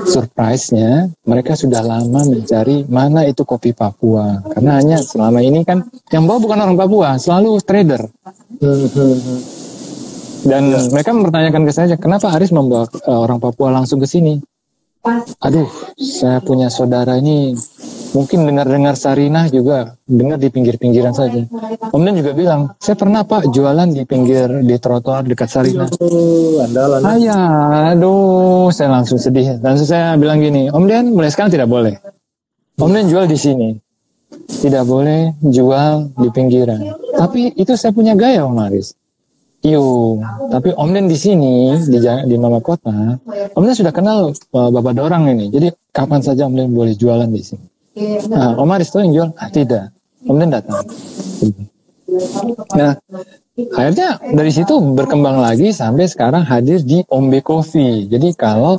surprise-nya 0.05 1.09
mereka 1.25 1.57
sudah 1.57 1.81
lama 1.81 2.21
mencari 2.25 2.85
mana 2.89 3.25
itu 3.25 3.41
kopi 3.41 3.73
Papua. 3.73 4.41
Karena 4.53 4.77
hanya 4.81 4.97
selama 5.01 5.41
ini 5.41 5.65
kan 5.65 5.85
yang 6.13 6.29
bawa 6.29 6.37
bukan 6.41 6.57
orang 6.61 6.77
Papua 6.77 7.17
selalu 7.17 7.61
trader. 7.65 8.01
Dan 10.47 10.63
mereka 10.93 11.09
mempertanyakan 11.11 11.61
ke 11.65 11.71
saya 11.73 11.97
kenapa 11.97 12.31
Aris 12.37 12.53
membawa 12.53 12.85
eh, 12.87 13.17
orang 13.17 13.41
Papua 13.41 13.73
langsung 13.73 13.97
ke 13.97 14.07
sini? 14.07 14.37
Aduh 15.41 15.69
saya 15.97 16.43
punya 16.43 16.67
saudara 16.67 17.15
ini 17.17 17.55
mungkin 18.15 18.47
dengar-dengar 18.47 18.95
Sarinah 18.95 19.51
juga 19.51 19.97
dengar 20.07 20.39
di 20.39 20.47
pinggir-pinggiran 20.47 21.11
saja 21.11 21.43
Om 21.91 22.01
Dan 22.03 22.15
juga 22.19 22.31
bilang 22.35 22.61
saya 22.79 22.95
pernah 22.95 23.23
Pak 23.27 23.51
jualan 23.51 23.89
di 23.91 24.03
pinggir 24.07 24.47
di 24.63 24.75
trotoar 24.79 25.27
dekat 25.27 25.49
Sarinah 25.51 25.87
andalan. 26.67 27.01
Ayah, 27.03 27.93
aduh, 27.95 28.69
saya 28.69 28.93
langsung 28.93 29.17
sedih. 29.17 29.57
Langsung 29.63 29.87
saya 29.87 30.13
bilang 30.19 30.43
gini, 30.43 30.69
Om 30.69 30.85
Den, 30.85 31.05
mulai 31.15 31.31
sekarang 31.31 31.53
tidak 31.53 31.69
boleh. 31.71 31.95
Om 32.77 32.91
Den 32.93 33.07
jual 33.09 33.25
di 33.25 33.37
sini. 33.39 33.69
Tidak 34.47 34.83
boleh 34.83 35.39
jual 35.39 36.11
di 36.19 36.27
pinggiran. 36.31 36.79
Tapi 37.15 37.55
itu 37.55 37.73
saya 37.79 37.95
punya 37.95 38.13
gaya, 38.13 38.43
Om 38.43 38.59
Aris. 38.67 38.93
Iyo, 39.65 40.15
tapi 40.53 40.71
Om 40.75 40.89
Den 40.93 41.07
di 41.09 41.17
sini, 41.17 41.73
di, 41.87 41.97
di 42.03 42.35
Mama 42.37 42.61
Kota, 42.61 43.17
Om 43.55 43.63
Den 43.63 43.75
sudah 43.75 43.91
kenal 43.95 44.31
uh, 44.31 44.69
Bapak 44.69 44.93
Dorang 44.95 45.27
ini. 45.31 45.49
Jadi 45.49 45.73
kapan 45.91 46.21
saja 46.21 46.45
Om 46.45 46.55
Den 46.55 46.69
boleh 46.75 46.93
jualan 46.93 47.27
di 47.31 47.41
sini. 47.41 47.65
Nah, 48.29 48.53
Om 48.57 48.73
Aris 48.77 48.93
tuh 48.93 49.01
yang 49.01 49.11
jual? 49.13 49.29
Ah, 49.37 49.49
tidak. 49.49 49.89
Den 50.21 50.49
datang. 50.51 50.83
Nah, 52.75 52.93
akhirnya 53.73 54.21
dari 54.21 54.51
situ 54.53 54.73
berkembang 54.93 55.41
lagi 55.41 55.73
sampai 55.73 56.05
sekarang 56.05 56.43
hadir 56.45 56.83
di 56.83 57.03
Ombe 57.09 57.41
Coffee. 57.41 58.05
Jadi 58.07 58.33
kalau 58.37 58.77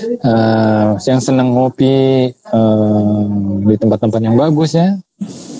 eh, 0.00 0.88
yang 0.98 1.20
senang 1.22 1.54
ngopi 1.54 2.30
eh, 2.32 3.22
di 3.66 3.74
tempat-tempat 3.76 4.20
yang 4.22 4.36
bagus 4.36 4.76
ya, 4.76 4.98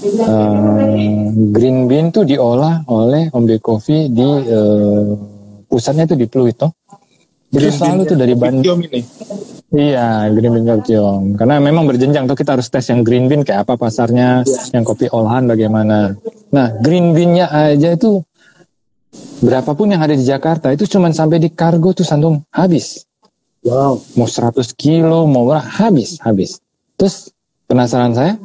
eh, 0.04 1.16
green 1.52 1.86
bean 1.86 2.10
tuh 2.10 2.26
diolah 2.26 2.84
oleh 2.90 3.30
Ombe 3.32 3.60
Coffee 3.62 4.10
di 4.10 4.28
eh, 4.46 5.04
pusatnya 5.66 6.06
itu 6.06 6.16
di 6.16 6.26
Pluit 6.30 6.56
toh. 6.56 6.72
Jadi 7.46 7.68
selalu 7.70 8.02
tuh 8.10 8.18
dari 8.18 8.34
Bandung. 8.34 8.82
Ini. 8.82 9.00
Iya, 9.70 10.30
green 10.34 10.52
bean 10.56 10.66
Captium. 10.66 11.22
Karena 11.38 11.62
memang 11.62 11.86
berjenjang 11.86 12.26
tuh 12.26 12.34
kita 12.34 12.58
harus 12.58 12.66
tes 12.66 12.86
yang 12.90 13.06
green 13.06 13.30
bean 13.30 13.46
kayak 13.46 13.66
apa 13.66 13.78
pasarnya, 13.78 14.42
yang 14.74 14.82
kopi 14.82 15.06
olahan 15.10 15.46
bagaimana. 15.46 16.18
Nah, 16.50 16.66
green 16.82 17.14
bean-nya 17.14 17.50
aja 17.50 17.94
itu 17.94 18.22
berapapun 19.40 19.94
yang 19.94 20.02
ada 20.02 20.16
di 20.16 20.24
Jakarta 20.24 20.72
itu 20.72 20.84
cuman 20.88 21.14
sampai 21.14 21.38
di 21.38 21.50
kargo 21.54 21.94
tuh 21.94 22.04
santung 22.04 22.42
habis. 22.50 23.06
Wow. 23.66 23.98
Mau 24.14 24.28
100 24.30 24.62
kilo, 24.78 25.26
mau 25.26 25.46
berapa 25.50 25.62
habis, 25.62 26.22
habis. 26.22 26.62
Terus 26.94 27.34
penasaran 27.66 28.14
saya, 28.14 28.38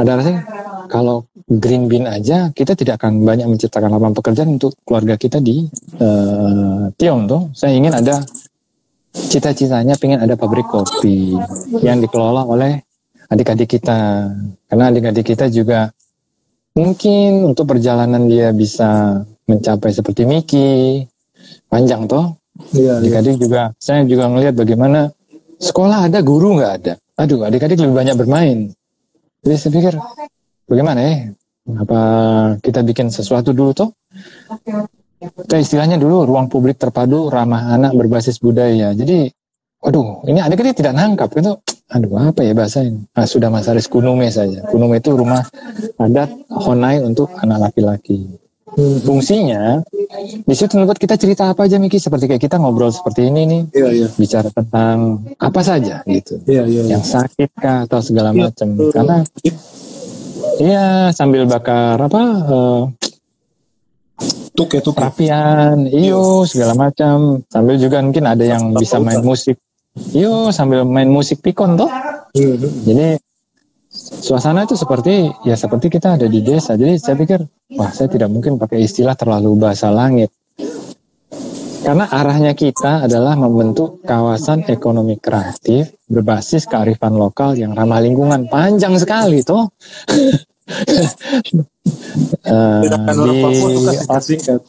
ada 0.00 0.10
rasanya 0.16 0.40
kalau 0.88 1.28
green 1.46 1.86
bean 1.86 2.08
aja 2.08 2.50
kita 2.50 2.72
tidak 2.72 3.00
akan 3.00 3.24
banyak 3.24 3.48
menciptakan 3.48 3.92
lapangan 3.92 4.16
pekerjaan 4.16 4.50
untuk 4.56 4.72
keluarga 4.82 5.20
kita 5.20 5.38
di 5.38 5.68
eh, 6.00 6.82
Tiong 6.96 7.28
tuh. 7.28 7.52
Saya 7.52 7.76
ingin 7.76 7.92
ada 7.92 8.24
cita-citanya 9.12 9.94
pengen 10.00 10.24
ada 10.24 10.34
pabrik 10.34 10.66
kopi 10.68 11.36
yang 11.84 12.00
dikelola 12.00 12.48
oleh 12.48 12.80
adik-adik 13.28 13.78
kita. 13.78 14.32
Karena 14.68 14.84
adik-adik 14.92 15.24
kita 15.36 15.52
juga 15.52 15.92
mungkin 16.76 17.52
untuk 17.52 17.68
perjalanan 17.68 18.24
dia 18.28 18.52
bisa 18.56 19.20
mencapai 19.48 19.92
seperti 19.92 20.28
Miki 20.28 21.04
panjang 21.68 22.08
toh. 22.08 22.36
Iya, 22.74 22.98
iya. 22.98 23.04
Adik-adik 23.04 23.36
juga 23.38 23.72
saya 23.78 24.02
juga 24.04 24.28
ngelihat 24.28 24.56
bagaimana 24.56 25.12
sekolah 25.60 26.10
ada 26.10 26.20
guru 26.24 26.58
nggak 26.58 26.72
ada. 26.82 26.94
Aduh 27.18 27.44
adik-adik 27.44 27.80
lebih 27.80 27.96
banyak 27.96 28.16
bermain. 28.16 28.58
Jadi 29.42 29.54
saya 29.56 29.72
pikir 29.72 29.94
bagaimana 30.68 31.00
ya? 31.00 31.14
Apa 31.68 32.00
kita 32.64 32.80
bikin 32.80 33.12
sesuatu 33.12 33.52
dulu 33.52 33.76
toh? 33.76 33.90
Kita 35.18 35.56
istilahnya 35.58 35.98
dulu 35.98 36.24
ruang 36.24 36.46
publik 36.46 36.78
terpadu 36.78 37.28
ramah 37.28 37.74
anak 37.74 37.92
berbasis 37.92 38.38
budaya. 38.38 38.94
Jadi, 38.94 39.28
waduh, 39.82 40.22
ini 40.30 40.38
adik-adik 40.38 40.78
tidak 40.78 40.94
nangkap 40.94 41.28
itu. 41.34 41.58
Aduh, 41.88 42.12
apa 42.20 42.44
ya 42.44 42.52
bahasanya? 42.52 43.00
Nah, 43.16 43.26
sudah 43.26 43.48
Masaris 43.48 43.88
Kunume 43.88 44.28
saja. 44.28 44.62
Kunume 44.68 45.00
itu 45.00 45.10
rumah 45.12 45.42
adat 45.98 46.30
Honai 46.52 47.00
untuk 47.00 47.32
anak 47.40 47.68
laki-laki. 47.68 48.28
Hmm. 48.68 49.00
Fungsinya 49.00 49.80
di 50.44 50.54
situ 50.54 50.76
tempat 50.76 51.00
kita 51.00 51.16
cerita 51.16 51.48
apa 51.50 51.64
aja 51.64 51.80
Miki 51.80 51.96
seperti 51.96 52.28
kayak 52.28 52.42
kita 52.46 52.60
ngobrol 52.60 52.92
seperti 52.92 53.26
ini 53.26 53.48
nih 53.48 53.62
Iya, 53.72 53.88
iya. 53.90 54.08
bicara 54.12 54.52
tentang 54.52 55.24
apa 55.40 55.60
saja 55.64 56.04
gitu 56.04 56.36
Iya, 56.44 56.68
iya. 56.68 56.82
iya. 56.84 56.94
yang 56.94 57.02
sakit 57.02 57.48
kah 57.56 57.88
atau 57.88 58.04
segala 58.04 58.36
Iya, 58.36 58.52
macam 58.52 58.68
karena 58.92 59.16
iya 60.58 61.10
sambil 61.14 61.46
bakar 61.46 61.98
apa 61.98 62.22
eh, 62.50 62.82
Tuk 64.58 64.74
ya, 64.74 64.82
tuk. 64.82 64.98
ya. 64.98 65.06
perapian 65.06 65.86
iyo 65.86 66.42
segala 66.42 66.74
macam 66.74 67.46
sambil 67.46 67.78
juga 67.78 68.02
mungkin 68.02 68.26
ada 68.26 68.42
yang 68.42 68.74
bisa 68.74 68.98
main 68.98 69.22
musik 69.22 69.54
iyo 70.10 70.50
sambil 70.50 70.82
main 70.82 71.06
musik 71.06 71.38
pikon 71.42 71.78
toh 71.78 71.90
Hmm, 72.36 72.60
hmm. 72.60 72.84
jadi 72.84 73.08
suasana 73.88 74.68
itu 74.68 74.76
seperti 74.76 75.32
ya 75.48 75.56
seperti 75.56 75.88
kita 75.88 76.20
ada 76.20 76.28
di 76.28 76.44
desa 76.44 76.76
jadi 76.76 77.00
saya 77.00 77.16
pikir 77.16 77.40
wah 77.72 77.88
saya 77.88 78.12
tidak 78.12 78.28
mungkin 78.28 78.60
pakai 78.60 78.84
istilah 78.84 79.16
terlalu 79.16 79.56
bahasa 79.56 79.88
langit 79.88 80.28
karena 81.82 82.04
arahnya 82.10 82.52
kita 82.58 83.06
adalah 83.06 83.38
membentuk 83.38 84.02
kawasan 84.02 84.66
ekonomi 84.66 85.16
kreatif 85.18 85.94
berbasis 86.08 86.66
kearifan 86.66 87.14
lokal 87.14 87.54
yang 87.54 87.76
ramah 87.76 88.02
lingkungan. 88.02 88.50
Panjang 88.50 88.98
sekali 88.98 89.42
toh. 89.42 89.70
Eh, 92.44 92.80
orang 92.84 93.16
di 93.24 93.40
itu 93.40 94.20
singkat. 94.20 94.60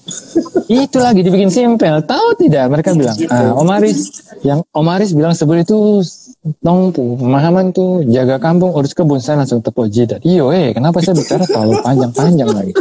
itu 0.71 0.97
lagi 0.99 1.19
dibikin 1.19 1.51
simpel. 1.51 1.99
Tahu 2.03 2.39
tidak? 2.39 2.71
Mereka 2.71 2.95
bilang 2.95 3.19
ah, 3.27 3.51
Om 3.59 3.67
Aris 3.75 3.99
yang 4.47 4.63
Om 4.71 4.87
Aris 4.87 5.11
bilang 5.11 5.35
sebelum 5.35 5.67
itu 5.67 5.99
nongpu 6.63 7.19
pemahaman 7.19 7.75
tuh 7.75 8.07
jaga 8.07 8.39
kampung 8.39 8.71
urus 8.71 8.95
kebun. 8.95 9.19
Saya 9.19 9.43
langsung 9.43 9.59
tepuk 9.59 9.91
jidat 9.91 10.23
iyo 10.23 10.55
eh 10.55 10.71
kenapa 10.71 11.03
saya 11.03 11.19
bicara 11.19 11.43
terlalu 11.43 11.83
panjang-panjang 11.83 12.49
lagi 12.51 12.73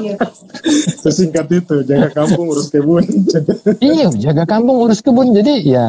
Sesingkat 1.02 1.46
itu, 1.52 1.84
jaga 1.84 2.08
kampung, 2.12 2.52
urus 2.52 2.68
kebun. 2.68 3.04
iya 3.84 4.08
jaga 4.12 4.44
kampung 4.44 4.76
urus 4.84 5.00
kebun 5.00 5.32
jadi 5.32 5.54
ya 5.64 5.86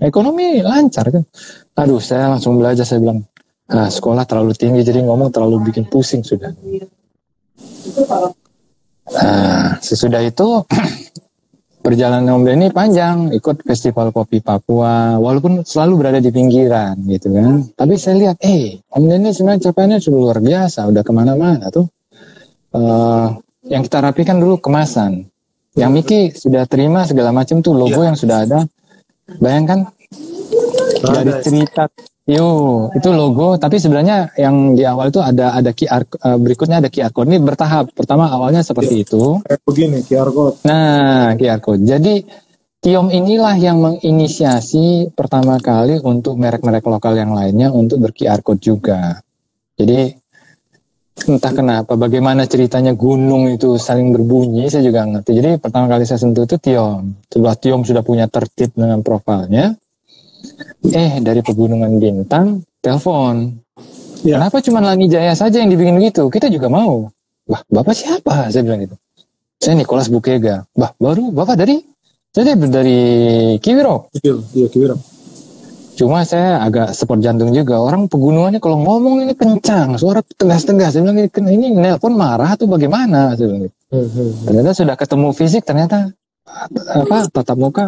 ekonomi 0.00 0.60
lancar 0.62 1.08
kan 1.10 1.24
aduh 1.76 2.00
saya 2.00 2.32
langsung 2.32 2.56
belajar 2.56 2.84
saya 2.86 3.02
bilang 3.02 3.24
ah, 3.70 3.90
sekolah 3.90 4.24
terlalu 4.24 4.52
tinggi 4.56 4.82
jadi 4.86 5.04
ngomong 5.04 5.30
terlalu 5.32 5.70
bikin 5.70 5.84
pusing 5.88 6.24
sudah 6.24 6.52
Nah, 9.06 9.78
sesudah 9.78 10.18
itu 10.26 10.66
perjalanan 11.86 12.42
Om 12.42 12.42
Denny 12.42 12.74
panjang, 12.74 13.30
ikut 13.30 13.62
festival 13.62 14.10
kopi 14.10 14.42
Papua, 14.42 15.14
walaupun 15.22 15.62
selalu 15.62 15.92
berada 15.94 16.18
di 16.18 16.34
pinggiran 16.34 16.98
gitu 17.06 17.30
kan. 17.30 17.62
Tapi 17.70 17.94
saya 17.94 18.18
lihat, 18.18 18.42
eh 18.42 18.82
Om 18.90 19.04
Denny 19.06 19.30
sebenarnya 19.30 19.70
capaiannya 19.70 20.02
sudah 20.02 20.18
luar 20.18 20.38
biasa, 20.42 20.90
udah 20.90 21.02
ke 21.06 21.12
mana-mana 21.14 21.70
tuh. 21.70 21.86
Eh, 22.74 23.28
yang 23.66 23.82
kita 23.86 23.98
rapikan 24.02 24.38
dulu 24.38 24.58
kemasan. 24.58 25.26
Yang 25.76 25.90
Miki 25.92 26.20
sudah 26.32 26.64
terima 26.64 27.04
segala 27.04 27.30
macam 27.36 27.60
tuh 27.60 27.76
logo 27.76 28.00
yang 28.00 28.16
sudah 28.16 28.48
ada. 28.48 28.64
Bayangkan 29.38 29.90
dari 31.02 31.30
Ada. 31.34 31.42
cerita 31.44 31.84
Yo, 32.26 32.90
itu 32.90 33.06
logo. 33.14 33.54
Tapi 33.54 33.78
sebenarnya 33.78 34.34
yang 34.34 34.74
di 34.74 34.82
awal 34.82 35.14
itu 35.14 35.22
ada 35.22 35.54
ada 35.54 35.70
QR 35.70 36.02
eh, 36.02 36.38
berikutnya 36.42 36.82
ada 36.82 36.90
QR 36.90 37.14
code. 37.14 37.30
Ini 37.30 37.38
bertahap. 37.38 37.94
Pertama 37.94 38.26
awalnya 38.26 38.66
seperti 38.66 39.06
itu. 39.06 39.38
Kayak 39.46 39.62
begini, 39.62 39.98
QR 40.02 40.34
code. 40.34 40.58
Nah, 40.66 41.38
QR 41.38 41.62
code. 41.62 41.86
Jadi 41.86 42.26
Tiom 42.76 43.10
inilah 43.10 43.56
yang 43.58 43.82
menginisiasi 43.82 45.10
pertama 45.16 45.58
kali 45.58 45.98
untuk 46.02 46.38
merek-merek 46.38 46.86
lokal 46.86 47.18
yang 47.18 47.34
lainnya 47.34 47.72
untuk 47.74 47.98
ber-QR 47.98 48.42
code 48.46 48.62
juga. 48.62 49.22
Jadi 49.74 50.14
entah 51.24 51.52
kenapa, 51.56 51.96
bagaimana 51.96 52.44
ceritanya 52.44 52.92
gunung 52.92 53.48
itu 53.48 53.80
saling 53.80 54.12
berbunyi, 54.12 54.68
saya 54.68 54.84
juga 54.84 55.08
ngerti. 55.08 55.32
Jadi 55.32 55.48
pertama 55.56 55.88
kali 55.88 56.04
saya 56.04 56.20
sentuh 56.20 56.44
itu 56.44 56.60
Tiom. 56.60 57.16
Setelah 57.32 57.56
Tiom 57.56 57.80
sudah 57.88 58.04
punya 58.04 58.28
tertib 58.28 58.76
dengan 58.76 59.00
profilnya, 59.00 59.72
eh 60.92 61.12
dari 61.24 61.40
pegunungan 61.40 61.96
bintang 61.96 62.60
telepon. 62.84 63.56
Ya. 64.28 64.36
Kenapa 64.36 64.60
cuma 64.60 64.84
Langi 64.84 65.08
Jaya 65.08 65.32
saja 65.32 65.64
yang 65.64 65.72
dibikin 65.72 65.96
gitu? 66.04 66.28
Kita 66.28 66.52
juga 66.52 66.68
mau. 66.68 67.08
Wah, 67.48 67.62
bapak 67.70 67.94
siapa? 67.96 68.52
Saya 68.52 68.66
bilang 68.66 68.84
gitu. 68.84 68.96
Saya 69.56 69.78
Nicholas 69.78 70.12
Bukega. 70.12 70.68
Bah, 70.76 70.92
baru 71.00 71.32
bapak 71.32 71.56
dari? 71.56 71.80
Saya 72.36 72.52
dari, 72.52 73.00
Kiwirok. 73.56 74.12
Kecil, 74.12 74.44
iya 74.52 74.68
kiwirang. 74.68 75.00
Cuma 75.96 76.28
saya 76.28 76.60
agak 76.60 76.92
support 76.92 77.24
jantung 77.24 77.56
juga. 77.56 77.80
Orang 77.80 78.12
pegunungannya 78.12 78.60
kalau 78.60 78.84
ngomong 78.84 79.24
ini 79.24 79.32
kencang, 79.32 79.96
suara 79.96 80.20
tegas-tegas. 80.20 80.92
Saya 80.92 81.08
bilang 81.08 81.24
ini, 81.48 81.72
nelpon 81.72 82.12
marah 82.12 82.52
atau 82.52 82.68
bagaimana? 82.68 83.32
Saya 83.32 83.48
bilang 83.48 83.62
gitu. 83.64 83.76
Hmm, 83.88 84.08
hmm. 84.12 84.30
Ternyata 84.44 84.70
sudah 84.76 84.94
ketemu 85.00 85.28
fisik, 85.32 85.62
ternyata 85.64 86.12
apa 86.92 87.26
tatap 87.32 87.56
muka. 87.56 87.84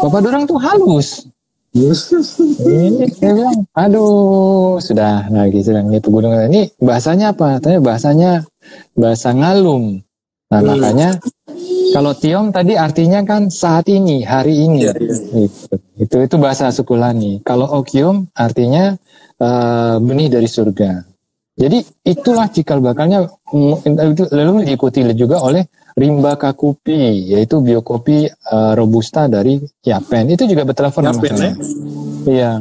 Bapak 0.00 0.20
dorang 0.22 0.46
tuh 0.46 0.62
halus. 0.62 1.26
Ini 1.70 3.06
saya 3.14 3.32
bilang, 3.34 3.66
aduh, 3.78 4.82
sudah 4.82 5.30
lagi 5.30 5.62
sedang 5.62 5.86
ini 5.90 6.02
pegunungan 6.02 6.50
ini 6.50 6.70
bahasanya 6.82 7.30
apa? 7.30 7.62
Tanya 7.62 7.78
bahasanya 7.78 8.32
bahasa 8.98 9.30
ngalum. 9.30 10.02
Nah 10.50 10.58
Hmm. 10.58 10.66
makanya 10.66 11.08
kalau 11.90 12.12
tiom 12.16 12.54
tadi 12.54 12.74
artinya 12.74 13.20
kan 13.26 13.50
saat 13.50 13.86
ini, 13.90 14.22
hari 14.22 14.66
ini. 14.66 14.86
Iya, 14.86 14.94
iya. 14.96 15.46
Itu, 15.46 15.74
itu 15.98 16.16
itu 16.26 16.36
bahasa 16.38 16.70
Sukulani. 16.70 17.42
Kalau 17.42 17.66
okium 17.82 18.30
artinya 18.34 18.94
eh, 19.38 19.96
benih 20.00 20.28
dari 20.30 20.48
surga. 20.48 21.06
Jadi 21.60 21.84
itulah 22.08 22.48
cikal 22.48 22.80
bakalnya 22.80 23.28
mm, 23.28 23.84
lalu 24.32 24.64
diikuti 24.64 25.04
juga 25.12 25.44
oleh 25.44 25.68
rimba 25.92 26.40
kakupi 26.40 27.28
yaitu 27.36 27.60
biokopi 27.60 28.30
eh, 28.30 28.72
robusta 28.78 29.28
dari 29.28 29.60
Yapen. 29.84 30.32
Itu 30.32 30.48
juga 30.48 30.64
bertelepon 30.64 31.04
Yapen, 31.10 31.34
ya? 31.36 31.52
Iya. 32.26 32.52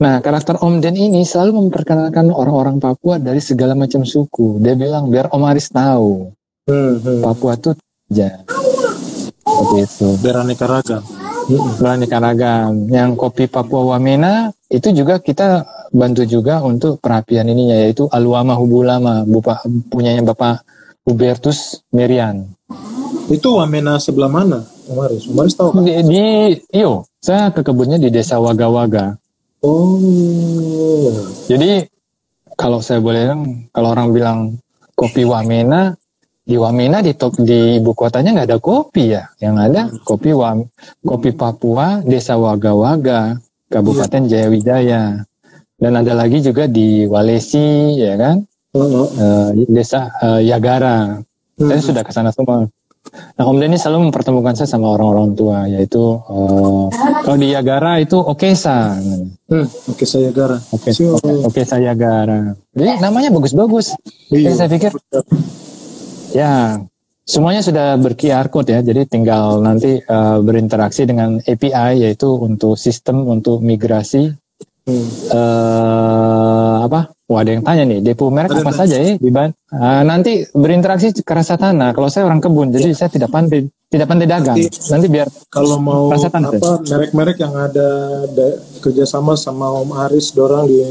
Nah, 0.00 0.24
karakter 0.24 0.56
Om 0.56 0.80
Den 0.80 0.96
ini 0.96 1.28
selalu 1.28 1.68
memperkenalkan 1.68 2.32
orang-orang 2.32 2.80
Papua 2.80 3.20
dari 3.20 3.36
segala 3.44 3.76
macam 3.76 4.00
suku. 4.08 4.56
Dia 4.64 4.72
bilang 4.72 5.12
biar 5.12 5.28
Om 5.28 5.44
Aris 5.44 5.68
tahu 5.68 6.32
Hmm, 6.70 7.02
hmm. 7.02 7.20
Papua 7.24 7.58
tuh 7.58 7.74
aja. 8.10 8.42
Seperti 9.40 9.78
itu. 9.86 10.08
Beraneka 10.20 10.66
ragam. 10.66 11.02
beraneka 11.78 12.18
ragam. 12.18 12.90
Yang 12.90 13.10
kopi 13.16 13.44
Papua 13.46 13.94
Wamena 13.94 14.50
itu 14.70 14.90
juga 14.90 15.22
kita 15.22 15.66
bantu 15.90 16.22
juga 16.26 16.62
untuk 16.62 17.02
perapian 17.02 17.46
ininya 17.50 17.74
yaitu 17.74 18.06
Aluama 18.10 18.54
Hubulama 18.54 19.26
bupa, 19.26 19.62
punyanya 19.90 20.22
Bapak 20.22 20.62
Hubertus 21.06 21.82
Merian. 21.90 22.46
Itu 23.30 23.58
Wamena 23.58 23.98
sebelah 23.98 24.30
mana, 24.30 24.66
Umaris? 24.90 25.26
Umaris 25.30 25.54
tahu 25.54 25.70
kan? 25.74 25.82
Di, 25.86 26.02
di 26.02 26.24
iyo, 26.74 27.06
saya 27.22 27.54
ke 27.54 27.62
kebunnya 27.62 27.98
di 27.98 28.10
desa 28.10 28.42
Waga-Waga. 28.42 29.18
Oh. 29.62 31.10
Jadi 31.46 31.86
kalau 32.58 32.82
saya 32.82 32.98
boleh 32.98 33.26
bilang, 33.26 33.42
kalau 33.70 33.88
orang 33.94 34.08
bilang 34.10 34.38
kopi 34.98 35.22
Wamena 35.26 35.94
di 36.40 36.56
Wamena 36.56 36.98
di 36.98 37.12
top, 37.14 37.38
di 37.40 37.78
ibu 37.78 37.92
kotanya 37.92 38.32
nggak 38.34 38.48
ada 38.50 38.58
kopi 38.58 39.14
ya 39.14 39.22
yang 39.38 39.60
ada 39.60 39.86
kopi 40.02 40.32
Wam 40.32 40.66
kopi 41.04 41.30
Papua 41.30 42.00
Desa 42.02 42.34
Waga-Waga 42.34 43.36
Kabupaten 43.70 44.26
Jayawijaya 44.26 45.22
dan 45.76 45.92
ada 45.94 46.12
lagi 46.12 46.40
juga 46.40 46.66
di 46.66 47.06
Walesi 47.06 47.94
ya 47.96 48.18
kan 48.18 48.36
oh. 48.74 49.06
eh, 49.06 49.48
Desa 49.68 50.10
eh, 50.20 50.42
Yagara 50.46 51.20
saya 51.60 51.76
Hmm. 51.76 51.84
sudah 51.84 52.00
ke 52.00 52.08
sana 52.10 52.32
semua 52.32 52.64
nah 53.36 53.44
Om 53.44 53.60
Denny 53.60 53.76
selalu 53.76 54.08
mempertemukan 54.08 54.56
saya 54.56 54.68
sama 54.68 54.92
orang-orang 54.92 55.32
tua 55.32 55.68
yaitu 55.68 56.00
eh, 56.24 56.84
kalau 57.20 57.36
di 57.36 57.52
Yagara 57.52 58.00
itu 58.00 58.16
Okesa 58.16 58.96
Hmm, 59.50 59.66
Oke 59.66 60.06
saya 60.06 60.30
gara. 60.30 60.54
Oke, 60.70 60.94
Sio. 60.94 61.18
oke, 61.18 61.42
oke 61.42 61.66
saya 61.66 61.90
Gara. 61.90 62.54
Jadi 62.70 63.02
namanya 63.02 63.34
bagus-bagus. 63.34 63.98
Iya. 64.30 64.46
Jadi 64.46 64.54
saya 64.54 64.68
pikir 64.70 64.90
ya 66.30 66.78
semuanya 67.22 67.62
sudah 67.62 67.94
ber 67.96 68.14
QR 68.14 68.50
code 68.50 68.70
ya. 68.74 68.80
Jadi 68.82 69.06
tinggal 69.06 69.60
nanti 69.60 70.00
eh, 70.00 70.38
berinteraksi 70.42 71.06
dengan 71.06 71.38
API 71.38 72.02
yaitu 72.06 72.30
untuk 72.34 72.74
sistem 72.74 73.26
untuk 73.26 73.60
migrasi 73.60 74.34
Hmm. 74.80 75.06
eh 75.30 76.76
apa? 76.88 77.12
Wah 77.30 77.46
ada 77.46 77.50
yang 77.54 77.62
tanya 77.62 77.86
nih, 77.86 78.02
depo 78.02 78.26
merek 78.26 78.58
apa 78.58 78.74
saja 78.74 78.98
ya? 78.98 79.14
Di 79.14 79.30
Ah, 79.70 80.02
nanti 80.02 80.42
berinteraksi 80.50 81.14
ke 81.14 81.30
rasa 81.30 81.54
tanah. 81.54 81.94
Kalau 81.94 82.10
saya 82.10 82.26
orang 82.26 82.42
kebun, 82.42 82.74
jadi 82.74 82.90
saya 82.90 83.06
tidak 83.06 83.30
pandai, 83.30 83.70
tidak 83.86 84.10
pandai 84.10 84.26
dagang. 84.26 84.58
Nanti 84.90 85.06
biar 85.06 85.30
Kalau 85.46 85.78
mau 85.78 86.10
Rasa 86.10 86.26
tanah, 86.26 86.50
apa 86.50 86.82
merek-merek 86.82 87.38
yang 87.38 87.54
ada 87.54 87.88
da- 88.34 88.58
kerjasama 88.82 89.38
sama 89.38 89.70
Om 89.78 89.94
Aris 90.10 90.34
dorang 90.34 90.66
di 90.66 90.82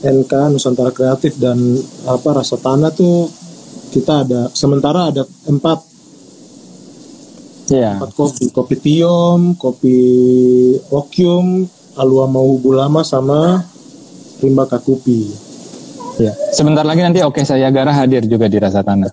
NK 0.00 0.56
Nusantara 0.56 0.88
Kreatif 0.88 1.36
dan 1.36 1.58
apa 2.08 2.40
rasa 2.40 2.56
tanah 2.56 2.96
tuh 2.96 3.28
kita 3.96 4.28
ada 4.28 4.40
sementara 4.52 5.08
ada 5.08 5.24
empat 5.48 5.78
ya, 7.72 7.96
empat 7.96 8.12
kopi 8.12 8.44
kopi 8.52 8.74
Tiom, 8.76 9.56
kopi 9.56 9.96
Okyum, 10.92 11.64
Aluama 11.96 12.44
Ubulama 12.44 13.00
sama 13.00 13.64
Rimba 14.44 14.68
Kakupi. 14.68 15.32
ya. 16.20 16.36
Sebentar 16.52 16.84
lagi 16.84 17.00
nanti 17.00 17.24
oke 17.24 17.40
saya 17.40 17.72
Gara 17.72 17.96
hadir 17.96 18.28
juga 18.28 18.52
di 18.52 18.60
rasa 18.60 18.84
tanah. 18.84 19.08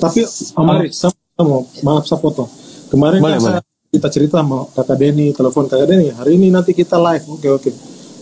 Tapi 0.00 0.24
Om 0.56 0.68
Aris, 0.80 1.04
saya 1.04 1.12
mau 1.44 1.68
maaf 1.84 2.08
saya 2.08 2.24
potong. 2.24 2.48
Kemarin 2.88 3.20
Boleh, 3.20 3.36
kan 3.36 3.60
saya 3.60 3.60
kita 3.92 4.08
cerita 4.08 4.40
sama 4.40 4.64
Kakak 4.72 4.96
Denny, 4.96 5.36
telepon 5.36 5.68
Kakak 5.68 5.92
Denny, 5.92 6.08
hari 6.08 6.40
ini 6.40 6.48
nanti 6.48 6.72
kita 6.72 6.96
live, 6.96 7.28
oke 7.28 7.48
oke. 7.52 7.70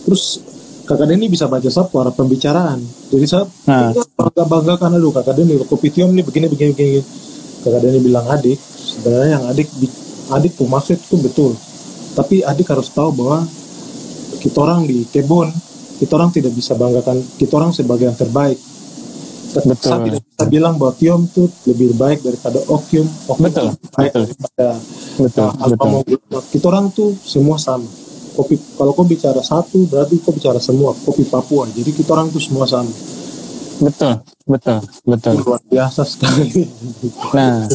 Terus 0.03 0.43
Kakak 0.83 1.07
Denny 1.07 1.31
bisa 1.31 1.47
baca 1.47 1.69
suara 1.71 2.11
pembicaraan. 2.11 2.83
Jadi 3.07 3.25
saya 3.25 3.47
Nah. 3.71 3.95
bangga 4.19 4.43
banggakan 4.43 4.99
dulu 4.99 5.15
Kakak 5.15 5.39
Denny, 5.39 5.55
kopi 5.63 5.87
tiom 5.95 6.11
nih 6.11 6.27
begini 6.27 6.51
begini 6.51 6.69
begini. 6.75 7.01
Kakak 7.63 7.79
Denny 7.87 7.99
bilang 8.03 8.27
adik, 8.27 8.59
sebenarnya 8.59 9.39
yang 9.39 9.43
adik 9.47 9.67
adik 10.31 10.51
tuh 10.59 10.67
maksud 10.67 10.99
itu 10.99 11.15
betul. 11.23 11.51
Tapi 12.13 12.43
adik 12.43 12.67
harus 12.67 12.91
tahu 12.91 13.15
bahwa 13.15 13.47
kita 14.43 14.57
orang 14.59 14.83
di 14.83 15.07
kebun, 15.07 15.47
kita 16.03 16.19
orang 16.19 16.35
tidak 16.35 16.51
bisa 16.51 16.75
banggakan 16.75 17.23
kita 17.39 17.53
orang 17.55 17.71
sebagai 17.71 18.11
yang 18.11 18.19
terbaik. 18.19 18.59
Betul. 19.53 19.77
Saya 19.79 20.01
tidak 20.01 20.21
bisa 20.25 20.43
bilang 20.49 20.75
bahwa 20.81 20.97
Tiom 20.97 21.29
itu 21.29 21.45
lebih 21.69 21.93
baik 21.93 22.25
daripada 22.25 22.57
Okyum. 22.67 23.05
Okyum 23.29 23.45
Betul, 23.45 23.67
baik 23.93 24.11
betul. 24.11 24.23
daripada 24.25 24.67
Betul, 25.13 25.45
uh, 25.45 25.69
betul. 25.69 26.41
Kita 26.49 26.65
orang 26.73 26.89
tuh 26.89 27.13
semua 27.21 27.61
sama. 27.61 27.85
Kopi 28.33 28.57
kalau 28.75 28.91
kau 28.97 29.05
bicara 29.05 29.39
satu 29.39 29.85
berarti 29.85 30.17
kau 30.19 30.33
bicara 30.33 30.57
semua. 30.57 30.97
Kopi 30.97 31.23
Papua. 31.29 31.69
Jadi 31.69 31.89
kita 31.93 32.17
orang 32.17 32.33
tuh 32.33 32.41
semua 32.41 32.65
sama. 32.65 32.89
Betul, 33.81 34.21
betul, 34.45 34.79
betul. 35.05 35.33
Luar 35.41 35.61
biasa 35.65 36.01
sekali. 36.05 36.69
Nah, 37.33 37.65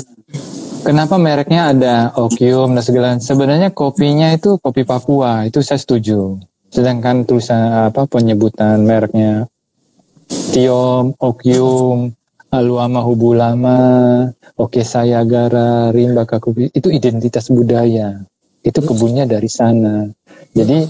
kenapa 0.87 1.19
mereknya 1.19 1.75
ada 1.75 1.95
Okium 2.15 2.79
dan 2.79 2.85
segala? 2.85 3.09
Sebenarnya 3.19 3.75
kopinya 3.75 4.31
itu 4.31 4.59
kopi 4.63 4.87
Papua, 4.87 5.47
itu 5.47 5.59
saya 5.63 5.79
setuju. 5.79 6.39
Sedangkan 6.69 7.25
tulisan 7.25 7.89
apa 7.89 8.05
penyebutan 8.05 8.85
mereknya 8.85 9.49
Tiom, 10.29 11.17
Okium, 11.17 12.13
Aluama 12.53 13.01
Hubulama, 13.01 13.81
Oke 14.57 14.85
Sayagara, 14.85 15.93
Rimba 15.93 16.29
Kakupi, 16.29 16.69
itu 16.73 16.89
identitas 16.93 17.49
budaya. 17.49 18.21
Itu 18.63 18.83
kebunnya 18.83 19.25
dari 19.25 19.49
sana. 19.49 20.09
Jadi 20.53 20.89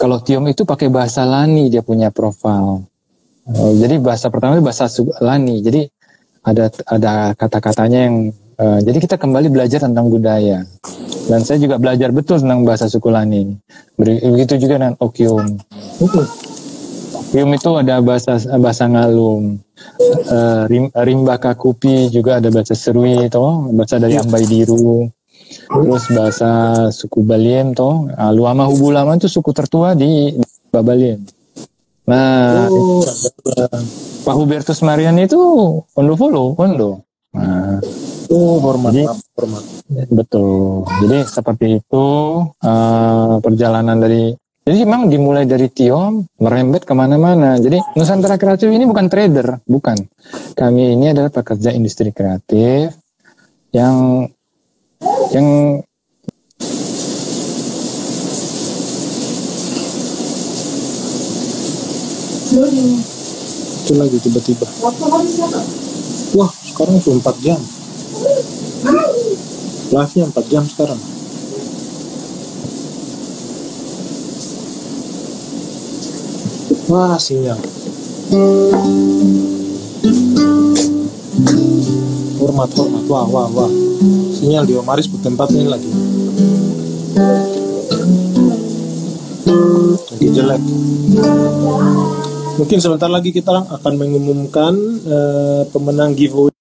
kalau 0.00 0.18
Tiom 0.24 0.48
itu 0.48 0.64
pakai 0.64 0.88
bahasa 0.88 1.28
Lani 1.28 1.68
dia 1.68 1.84
punya 1.84 2.08
profil. 2.08 2.88
Oh, 3.48 3.72
jadi 3.76 3.96
bahasa 4.00 4.28
pertama 4.28 4.56
itu 4.56 4.64
bahasa 4.64 4.88
Lani. 5.20 5.60
Jadi 5.64 5.88
ada 6.44 6.72
ada 6.88 7.12
kata-katanya 7.36 7.98
yang 8.08 8.16
eh, 8.60 8.78
jadi 8.84 8.98
kita 9.00 9.16
kembali 9.20 9.48
belajar 9.52 9.84
tentang 9.84 10.08
budaya. 10.08 10.64
Dan 11.28 11.44
saya 11.44 11.60
juga 11.60 11.76
belajar 11.76 12.08
betul 12.08 12.40
tentang 12.40 12.64
bahasa 12.64 12.88
suku 12.88 13.12
Lani. 13.12 13.52
Begitu 14.00 14.56
juga 14.56 14.80
dengan 14.80 14.96
Okium. 14.96 15.60
Okium 17.28 17.50
itu 17.52 17.70
ada 17.76 18.00
bahasa 18.00 18.40
bahasa 18.56 18.88
Ngalum. 18.88 19.60
Eh, 20.00 20.62
Rim, 20.72 20.88
Rimba 20.92 21.36
Kakupi 21.36 22.08
juga 22.08 22.40
ada 22.40 22.48
bahasa 22.48 22.72
Serui 22.72 23.28
toh, 23.28 23.68
bahasa 23.76 24.00
dari 24.00 24.16
Ambai 24.16 24.48
Diru. 24.48 25.12
Terus 25.68 26.04
bahasa 26.12 26.50
suku 26.90 27.20
Baliem 27.24 27.72
toh, 27.72 28.08
Ah, 28.14 28.32
Luama 28.32 28.64
Hubulama 28.68 29.16
itu 29.16 29.28
suku 29.28 29.52
tertua 29.52 29.92
di 29.92 30.36
Babaliem. 30.68 31.20
Nah, 32.08 32.68
oh, 32.72 33.04
Pak 34.24 34.34
Hubertus 34.36 34.80
Marian 34.80 35.20
itu 35.20 35.36
Ondo 35.92 36.14
Follow, 36.16 36.56
Ondo. 36.56 37.04
Nah, 37.36 37.76
oh, 38.32 38.56
hormat, 38.64 38.96
Jadi- 38.96 39.08
hormat. 39.36 39.62
betul. 40.08 40.88
Jadi 41.04 41.18
seperti 41.28 41.66
itu 41.80 42.06
eh, 42.60 43.34
perjalanan 43.44 44.00
dari. 44.00 44.32
Jadi 44.64 44.84
memang 44.84 45.08
dimulai 45.08 45.48
dari 45.48 45.72
Tiom 45.72 46.28
merembet 46.40 46.84
ke 46.84 46.92
mana-mana. 46.92 47.56
Jadi 47.56 47.80
Nusantara 47.96 48.36
Kreatif 48.36 48.68
ini 48.68 48.84
bukan 48.84 49.08
trader, 49.08 49.64
bukan. 49.64 49.96
Kami 50.52 50.92
ini 50.92 51.12
adalah 51.12 51.32
pekerja 51.32 51.72
industri 51.72 52.12
kreatif 52.12 52.92
yang 53.72 54.28
yang 55.32 55.80
Itu 63.88 63.96
lagi 63.96 64.18
tiba-tiba. 64.20 64.66
Wah, 66.36 66.52
sekarang 66.52 67.00
tuh 67.00 67.16
4 67.16 67.40
jam. 67.40 67.60
Live-nya 69.88 70.24
4 70.28 70.44
jam 70.52 70.64
sekarang. 70.68 71.00
Wah, 76.88 77.16
sinyal. 77.16 77.60
Hormat, 82.36 82.70
hormat. 82.76 83.04
Wah, 83.08 83.24
wah, 83.28 83.48
wah. 83.52 83.72
Sinyal 84.38 84.70
di 84.70 84.78
Omaris 84.78 85.10
tempat 85.18 85.50
ini 85.50 85.66
lagi. 85.66 85.90
Lagi 90.14 90.28
jelek. 90.30 90.62
Mungkin 92.54 92.78
sebentar 92.78 93.10
lagi 93.10 93.34
kita 93.34 93.50
akan 93.50 93.92
mengumumkan 93.98 94.78
eh, 95.02 95.62
pemenang 95.74 96.14
giveaway. 96.14 96.54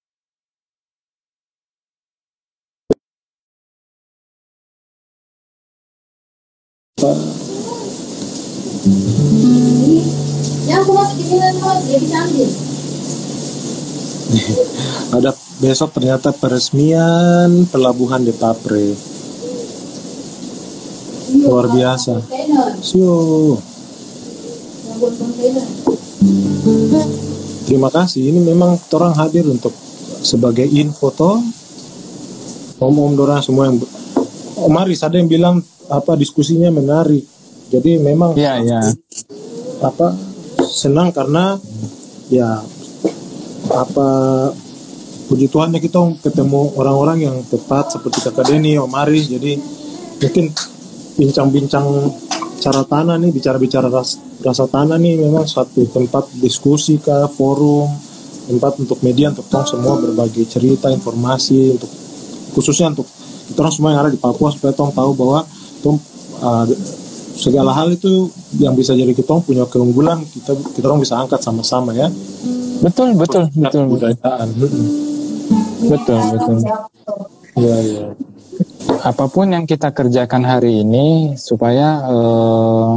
Yang 10.65 10.79
aku 10.81 10.91
masuk 10.97 11.15
di 11.21 11.25
sini 11.29 11.49
tuh, 11.61 11.77
dia 11.85 11.97
bisa 12.01 12.17
ambil. 12.25 12.76
Ada 15.15 15.31
besok 15.63 15.95
ternyata 15.95 16.35
peresmian 16.35 17.65
pelabuhan 17.71 18.23
de 18.23 18.33
Papre. 18.35 18.93
Luar 21.47 21.67
biasa. 21.71 22.23
Sio. 22.83 23.15
Terima 27.67 27.89
kasih. 27.91 28.31
Ini 28.31 28.39
memang 28.43 28.79
orang 28.95 29.13
hadir 29.15 29.47
untuk 29.47 29.71
sebagai 30.23 30.65
info 30.67 31.11
toh. 31.11 31.39
Om-om 32.77 33.17
dorang 33.17 33.41
semua 33.41 33.73
yang 33.73 33.81
Om 34.57 34.73
Aris 34.85 35.01
ada 35.01 35.17
yang 35.17 35.29
bilang 35.29 35.61
apa 35.89 36.13
diskusinya 36.17 36.69
menarik. 36.69 37.25
Jadi 37.67 37.99
memang 37.99 38.37
ya 38.37 38.61
ya 38.61 38.79
apa 39.81 40.13
senang 40.65 41.13
karena 41.13 41.59
ya 42.31 42.61
apa 43.77 44.07
puji 45.27 45.51
Tuhan 45.51 45.75
ya 45.75 45.79
kita 45.83 45.99
ketemu 46.23 46.73
orang-orang 46.79 47.17
yang 47.27 47.35
tepat 47.45 47.93
seperti 47.93 48.25
kakak 48.31 48.47
Denny, 48.47 48.79
Om 48.79 48.93
Aris. 48.95 49.27
Jadi 49.29 49.53
mungkin 50.17 50.45
bincang-bincang 51.17 51.85
cara 52.57 52.81
tanah 52.81 53.21
nih 53.21 53.31
bicara-bicara 53.35 53.87
ras- 53.91 54.17
rasa 54.41 54.65
tanah 54.65 54.97
nih 54.97 55.21
memang 55.21 55.45
suatu 55.45 55.85
tempat 55.89 56.33
diskusi 56.41 56.97
kah 56.97 57.29
forum 57.29 57.89
tempat 58.47 58.79
untuk 58.81 59.03
media 59.03 59.29
untuk 59.29 59.45
tong 59.51 59.67
semua 59.67 59.99
berbagi 59.99 60.47
cerita 60.47 60.87
informasi 60.89 61.77
untuk 61.77 61.91
khususnya 62.55 62.95
untuk 62.95 63.05
kita 63.51 63.59
orang 63.61 63.73
semua 63.75 63.89
yang 63.93 64.01
ada 64.07 64.11
di 64.13 64.19
Papua 64.19 64.49
supaya 64.49 64.73
tong 64.73 64.89
tahu 64.95 65.11
bahwa 65.13 65.45
tong 65.83 65.97
uh, 66.41 66.65
segala 67.37 67.71
hal 67.71 67.93
itu 67.93 68.27
yang 68.57 68.73
bisa 68.73 68.97
jadi 68.97 69.13
kita 69.13 69.39
punya 69.45 69.63
keunggulan 69.69 70.19
kita 70.25 70.57
kita 70.73 70.85
orang 70.89 71.01
bisa 71.05 71.15
angkat 71.21 71.39
sama-sama 71.39 71.93
ya 71.93 72.09
Betul, 72.77 73.17
betul, 73.17 73.49
betul, 73.57 73.89
betul, 73.89 73.97
budayaan 73.97 74.47
Mm-mm. 74.53 74.85
betul, 75.89 76.19
betul. 76.33 76.57
ya 77.57 77.77
ya 77.81 78.05
Apa 79.05 79.29
pun 79.29 79.49
yang 79.49 79.65
kita 79.69 79.93
kerjakan 79.93 80.41
hari 80.41 80.81
ini 80.81 81.37
supaya 81.37 82.01
eh, 82.05 82.93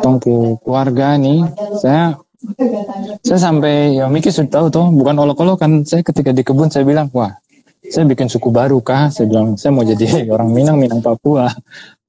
tong 0.00 0.16
pu 0.20 0.56
keluarga 0.64 1.16
nih, 1.20 1.44
saya 1.80 2.16
saya 3.24 3.38
sampai 3.40 3.96
ya 3.96 4.08
Miki 4.08 4.28
sudah 4.32 4.48
tahu 4.60 4.66
tuh, 4.72 4.86
bukan 4.92 5.16
olok-olok 5.20 5.56
kan 5.60 5.84
saya 5.84 6.00
ketika 6.04 6.32
di 6.32 6.44
kebun 6.44 6.68
saya 6.72 6.84
bilang 6.84 7.08
wah 7.12 7.32
saya 7.84 8.08
bikin 8.08 8.28
suku 8.32 8.48
baru 8.48 8.80
kah? 8.80 9.12
Saya 9.12 9.28
bilang 9.28 9.56
saya 9.60 9.72
mau 9.76 9.84
jadi 9.84 10.04
orang 10.34 10.48
Minang 10.52 10.80
Minang 10.80 11.00
Papua. 11.04 11.48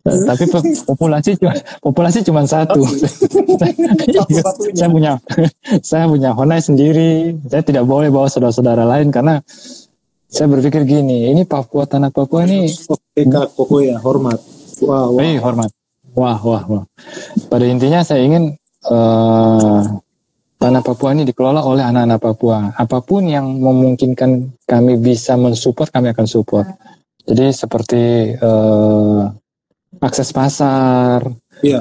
Tapi 0.06 0.46
pe- 0.46 0.86
populasi 0.86 1.34
cuma 1.42 1.54
populasi 1.82 2.20
cuma 2.22 2.46
satu. 2.46 2.86
saya 4.78 4.88
punya 4.94 5.18
saya 5.90 6.06
punya 6.06 6.30
Honai 6.38 6.62
sendiri. 6.62 7.34
Saya 7.50 7.66
tidak 7.66 7.90
boleh 7.90 8.14
bawa 8.14 8.30
saudara-saudara 8.30 8.86
lain 8.86 9.10
karena 9.10 9.42
saya 10.30 10.46
berpikir 10.52 10.86
gini, 10.86 11.34
ini 11.34 11.42
Papua 11.48 11.90
tanah 11.90 12.14
Papua 12.14 12.44
ini 12.44 12.68
Eka 13.16 13.56
koko 13.56 13.80
ya 13.80 13.96
hormat 14.04 14.36
wah 14.84 15.08
wah 15.08 15.24
Eh, 15.24 15.40
hormat. 15.40 15.72
Wah, 16.16 16.40
wah, 16.40 16.64
wah. 16.68 16.84
Pada 17.52 17.66
intinya 17.68 18.00
saya 18.04 18.24
ingin 18.24 18.56
eh, 18.88 19.82
tanah 20.60 20.82
Papua 20.84 21.12
ini 21.12 21.28
dikelola 21.28 21.64
oleh 21.64 21.84
anak-anak 21.84 22.20
Papua. 22.24 22.72
Apa 22.76 23.04
pun 23.04 23.28
yang 23.28 23.60
memungkinkan 23.60 24.56
kami 24.64 24.96
bisa 25.00 25.36
mensupport, 25.36 25.92
kami 25.92 26.16
akan 26.16 26.28
support. 26.28 26.68
Jadi 27.28 27.52
seperti 27.52 28.04
eh, 28.36 29.22
akses 30.02 30.30
pasar. 30.36 31.22
Iya. 31.64 31.80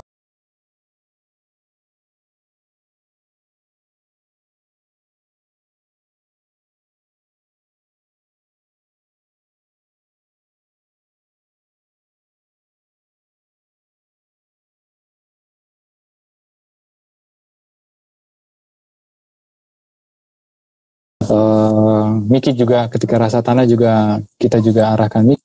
eh, 21.25 22.05
Miki 22.33 22.53
juga 22.61 22.89
ketika 22.93 23.17
rasa 23.25 23.39
tanah 23.47 23.65
juga 23.73 24.21
kita 24.41 24.59
juga 24.65 24.83
arahkan 24.97 25.25
Miki. 25.29 25.44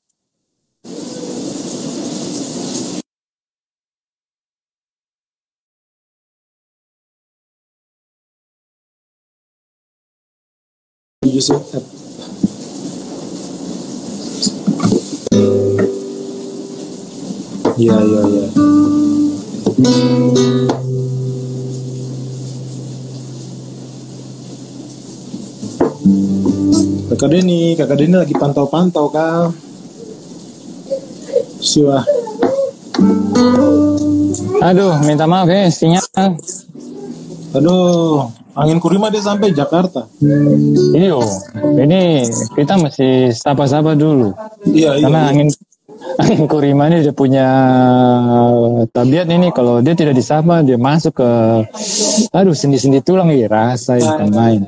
Iya 11.40 11.56
iya 17.96 18.22
iya. 18.28 18.46
Kakak 27.08 27.30
Deni, 27.32 27.80
kakak 27.80 28.04
Deni 28.04 28.16
lagi 28.20 28.36
pantau-pantau 28.36 29.08
kak. 29.08 29.56
Siapa? 31.64 32.04
Aduh, 34.60 35.00
minta 35.08 35.24
maaf 35.24 35.48
ya, 35.48 35.72
sinyal. 35.72 36.04
Aduh, 37.56 38.28
angin 38.60 38.80
kurima 38.84 39.08
dia 39.08 39.24
sampai 39.24 39.56
Jakarta. 39.56 40.06
Iyo, 40.92 41.24
ini 41.80 42.28
kita 42.60 42.76
masih 42.76 43.32
sapa-sapa 43.32 43.96
dulu. 43.96 44.36
Iya 44.68 45.00
iya. 45.00 45.04
Karena 45.08 45.22
iya. 45.24 45.30
angin 45.32 45.50
angin 46.22 46.44
kurima 46.48 46.88
ini 46.92 47.04
dia 47.04 47.16
punya 47.16 47.48
tabiat 48.92 49.28
ini 49.32 49.52
kalau 49.52 49.80
dia 49.84 49.96
tidak 49.96 50.16
disapa 50.16 50.64
dia 50.64 50.80
masuk 50.80 51.20
ke 51.20 51.30
aduh 52.32 52.56
sendi-sendi 52.56 53.00
tulang 53.04 53.32
ya 53.32 53.48
rasa 53.48 54.00
yang 54.00 54.32
main. 54.32 54.68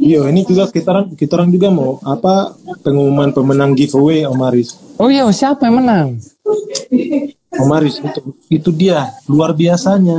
Iya, 0.00 0.32
ini 0.32 0.48
juga 0.48 0.64
kita 0.72 0.88
orang 0.96 1.06
kita 1.12 1.36
orang 1.36 1.50
juga 1.52 1.68
mau 1.68 2.00
apa 2.00 2.56
pengumuman 2.80 3.36
pemenang 3.36 3.76
giveaway 3.76 4.24
Om 4.24 4.40
Aris. 4.48 4.72
Oh 4.96 5.12
iya 5.12 5.28
siapa 5.28 5.68
yang 5.68 5.84
menang? 5.84 6.08
Om 7.52 7.70
Aris 7.76 8.00
itu 8.00 8.20
itu 8.48 8.70
dia 8.72 9.12
luar 9.28 9.52
biasanya. 9.52 10.16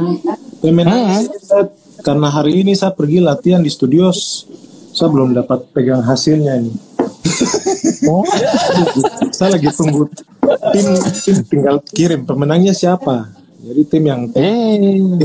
Pemenang 0.62 1.26
saya- 1.42 1.81
karena 2.02 2.28
hari 2.34 2.66
ini 2.66 2.74
saya 2.74 2.92
pergi 2.92 3.22
latihan 3.22 3.62
di 3.62 3.70
studio, 3.70 4.10
saya 4.92 5.08
belum 5.08 5.38
dapat 5.38 5.70
pegang 5.72 6.02
hasilnya 6.02 6.58
ini. 6.60 6.74
Oh, 8.02 8.26
Saya 9.30 9.62
lagi 9.62 9.70
tunggu 9.70 10.10
tim 10.74 10.88
tim 11.22 11.38
tinggal 11.46 11.78
kirim 11.86 12.26
pemenangnya 12.26 12.74
siapa. 12.74 13.30
Jadi 13.62 13.82
tim 13.86 14.04
yang 14.10 14.22
eh 14.34 15.22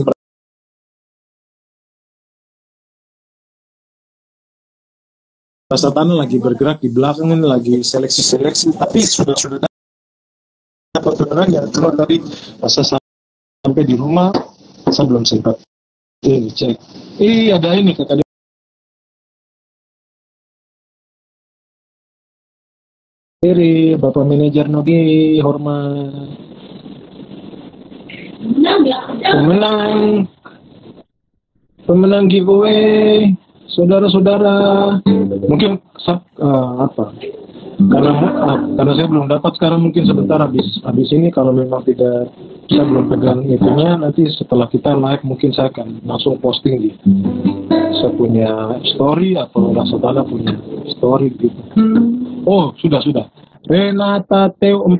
Rasa 5.67 5.91
Tanah 5.91 6.15
lagi 6.15 6.39
bergerak 6.39 6.79
di 6.79 6.93
belakang 6.93 7.33
ini 7.33 7.43
lagi 7.43 7.75
seleksi-seleksi 7.83 8.79
tapi 8.79 9.03
sudah 9.03 9.35
sudah 9.35 9.59
dapat 10.95 11.13
pemenang 11.19 11.51
yang 11.51 11.67
keluar 11.75 11.99
tadi 11.99 12.23
pas 12.63 12.71
saya 12.71 13.03
sampai 13.67 13.83
di 13.83 13.99
rumah 13.99 14.31
saya 14.87 15.11
belum 15.11 15.27
sempat 15.27 15.66
ini 16.27 16.51
cek 16.51 16.77
eh 17.23 17.55
ada 17.55 17.71
ini 17.79 17.95
kata 17.95 18.19
dia. 18.19 18.27
Eri, 23.47 23.95
Bapak 23.95 24.27
Manajer 24.27 24.67
Nogi, 24.67 25.39
hormat. 25.39 26.35
Pemenang. 29.23 30.27
Pemenang 31.87 32.27
giveaway 32.27 33.31
saudara-saudara. 33.71 34.99
Mungkin 35.47 35.79
eh, 35.79 36.73
apa 36.83 37.15
karena 37.77 38.13
karena 38.73 38.93
saya 38.97 39.09
belum 39.13 39.29
dapat 39.29 39.53
sekarang 39.61 39.85
mungkin 39.85 40.09
sebentar 40.09 40.41
habis 40.41 40.65
habis 40.81 41.13
ini. 41.13 41.29
Kalau 41.29 41.53
memang 41.53 41.85
tidak 41.85 42.33
saya 42.73 42.89
belum 42.89 43.13
pegang 43.13 43.45
itunya 43.45 44.01
nanti 44.01 44.25
setelah 44.33 44.65
kita 44.73 44.97
live 44.97 45.23
mungkin 45.23 45.53
saya 45.53 45.69
akan 45.69 46.01
langsung 46.09 46.41
posting 46.41 46.81
di. 46.81 46.91
Saya 48.01 48.13
punya 48.17 48.81
story 48.97 49.37
atau 49.37 49.77
rasa 49.77 50.01
tanah 50.01 50.25
punya 50.25 50.57
story 50.97 51.37
gitu. 51.37 51.61
Oh 52.49 52.73
sudah 52.81 53.05
sudah. 53.05 53.29
Renata 53.67 54.55
Teo 54.63 54.87
14 54.87 54.97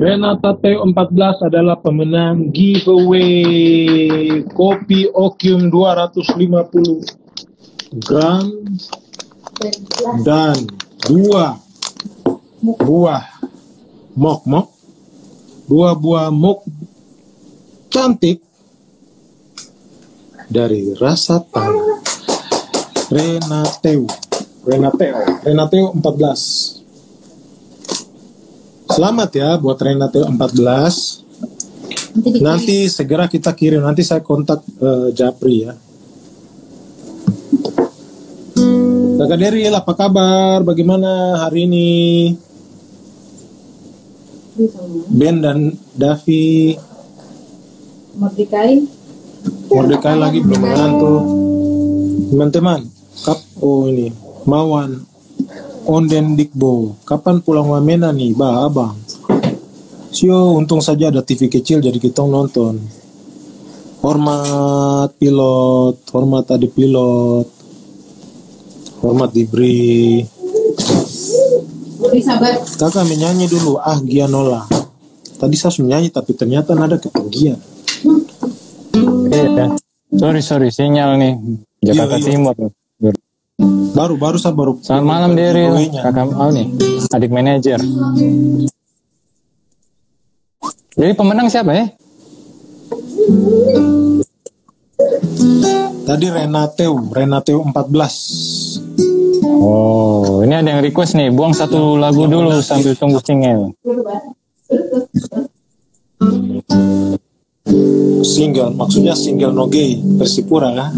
Renata 0.00 0.56
Teo 0.58 0.80
14 0.82 1.46
adalah 1.46 1.76
pemenang 1.78 2.50
giveaway 2.50 3.30
kopi 4.56 5.12
Okium 5.12 5.68
250 5.68 7.21
gram 8.00 8.48
dan 10.24 10.56
dua 11.08 11.60
buah. 12.62 13.24
Mok 14.12 14.40
mok. 14.44 14.68
Dua 15.68 15.96
buah 15.96 16.28
mok 16.28 16.64
cantik 17.92 18.40
dari 20.52 20.92
rasa 20.96 21.40
tanah 21.40 22.00
Renateo 23.08 24.04
Renateo 24.68 25.16
Renateo 25.48 25.96
14 25.96 28.92
Selamat 28.92 29.32
ya 29.32 29.56
buat 29.56 29.80
Renateo 29.80 30.28
14 30.28 31.24
Nanti 32.44 32.92
segera 32.92 33.24
kita 33.24 33.56
kirim. 33.56 33.80
Nanti 33.80 34.04
saya 34.04 34.20
kontak 34.20 34.60
eh, 34.76 35.08
Japri 35.16 35.64
ya 35.64 35.72
Kakak 39.12 39.38
Deril 39.38 39.74
apa 39.76 39.92
kabar? 39.92 40.64
Bagaimana 40.64 41.42
hari 41.44 41.68
ini? 41.68 41.90
Ben 45.12 45.44
dan 45.44 45.76
Davi. 45.92 46.76
Merdekain. 48.16 48.88
Mordekai 49.72 50.14
lagi 50.14 50.38
belum 50.38 50.60
mengantuk 50.62 51.22
Teman-teman 52.30 52.86
Kap 53.26 53.40
Oh 53.58 53.90
ini. 53.90 54.12
Mawan 54.44 55.02
Onden 55.88 56.38
Dikbo. 56.38 56.94
Kapan 57.02 57.42
pulang 57.42 57.68
Wamena 57.68 58.14
nih? 58.14 58.32
Ba 58.32 58.68
abang. 58.68 58.94
Sio 60.12 60.54
untung 60.54 60.84
saja 60.84 61.08
ada 61.08 61.24
TV 61.24 61.48
kecil 61.48 61.80
jadi 61.80 61.96
kita 61.96 62.22
nonton. 62.22 62.78
Hormat 64.02 65.14
pilot, 65.16 66.02
hormat 66.10 66.44
adik 66.52 66.74
pilot, 66.74 67.46
hormat 69.02 69.34
diberi. 69.34 70.22
Kakak 72.78 73.04
menyanyi 73.06 73.50
dulu, 73.50 73.78
ah 73.82 73.98
Gianola. 74.02 74.66
Tadi 75.38 75.58
saya 75.58 75.74
menyanyi 75.82 76.08
tapi 76.14 76.38
ternyata 76.38 76.78
nada 76.78 76.94
ketinggian. 77.02 77.58
Iya. 79.32 79.74
Sorry 80.12 80.44
sorry 80.44 80.68
sinyal 80.68 81.16
nih 81.16 81.34
Jakarta 81.82 82.20
Iya, 82.20 82.22
iya. 82.22 82.36
Timur. 82.36 82.54
Baru 83.92 84.14
baru 84.20 84.36
saya 84.38 84.54
baru. 84.54 84.78
Selamat 84.84 85.04
malam 85.06 85.30
Giveaway-nya. 85.34 86.02
kakak 86.04 86.30
oh 86.30 86.50
nih, 86.52 86.66
adik 87.10 87.30
manajer. 87.32 87.80
Jadi 90.92 91.12
pemenang 91.16 91.48
siapa 91.48 91.72
ya? 91.72 91.84
Tadi 96.02 96.26
Renateu, 96.28 96.92
Renateu 97.08 97.58
14. 97.64 98.61
Oh, 99.42 100.40
ini 100.46 100.54
ada 100.54 100.78
yang 100.78 100.82
request 100.82 101.18
nih, 101.18 101.34
buang 101.34 101.50
satu 101.50 101.98
lagu 101.98 102.30
dulu 102.30 102.62
sambil 102.62 102.94
tunggu 102.94 103.18
single. 103.22 103.74
Single, 108.22 108.70
maksudnya 108.78 109.14
single 109.18 109.50
no 109.50 109.66
gay, 109.66 109.98
Persipura 109.98 110.70
kan? 110.74 110.90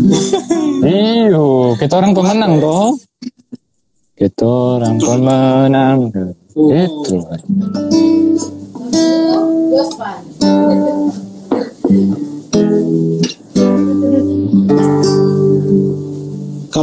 Iyo, 0.85 1.73
kita 1.81 1.97
orang 1.97 2.13
pemenang 2.13 2.61
toh. 2.61 2.93
Kita 4.15 4.45
orang 4.79 4.97
pemenang. 5.01 5.99
Itu. 6.53 7.17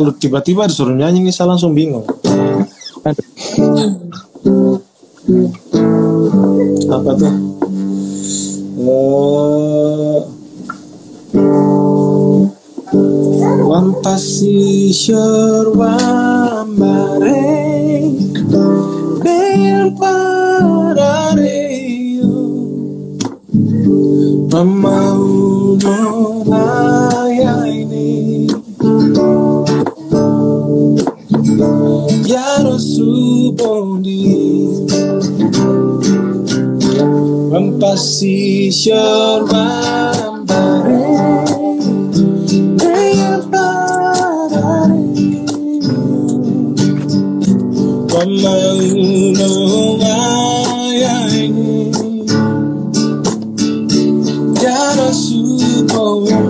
Kalau 0.01 0.17
tiba-tiba 0.17 0.65
disuruh 0.65 0.97
nyanyi 0.97 1.21
nih 1.21 1.29
saya 1.29 1.53
langsung 1.53 1.77
bingung. 1.77 2.01
Apa 6.89 7.11
tuh? 7.13 7.29
Eh, 8.81 10.21
One 13.61 13.93
passion 14.01 15.69
wambare 15.77 17.45
Bel 19.21 19.93
parareyo 20.01 21.13
Mamau 24.49 25.77
monaya 25.77 27.69
ini 27.69 28.00
Yaro 32.31 32.75
subondi 32.79 34.21
One 37.53 37.69
passion 37.79 39.45
wambare 39.51 41.01
Bel 56.21 56.40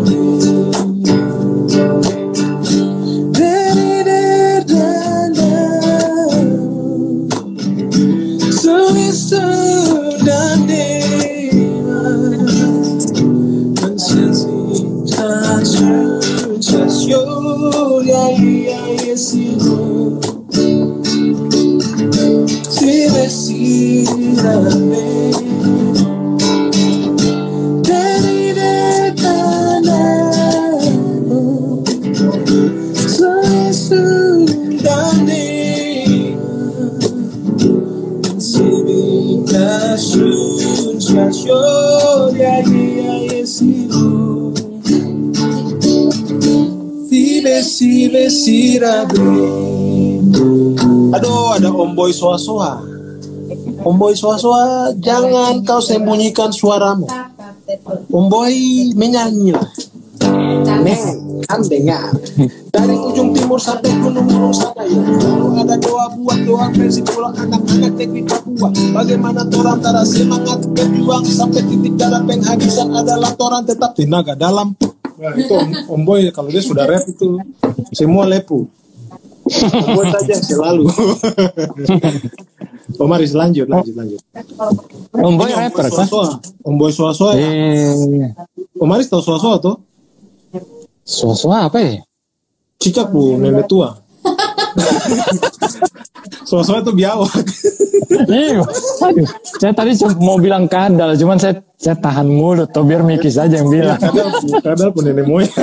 Soa-Soa. 52.10 52.82
Om 53.86 53.96
Boy 54.02 54.18
Soa-Soa, 54.18 54.98
jangan 54.98 55.62
kau 55.62 55.78
sembunyikan 55.78 56.50
suaramu. 56.50 57.06
Om 58.10 58.26
Boy 58.26 58.56
menyanyi 58.98 59.54
lah. 59.54 59.70
Neng, 60.82 61.04
kan 61.46 61.62
dengar. 61.70 62.10
Dari 62.72 62.96
ujung 62.96 63.36
timur 63.36 63.60
sampai 63.62 63.94
gunung 64.02 64.26
gunung 64.26 64.56
sana 64.56 64.82
ya. 64.88 64.98
Lalu 64.98 65.48
ada 65.62 65.76
doa 65.78 66.10
buat 66.18 66.40
doa 66.48 66.66
versi 66.74 67.06
pulang 67.06 67.36
anak-anak 67.38 67.94
teknik 68.00 68.26
Papua. 68.26 68.70
Bagaimana 68.72 69.46
torang 69.52 69.78
tara 69.78 70.02
semangat 70.08 70.64
berjuang 70.74 71.22
sampai 71.28 71.62
titik 71.68 71.94
darah 72.00 72.24
penghabisan 72.26 72.90
adalah 72.96 73.30
torang 73.38 73.62
tetap 73.68 73.94
tenaga 73.94 74.34
dalam. 74.34 74.74
Nah, 75.22 75.38
itu 75.38 75.54
Om, 75.54 75.70
Om 75.86 76.02
Boy 76.02 76.34
kalau 76.34 76.50
dia 76.50 76.64
sudah 76.66 76.90
rap 76.90 77.06
itu 77.06 77.38
semua 77.94 78.26
lepu. 78.26 78.66
Boy 79.96 80.06
saja 80.10 80.32
yang 80.32 80.46
selalu. 80.46 80.84
Om 83.02 83.12
Aris 83.16 83.34
lanjut, 83.34 83.68
lanjut, 83.68 83.96
lanjut. 83.96 84.22
Om 85.16 85.34
Boy 85.40 85.52
rapper 85.52 85.88
kan? 85.88 86.06
Soa-Soa. 86.06 86.30
Om 86.64 86.76
Boy 86.76 86.92
Soa-Soa 86.92 87.32
ya. 87.36 87.48
Eh, 87.48 88.32
Om 88.80 88.90
Aris 88.92 89.08
tahu 89.08 89.24
Soa-Soa 89.24 89.58
tuh? 89.60 89.76
Suasana 91.02 91.68
apa 91.68 91.82
ya? 91.82 91.98
Cicak 92.82 93.10
bu, 93.10 93.38
nenek 93.38 93.68
tua. 93.68 93.98
Soa-Soa 96.50 96.84
itu 96.84 96.92
biawak. 96.94 97.32
Iya, 98.12 98.62
aduh. 99.02 99.28
Saya 99.58 99.74
tadi 99.74 99.96
cuma 99.98 100.14
mau 100.20 100.38
bilang 100.38 100.68
kadal, 100.68 101.16
cuman 101.16 101.40
saya 101.40 101.64
saya 101.80 101.96
tahan 101.98 102.28
mulut, 102.28 102.70
tuh 102.70 102.86
biar 102.86 103.02
Miki 103.02 103.32
saja 103.32 103.64
yang 103.64 103.72
bilang. 103.72 103.98
kadal 103.98 104.30
kadal 104.62 104.90
pun 104.94 105.04
nenek 105.08 105.26
moyang 105.26 105.50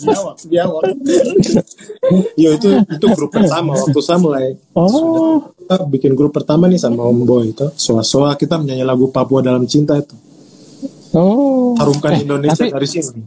biawak 0.00 0.36
biawak 0.44 0.82
yo 2.34 2.50
itu 2.54 2.68
itu 2.80 3.06
grup 3.10 3.30
pertama 3.30 3.74
waktu 3.74 4.00
saya 4.00 4.18
mulai 4.18 4.56
Oh, 4.74 5.52
kita 5.56 5.86
bikin 5.86 6.12
grup 6.14 6.32
pertama 6.32 6.66
nih 6.66 6.76
sama 6.76 7.04
Om 7.04 7.22
Boy 7.22 7.52
itu 7.52 7.66
soa 7.74 8.02
soa 8.02 8.34
kita 8.34 8.56
menyanyi 8.56 8.82
lagu 8.82 9.08
Papua 9.08 9.40
dalam 9.40 9.64
cinta 9.64 9.94
itu 9.94 10.14
oh. 11.12 11.74
harumkan 11.76 12.16
Eh, 12.16 12.24
Indonesia 12.24 12.56
tapi- 12.56 12.72
dari 12.72 12.88
sini 12.88 13.22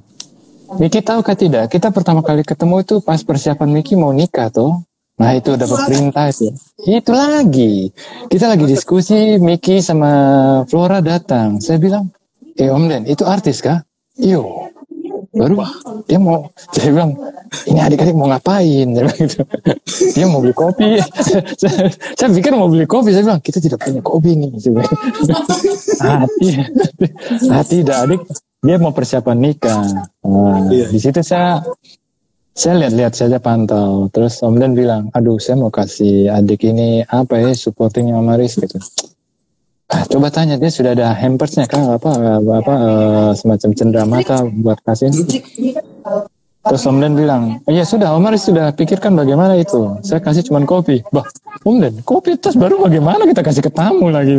Miki 0.73 1.05
tahu 1.05 1.21
kah 1.21 1.37
tidak? 1.37 1.69
Kita 1.69 1.93
pertama 1.93 2.25
kali 2.25 2.41
ketemu 2.41 2.81
itu 2.81 2.97
pas 2.97 3.21
persiapan 3.21 3.69
Miki 3.69 3.93
mau 3.93 4.09
nikah 4.09 4.49
tuh. 4.49 4.81
Nah 5.21 5.37
itu 5.37 5.53
dapat 5.53 5.85
perintah 5.85 6.25
itu. 6.25 6.49
Itu 6.81 7.13
lagi. 7.13 7.93
Kita 8.25 8.49
lagi 8.49 8.65
diskusi 8.65 9.37
Miki 9.37 9.85
sama 9.85 10.09
Flora 10.65 10.97
datang. 10.97 11.61
Saya 11.61 11.77
bilang, 11.77 12.09
eh 12.57 12.73
Om 12.73 12.89
Den 12.89 13.05
itu 13.05 13.21
artis 13.21 13.61
kah? 13.61 13.85
Iyo. 14.17 14.72
Baru 15.33 15.65
dia 16.05 16.21
mau, 16.21 16.45
saya 16.69 16.93
bilang, 16.93 17.17
ini 17.65 17.79
adik-adik 17.81 18.13
mau 18.13 18.29
ngapain? 18.29 18.85
Saya 18.93 19.01
bilang 19.09 19.17
gitu. 19.17 19.41
Dia 20.13 20.25
mau 20.29 20.39
beli 20.45 20.53
kopi. 20.53 21.01
saya, 21.57 21.89
saya 22.21 22.29
pikir 22.29 22.53
mau 22.53 22.69
beli 22.69 22.85
kopi. 22.85 23.09
Saya 23.09 23.25
bilang, 23.25 23.41
kita 23.41 23.57
tidak 23.57 23.81
punya 23.81 24.01
kopi 24.05 24.37
nih. 24.37 24.53
Hati, 26.03 26.49
hati 27.47 27.75
tidak 27.81 27.97
adik. 28.05 28.21
Dia 28.61 28.75
mau 28.77 28.93
persiapan 28.93 29.37
nikah. 29.39 29.81
Nah, 30.21 30.69
Iya. 30.69 30.91
Di 30.91 30.99
situ 30.99 31.21
saya 31.23 31.63
saya 32.53 32.85
lihat-lihat 32.85 33.13
saja 33.17 33.37
pantau. 33.41 34.13
Terus 34.13 34.37
Om 34.45 34.61
Den 34.61 34.77
bilang, 34.77 35.09
aduh 35.17 35.41
saya 35.41 35.57
mau 35.57 35.73
kasih 35.73 36.29
adik 36.29 36.69
ini 36.69 37.01
apa 37.09 37.41
ya 37.41 37.49
supportingnya 37.57 38.19
Om 38.19 38.29
Aris 38.37 38.61
gitu. 38.61 38.77
Ah, 39.93 40.03
coba 40.09 40.33
tanya 40.33 40.57
dia 40.57 40.73
sudah 40.73 40.97
ada 40.97 41.13
hampersnya 41.13 41.69
kah 41.69 42.01
apa 42.01 42.09
apa, 42.41 42.73
eh, 42.73 43.31
semacam 43.37 43.69
cendera 43.77 44.03
mata 44.09 44.41
buat 44.41 44.81
kasih. 44.81 45.13
Terus 46.63 46.87
Om 46.87 46.97
Den 47.03 47.13
bilang, 47.19 47.59
iya 47.67 47.83
sudah 47.83 48.15
Om 48.15 48.31
Aris 48.31 48.47
sudah 48.47 48.71
pikirkan 48.71 49.19
bagaimana 49.19 49.59
itu. 49.59 49.99
Saya 49.99 50.23
kasih 50.23 50.47
cuman 50.47 50.63
kopi. 50.63 51.03
Bah, 51.11 51.27
Om 51.61 51.83
Den, 51.83 51.99
kopi 52.07 52.39
terus 52.39 52.55
baru 52.55 52.79
bagaimana 52.79 53.27
kita 53.27 53.43
kasih 53.43 53.67
ke 53.67 53.71
tamu 53.75 54.07
lagi. 54.07 54.33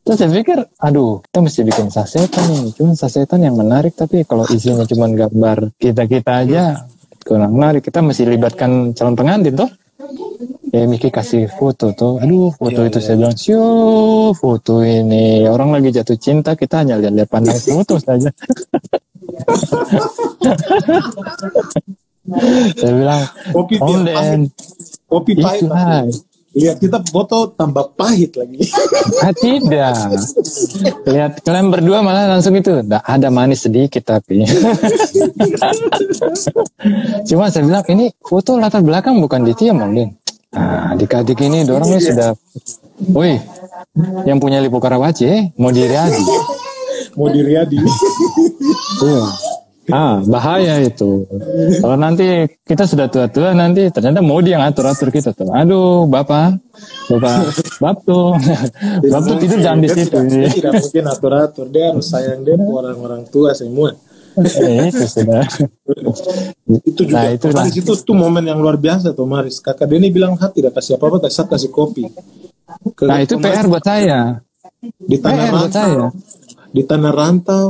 Terus 0.00 0.16
saya 0.16 0.32
pikir, 0.32 0.64
aduh, 0.80 1.20
kita 1.28 1.38
mesti 1.44 1.60
bikin 1.62 1.92
sasetan 1.92 2.44
nih. 2.48 2.72
Cuma 2.72 2.96
sasetan 2.96 3.44
yang 3.44 3.54
menarik, 3.54 3.92
tapi 3.92 4.24
kalau 4.24 4.48
isinya 4.48 4.88
cuma 4.88 5.12
gambar 5.12 5.76
kita-kita 5.76 6.32
aja, 6.42 6.88
kurang 7.20 7.52
menarik. 7.52 7.84
Kita 7.84 8.00
mesti 8.00 8.24
libatkan 8.24 8.96
calon 8.96 9.12
pengantin 9.12 9.60
tuh. 9.60 9.68
Ya 10.74 10.84
Miki 10.84 11.08
kasih 11.08 11.48
foto 11.48 11.94
tuh, 11.96 12.20
aduh 12.20 12.52
foto 12.52 12.84
Iya, 12.84 12.90
itu 12.90 12.98
iya. 13.00 13.06
saya 13.06 13.16
bilang, 13.16 13.36
sio 13.38 13.64
foto 14.36 14.84
ini 14.84 15.46
orang 15.48 15.72
lagi 15.72 15.88
jatuh 15.94 16.18
cinta 16.20 16.52
kita 16.52 16.84
hanya 16.84 17.00
lihat-lihat 17.00 17.30
pandang 17.30 17.56
foto 17.56 17.96
saja. 18.04 18.28
saya 22.76 22.92
bilang, 22.92 23.22
Kopi 23.54 23.74
Om 23.80 23.98
Den, 24.04 24.14
pahit. 24.14 24.40
Kopi 25.08 25.32
pahit. 25.38 25.70
Lihat 26.56 26.80
kita 26.80 27.04
foto 27.12 27.52
tambah 27.52 27.92
pahit 28.00 28.32
lagi. 28.32 28.56
Ah, 29.20 29.28
tidak. 29.36 29.92
Lihat 31.04 31.44
kalian 31.44 31.68
berdua 31.68 32.00
malah 32.00 32.32
langsung 32.32 32.56
itu. 32.56 32.80
Nggak 32.80 33.04
ada 33.04 33.28
manis 33.28 33.68
sedikit 33.68 34.00
tapi. 34.08 34.40
Cuma 37.28 37.52
saya 37.52 37.60
bilang 37.60 37.84
ini 37.92 38.08
foto 38.24 38.56
latar 38.56 38.80
belakang 38.80 39.20
bukan 39.20 39.44
di 39.44 39.52
tiam 39.52 39.84
Om 39.84 39.92
Din. 39.92 40.08
Nah, 40.56 40.96
adik-adik 40.96 41.36
ini 41.44 41.68
dorongnya 41.68 42.00
sudah. 42.00 42.32
Woi, 43.12 43.36
yang 44.24 44.40
punya 44.40 44.56
Lipo 44.64 44.80
Karawaci 44.80 45.28
eh, 45.28 45.52
mau 45.60 45.68
diriadi. 45.68 46.24
Mau 47.20 47.28
diriadi. 47.28 47.76
Iya. 49.04 49.24
Ah, 49.88 50.18
bahaya 50.20 50.82
itu. 50.82 51.26
Kalau 51.78 51.94
nanti 51.94 52.26
kita 52.60 52.84
sudah 52.84 53.06
tua-tua 53.06 53.52
nanti 53.52 53.86
ternyata 53.88 54.18
mau 54.18 54.38
dia 54.38 54.58
yang 54.58 54.66
atur-atur 54.66 55.08
kita 55.08 55.30
tuh. 55.30 55.46
Aduh, 55.48 56.04
Bapak. 56.04 56.58
Bapak, 57.06 57.38
Bab 57.78 57.96
tuh. 58.02 58.34
Bab 59.12 59.22
tuh 59.22 59.36
tidur 59.38 59.58
jangan 59.58 59.80
di 59.80 59.88
situ. 59.88 60.18
tidak- 60.18 60.52
tidak 60.52 60.72
mungkin 60.76 61.04
atur-atur. 61.06 61.66
Dia 61.70 61.84
harus 61.90 62.06
sayang 62.06 62.42
dia 62.42 62.58
orang-orang 62.58 63.24
tua 63.26 63.54
semua. 63.54 63.94
Eh, 64.36 64.90
itu 64.90 65.06
sudah. 65.06 65.46
Itu 66.82 67.02
juga. 67.06 67.16
Nah, 67.16 67.32
itulah. 67.32 67.64
Di 67.64 67.72
situ 67.72 67.92
tuh 67.96 68.12
momen 68.12 68.44
yang 68.44 68.58
luar 68.58 68.76
biasa 68.76 69.14
tuh 69.14 69.24
Maris. 69.24 69.62
Kakak 69.62 69.86
Denny 69.86 70.10
bilang 70.10 70.36
hati 70.36 70.60
tidak 70.60 70.76
kasih 70.76 70.98
apa-apa, 70.98 71.24
tapi 71.24 71.32
saya 71.32 71.46
kasih 71.46 71.70
kopi. 71.70 72.04
Ke- 72.92 73.06
Nah, 73.06 73.22
itu 73.22 73.38
PR 73.38 73.64
buat 73.64 73.80
saya. 73.80 74.42
Di 74.82 75.16
tanah 75.16 75.40
PR 75.40 75.52
buat 75.54 75.72
saya. 75.72 75.88
rantau. 75.88 76.12
Di 76.68 76.82
tanah 76.84 77.12
rantau. 77.14 77.66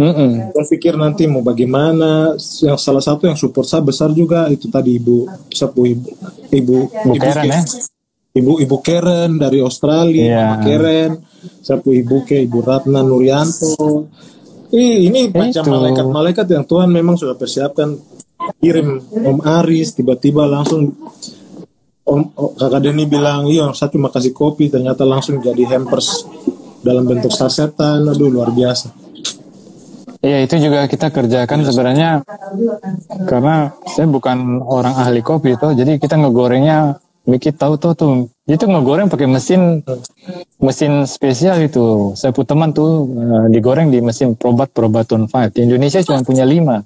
Mm-mm. 0.00 0.56
Berpikir 0.56 0.96
nanti 0.96 1.28
mau 1.28 1.44
bagaimana. 1.44 2.32
Yang 2.40 2.78
salah 2.80 3.04
satu 3.04 3.28
yang 3.28 3.36
support 3.36 3.68
saya 3.68 3.84
besar 3.84 4.08
juga 4.16 4.48
itu 4.48 4.72
tadi 4.72 4.96
ibu 4.96 5.28
sepuh 5.52 5.84
ibu 5.92 6.08
ibu 6.48 6.76
Bu 6.88 7.12
Karen 7.20 7.44
ya. 7.44 7.60
ibu 8.32 8.56
ibu 8.56 8.76
Karen 8.80 9.36
dari 9.36 9.60
Australia, 9.60 10.24
Iya. 10.24 10.40
Mama 10.40 10.56
Karen, 10.64 11.10
sepuh 11.60 11.92
ibu 11.92 12.24
ke 12.24 12.40
ibu 12.40 12.64
Ratna 12.64 13.04
Nuryanto. 13.04 14.08
Ih, 14.72 15.10
ini 15.10 15.28
macam 15.34 15.66
malaikat-malaikat 15.66 16.46
yang 16.48 16.64
Tuhan 16.64 16.88
memang 16.88 17.18
sudah 17.18 17.34
persiapkan 17.34 17.90
kirim 18.62 19.02
Om 19.12 19.38
Aris 19.44 19.98
tiba-tiba 19.98 20.46
langsung 20.48 20.94
Om 22.06 22.20
oh, 22.38 22.54
kakak 22.56 22.80
Denny 22.88 23.04
bilang 23.04 23.50
iya 23.50 23.68
saya 23.76 23.92
cuma 23.92 24.08
kasih 24.08 24.32
kopi 24.32 24.72
ternyata 24.72 25.04
langsung 25.04 25.42
jadi 25.42 25.76
hampers 25.76 26.24
dalam 26.80 27.04
bentuk 27.04 27.34
sasetan 27.34 28.08
aduh 28.08 28.30
luar 28.32 28.54
biasa 28.54 29.09
Iya, 30.20 30.44
itu 30.44 30.68
juga 30.68 30.84
kita 30.84 31.08
kerjakan 31.08 31.64
sebenarnya 31.64 32.20
karena 33.24 33.72
saya 33.88 34.04
bukan 34.04 34.60
orang 34.60 34.92
ahli 35.00 35.24
kopi 35.24 35.56
tuh, 35.56 35.72
jadi 35.72 35.96
kita 35.96 36.20
ngegorengnya 36.20 37.00
Miki 37.28 37.52
tahu 37.52 37.76
tuh. 37.76 37.92
Tuh 37.92 38.12
itu 38.48 38.64
ngegoreng 38.64 39.12
pakai 39.12 39.28
mesin 39.28 39.84
mesin 40.58 41.04
spesial 41.04 41.60
itu. 41.60 42.16
Saya 42.16 42.32
punya 42.32 42.48
teman 42.56 42.70
tuh 42.72 43.06
eh, 43.12 43.46
digoreng 43.52 43.92
di 43.92 44.00
mesin 44.00 44.34
probat 44.34 44.72
probaton 44.72 45.28
5 45.28 45.52
di 45.52 45.68
Indonesia 45.68 46.00
cuma 46.00 46.24
punya 46.24 46.48
lima. 46.48 46.80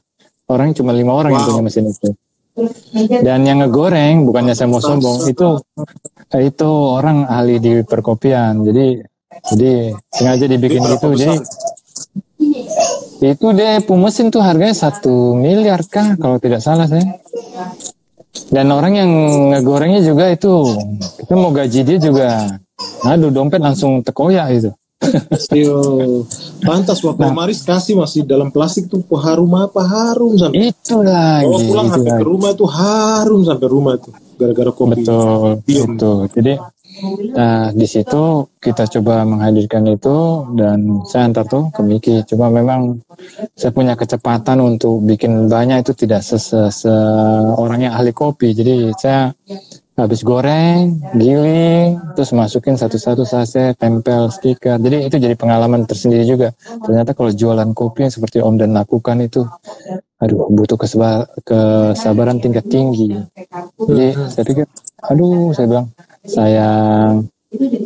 Orang 0.50 0.74
cuma 0.76 0.92
lima 0.92 1.16
orang 1.16 1.32
yang 1.32 1.44
Wow. 1.46 1.50
punya 1.54 1.64
mesin 1.70 1.84
itu. 1.88 2.10
Dan 3.24 3.46
yang 3.46 3.62
ngegoreng 3.64 4.26
bukannya 4.28 4.54
saya 4.54 4.70
mau 4.70 4.82
sombong 4.82 5.26
itu 5.26 5.58
itu 6.38 6.68
orang 6.70 7.24
ahli 7.30 7.62
di 7.62 7.72
perkopian. 7.86 8.60
Jadi 8.66 9.00
jadi 9.54 9.72
sengaja 10.12 10.44
dibikin 10.50 10.82
gitu. 10.82 11.08
Jadi? 11.14 11.34
Itu 13.32 13.46
deh 13.56 13.80
mesin 13.96 14.28
tuh 14.28 14.44
harganya 14.44 14.76
satu 14.76 15.32
miliar 15.32 15.80
kah 15.88 16.18
kalau 16.20 16.36
tidak 16.36 16.60
salah 16.60 16.84
saya. 16.84 17.04
Dan 18.50 18.68
orang 18.74 18.92
yang 18.98 19.10
ngegorengnya 19.54 20.04
juga 20.04 20.28
itu 20.28 20.50
kita 21.22 21.32
mau 21.32 21.54
gaji 21.54 21.80
dia 21.86 21.98
juga. 21.98 22.28
Aduh 23.06 23.30
dompet 23.30 23.62
langsung 23.62 24.02
tekoyak 24.02 24.46
itu. 24.52 24.70
Yo, 25.52 26.24
pantas 26.64 27.04
waktu 27.04 27.28
Maris 27.28 27.60
kasih 27.60 27.92
masih 27.98 28.24
dalam 28.24 28.48
plastik 28.48 28.88
tuh 28.88 29.04
harum 29.20 29.52
apa 29.52 29.84
harum 29.84 30.32
sampai 30.32 30.72
Itu 30.72 31.04
Kalau 31.04 31.04
lagi. 31.04 31.66
pulang 31.68 31.86
itu 31.86 31.92
sampai 31.92 32.08
lagi. 32.08 32.20
ke 32.20 32.24
rumah 32.24 32.50
itu 32.56 32.64
harum 32.66 33.40
sampai 33.44 33.66
rumah 33.68 33.94
tuh 34.00 34.12
gara-gara 34.40 34.70
kopi. 34.72 35.04
Betul, 35.04 35.48
Diem. 35.66 35.86
betul. 35.94 36.18
Jadi 36.32 36.52
nah, 37.34 37.74
di 37.74 37.86
situ 37.88 38.48
kita 38.62 38.86
coba 38.98 39.26
menghadirkan 39.26 39.84
itu 39.90 40.46
dan 40.54 41.02
saya 41.08 41.30
antar 41.30 41.44
tuh 41.48 41.68
ke 41.74 41.80
Miki. 41.82 42.16
Cuma 42.28 42.48
memang 42.48 43.00
saya 43.58 43.74
punya 43.74 43.98
kecepatan 43.98 44.62
untuk 44.62 45.02
bikin 45.02 45.50
banyak 45.50 45.82
itu 45.82 45.92
tidak 45.94 46.22
se- 46.22 46.40
se 46.70 46.94
orang 47.58 47.90
yang 47.90 47.94
ahli 47.94 48.14
kopi. 48.14 48.54
Jadi 48.54 48.94
saya 48.96 49.34
habis 49.94 50.26
goreng, 50.26 50.98
giling, 51.14 52.02
terus 52.18 52.34
masukin 52.34 52.74
satu-satu 52.74 53.22
saset, 53.22 53.78
tempel 53.78 54.26
stiker. 54.26 54.74
Jadi 54.82 55.06
itu 55.06 55.16
jadi 55.22 55.38
pengalaman 55.38 55.86
tersendiri 55.86 56.26
juga. 56.26 56.50
Ternyata 56.82 57.14
kalau 57.14 57.30
jualan 57.30 57.70
kopi 57.78 58.06
yang 58.06 58.12
seperti 58.14 58.42
Om 58.42 58.58
Dan 58.58 58.74
lakukan 58.74 59.22
itu, 59.22 59.46
aduh 60.18 60.50
butuh 60.50 60.78
kesabaran 61.46 62.42
tingkat 62.42 62.66
tinggi. 62.66 63.14
Jadi 63.78 64.06
saya 64.34 64.44
pikir, 64.44 64.66
aduh 65.06 65.54
saya 65.54 65.66
bilang, 65.70 65.86
sayang. 66.24 67.28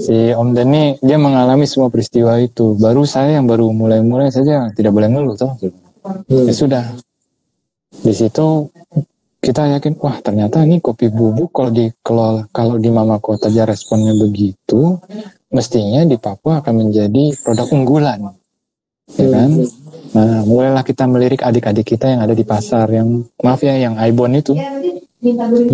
Si 0.01 0.33
Om 0.33 0.57
Denny 0.57 0.97
dia 1.05 1.21
mengalami 1.21 1.69
semua 1.69 1.93
peristiwa 1.93 2.41
itu. 2.41 2.73
Baru 2.81 3.05
saya 3.05 3.37
yang 3.37 3.45
baru 3.45 3.69
mulai-mulai 3.69 4.33
saja 4.33 4.73
tidak 4.73 4.97
boleh 4.97 5.13
ngeluh 5.13 5.37
toh. 5.37 5.53
Ya 6.33 6.55
sudah. 6.55 6.85
Di 7.93 8.15
situ 8.17 8.73
kita 9.39 9.69
yakin 9.77 10.01
wah 10.01 10.17
ternyata 10.25 10.65
ini 10.65 10.81
kopi 10.81 11.13
bubuk. 11.13 11.53
Kalau 11.53 11.69
dikelola 11.69 12.49
kalau 12.49 12.81
di 12.81 12.89
Mama 12.89 13.21
Kota 13.21 13.53
aja 13.53 13.69
responnya 13.69 14.17
begitu 14.17 14.97
mestinya 15.53 16.05
di 16.05 16.17
Papua 16.17 16.65
akan 16.65 16.89
menjadi 16.89 17.37
produk 17.45 17.69
unggulan. 17.69 18.21
Ya 19.21 19.29
kan? 19.29 19.51
Nah 20.17 20.49
mulailah 20.49 20.81
kita 20.81 21.05
melirik 21.05 21.45
adik-adik 21.45 21.93
kita 21.93 22.09
yang 22.09 22.25
ada 22.25 22.33
di 22.33 22.45
pasar 22.49 22.89
yang 22.89 23.29
maaf 23.45 23.61
ya 23.61 23.77
yang 23.77 24.01
Aibon 24.01 24.33
itu 24.33 24.57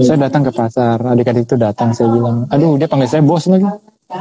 saya 0.00 0.18
datang 0.28 0.42
ke 0.48 0.52
pasar 0.56 0.96
adik-adik 1.04 1.44
itu 1.44 1.56
datang 1.60 1.92
saya 1.92 2.08
bilang 2.08 2.48
aduh 2.48 2.80
dia 2.80 2.88
panggil 2.88 3.08
saya 3.08 3.22
bos 3.24 3.44
lagi. 3.44 3.68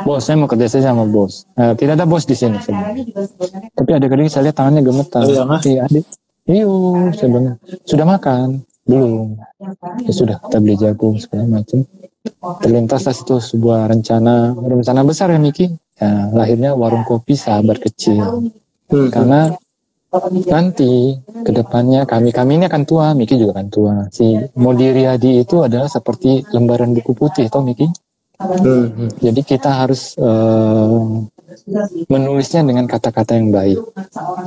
Bos 0.07 0.25
saya 0.25 0.39
mau 0.39 0.49
kerja 0.49 0.67
saya 0.67 0.89
sama 0.89 1.05
bos. 1.05 1.45
Eh, 1.59 1.73
tidak 1.77 2.01
ada 2.01 2.05
bos 2.07 2.27
di 2.27 2.35
sini 2.35 2.59
saya 2.59 2.91
tapi 3.75 3.91
adik-adik 3.95 4.27
saya 4.27 4.51
lihat 4.51 4.57
tangannya 4.59 4.81
gemetar. 4.83 5.23
Oh, 5.23 5.47
ah? 5.47 5.61
iya 5.63 5.87
adik. 5.87 6.05
Iyo 6.43 6.71
saya 7.15 7.27
bilang 7.31 7.57
sudah 7.87 8.05
makan? 8.07 8.47
Belum. 8.83 9.39
Ya 10.03 10.11
sudah 10.11 10.37
kita 10.43 10.57
beli 10.59 10.75
jagung 10.75 11.15
segala 11.19 11.47
macam. 11.47 11.87
Terlintaslah 12.59 13.15
itu 13.15 13.35
sebuah 13.39 13.87
rencana 13.91 14.55
rencana 14.55 15.01
besar 15.07 15.31
ya 15.31 15.39
Miki. 15.39 15.71
Ya, 15.93 16.27
lahirnya 16.35 16.75
warung 16.75 17.07
kopi 17.07 17.39
sahabat 17.39 17.79
kecil. 17.79 18.51
Hmm. 18.93 19.09
karena 19.09 19.39
nanti 20.45 21.17
ke 21.23 21.51
depannya 21.51 22.05
kami 22.05 22.29
kami 22.29 22.61
ini 22.61 22.65
akan 22.69 22.83
tua 22.85 23.17
Miki 23.17 23.35
juga 23.37 23.61
akan 23.61 23.67
tua. 23.73 23.93
Si 24.13 24.37
Modiriadi 24.57 25.41
itu 25.41 25.65
adalah 25.65 25.89
seperti 25.89 26.45
lembaran 26.53 26.93
buku 26.93 27.17
putih 27.17 27.49
toh 27.49 27.65
Miki? 27.65 27.89
Hmm, 28.43 29.07
jadi 29.23 29.41
kita 29.45 29.85
harus 29.85 30.17
eh, 30.19 30.99
menulisnya 32.09 32.65
dengan 32.65 32.89
kata-kata 32.89 33.37
yang 33.39 33.53
baik 33.53 33.79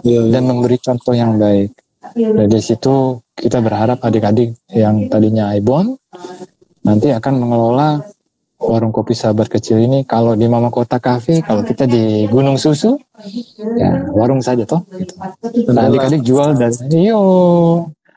Iya, 0.02 0.20
iya. 0.26 0.32
dan 0.36 0.42
memberi 0.50 0.76
contoh 0.82 1.14
yang 1.14 1.38
baik. 1.38 1.72
Dari 2.16 2.62
situ 2.62 3.22
kita 3.34 3.58
berharap 3.60 3.98
adik-adik 4.02 4.54
yang 4.70 5.10
tadinya 5.10 5.50
Aibon 5.54 5.98
nanti 6.86 7.10
akan 7.10 7.34
mengelola 7.42 7.98
warung 8.56 8.92
kopi 8.92 9.12
sahabat 9.12 9.52
kecil 9.52 9.78
ini 9.78 10.08
kalau 10.08 10.32
di 10.32 10.48
Mama 10.48 10.72
Kota 10.72 10.96
Cafe 10.96 11.44
kalau 11.44 11.60
kita 11.62 11.84
di 11.84 12.24
Gunung 12.26 12.56
Susu 12.56 12.96
ya 13.76 14.08
warung 14.12 14.40
saja 14.40 14.64
toh 14.64 14.84
gitu. 14.96 15.14
Nah, 15.72 15.92
adik-adik 15.92 16.24
jual 16.24 16.56
dari 16.56 16.76
iyo 16.96 17.20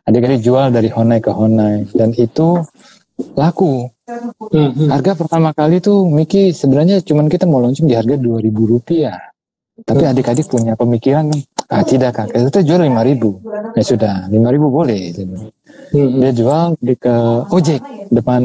adik-adik 0.10 0.42
jual 0.42 0.74
dari 0.74 0.90
honai 0.90 1.22
ke 1.22 1.30
honai. 1.30 1.86
Dan 1.94 2.16
itu 2.18 2.66
laku. 3.38 3.86
Hmm, 4.10 4.74
hmm. 4.74 4.90
harga 4.90 5.14
pertama 5.14 5.54
kali 5.54 5.78
tuh 5.86 6.10
Miki 6.10 6.50
sebenarnya 6.50 7.06
cuman 7.06 7.30
kita 7.30 7.46
mau 7.46 7.62
launching 7.62 7.86
di 7.86 7.94
harga 7.94 8.18
2000 8.18 8.50
rupiah. 8.50 9.22
Tapi 9.80 10.04
adik-adik 10.04 10.50
punya 10.50 10.76
pemikiran 10.76 11.30
ah 11.70 11.84
tidak 11.86 12.18
kak. 12.18 12.34
Kita 12.34 12.66
jual 12.66 12.84
5000 12.84 13.78
ya 13.78 13.84
sudah 13.86 14.16
5000 14.28 14.34
boleh 14.66 15.02
gitu. 15.14 15.54
Hmm, 15.90 16.22
dia 16.22 16.30
jual 16.30 16.78
di 16.86 16.94
ke 16.94 17.16
ojek 17.50 17.82
depan 18.14 18.42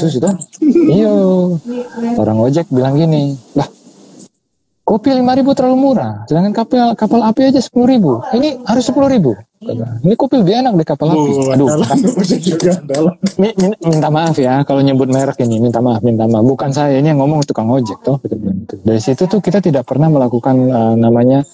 Susu 0.00 0.24
tuh 0.24 0.32
iyo 0.88 1.12
orang 2.16 2.40
ojek 2.40 2.64
bilang 2.72 2.96
gini 2.96 3.36
lah 3.52 3.68
kopi 4.82 5.14
5000 5.14 5.56
terlalu 5.56 5.76
murah. 5.78 6.24
Sedangkan 6.26 6.52
kapal 6.52 6.92
kapal 6.98 7.20
api 7.22 7.54
aja 7.54 7.60
10000 7.62 8.36
ini 8.36 8.48
harus 8.66 8.84
10000 8.88 9.50
Kata, 9.60 10.00
ini 10.08 10.16
kopi 10.16 10.40
lebih 10.40 10.56
enak 10.64 10.72
deh 10.72 10.88
kapal 10.88 11.12
api. 11.12 11.30
Oh, 11.36 11.52
aduh. 11.52 11.68
juga 12.48 12.80
minta 13.84 14.08
maaf 14.08 14.40
ya 14.40 14.64
kalau 14.64 14.80
nyebut 14.80 15.12
merek 15.12 15.36
ini 15.44 15.60
minta 15.60 15.84
maaf 15.84 16.00
minta 16.00 16.24
maaf. 16.24 16.48
Bukan 16.48 16.72
saya 16.72 16.96
ini 16.96 17.12
yang 17.12 17.20
ngomong 17.20 17.44
tukang 17.44 17.68
ojek 17.68 18.00
toh 18.00 18.16
dari 18.88 18.96
situ 18.96 19.28
tuh 19.28 19.44
kita 19.44 19.60
tidak 19.60 19.84
pernah 19.84 20.08
melakukan 20.08 20.56
eh, 20.64 20.94
namanya 20.96 21.44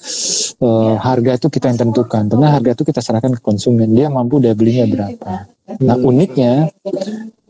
eh, 0.62 0.94
harga 1.02 1.34
itu 1.34 1.50
kita 1.50 1.74
yang 1.74 1.90
tentukan. 1.90 2.30
Karena 2.30 2.54
harga 2.54 2.78
itu 2.78 2.86
kita 2.86 3.02
serahkan 3.02 3.34
ke 3.34 3.42
konsumen. 3.42 3.90
Dia 3.90 4.06
mampu 4.06 4.38
daya 4.38 4.54
belinya 4.54 4.86
berapa. 4.86 5.50
Nah 5.82 5.98
uniknya 5.98 6.70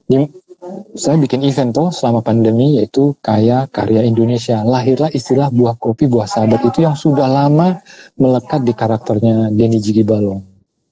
di- 0.08 0.45
saya 0.96 1.16
bikin 1.20 1.44
event 1.44 1.70
tuh 1.76 1.88
selama 1.92 2.20
pandemi 2.24 2.80
yaitu 2.80 3.14
kaya 3.20 3.68
karya 3.68 4.02
Indonesia 4.06 4.64
lahirlah 4.64 5.12
istilah 5.12 5.52
buah 5.52 5.76
kopi 5.76 6.08
buah 6.08 6.26
sahabat 6.28 6.64
itu 6.68 6.82
yang 6.84 6.96
sudah 6.96 7.28
lama 7.28 7.78
melekat 8.16 8.64
di 8.64 8.72
karakternya 8.72 9.50
Denny 9.52 9.78
Jigi 9.78 10.02
Balong 10.02 10.42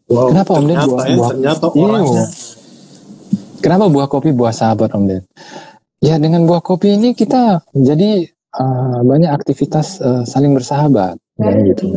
Wow, 0.05 0.29
Kenapa, 0.37 0.51
Om 0.61 0.65
Den? 0.69 0.77
Buah- 0.77 1.07
ya, 1.09 1.17
buah- 1.17 1.33
ternyata 1.33 1.67
Iya. 1.73 1.81
orangnya. 1.81 2.25
Kenapa 3.65 3.85
buah 3.89 4.09
kopi 4.13 4.31
buah 4.37 4.53
sahabat 4.53 4.93
Om 4.93 5.05
Den? 5.09 5.23
Ya 6.05 6.21
dengan 6.21 6.45
buah 6.45 6.61
kopi 6.61 7.01
ini 7.01 7.17
kita 7.17 7.65
jadi 7.73 8.29
uh, 8.53 9.01
banyak 9.01 9.33
aktivitas 9.33 10.05
uh, 10.05 10.23
saling 10.29 10.53
bersahabat. 10.53 11.17
Ya, 11.41 11.57
gitu. 11.73 11.89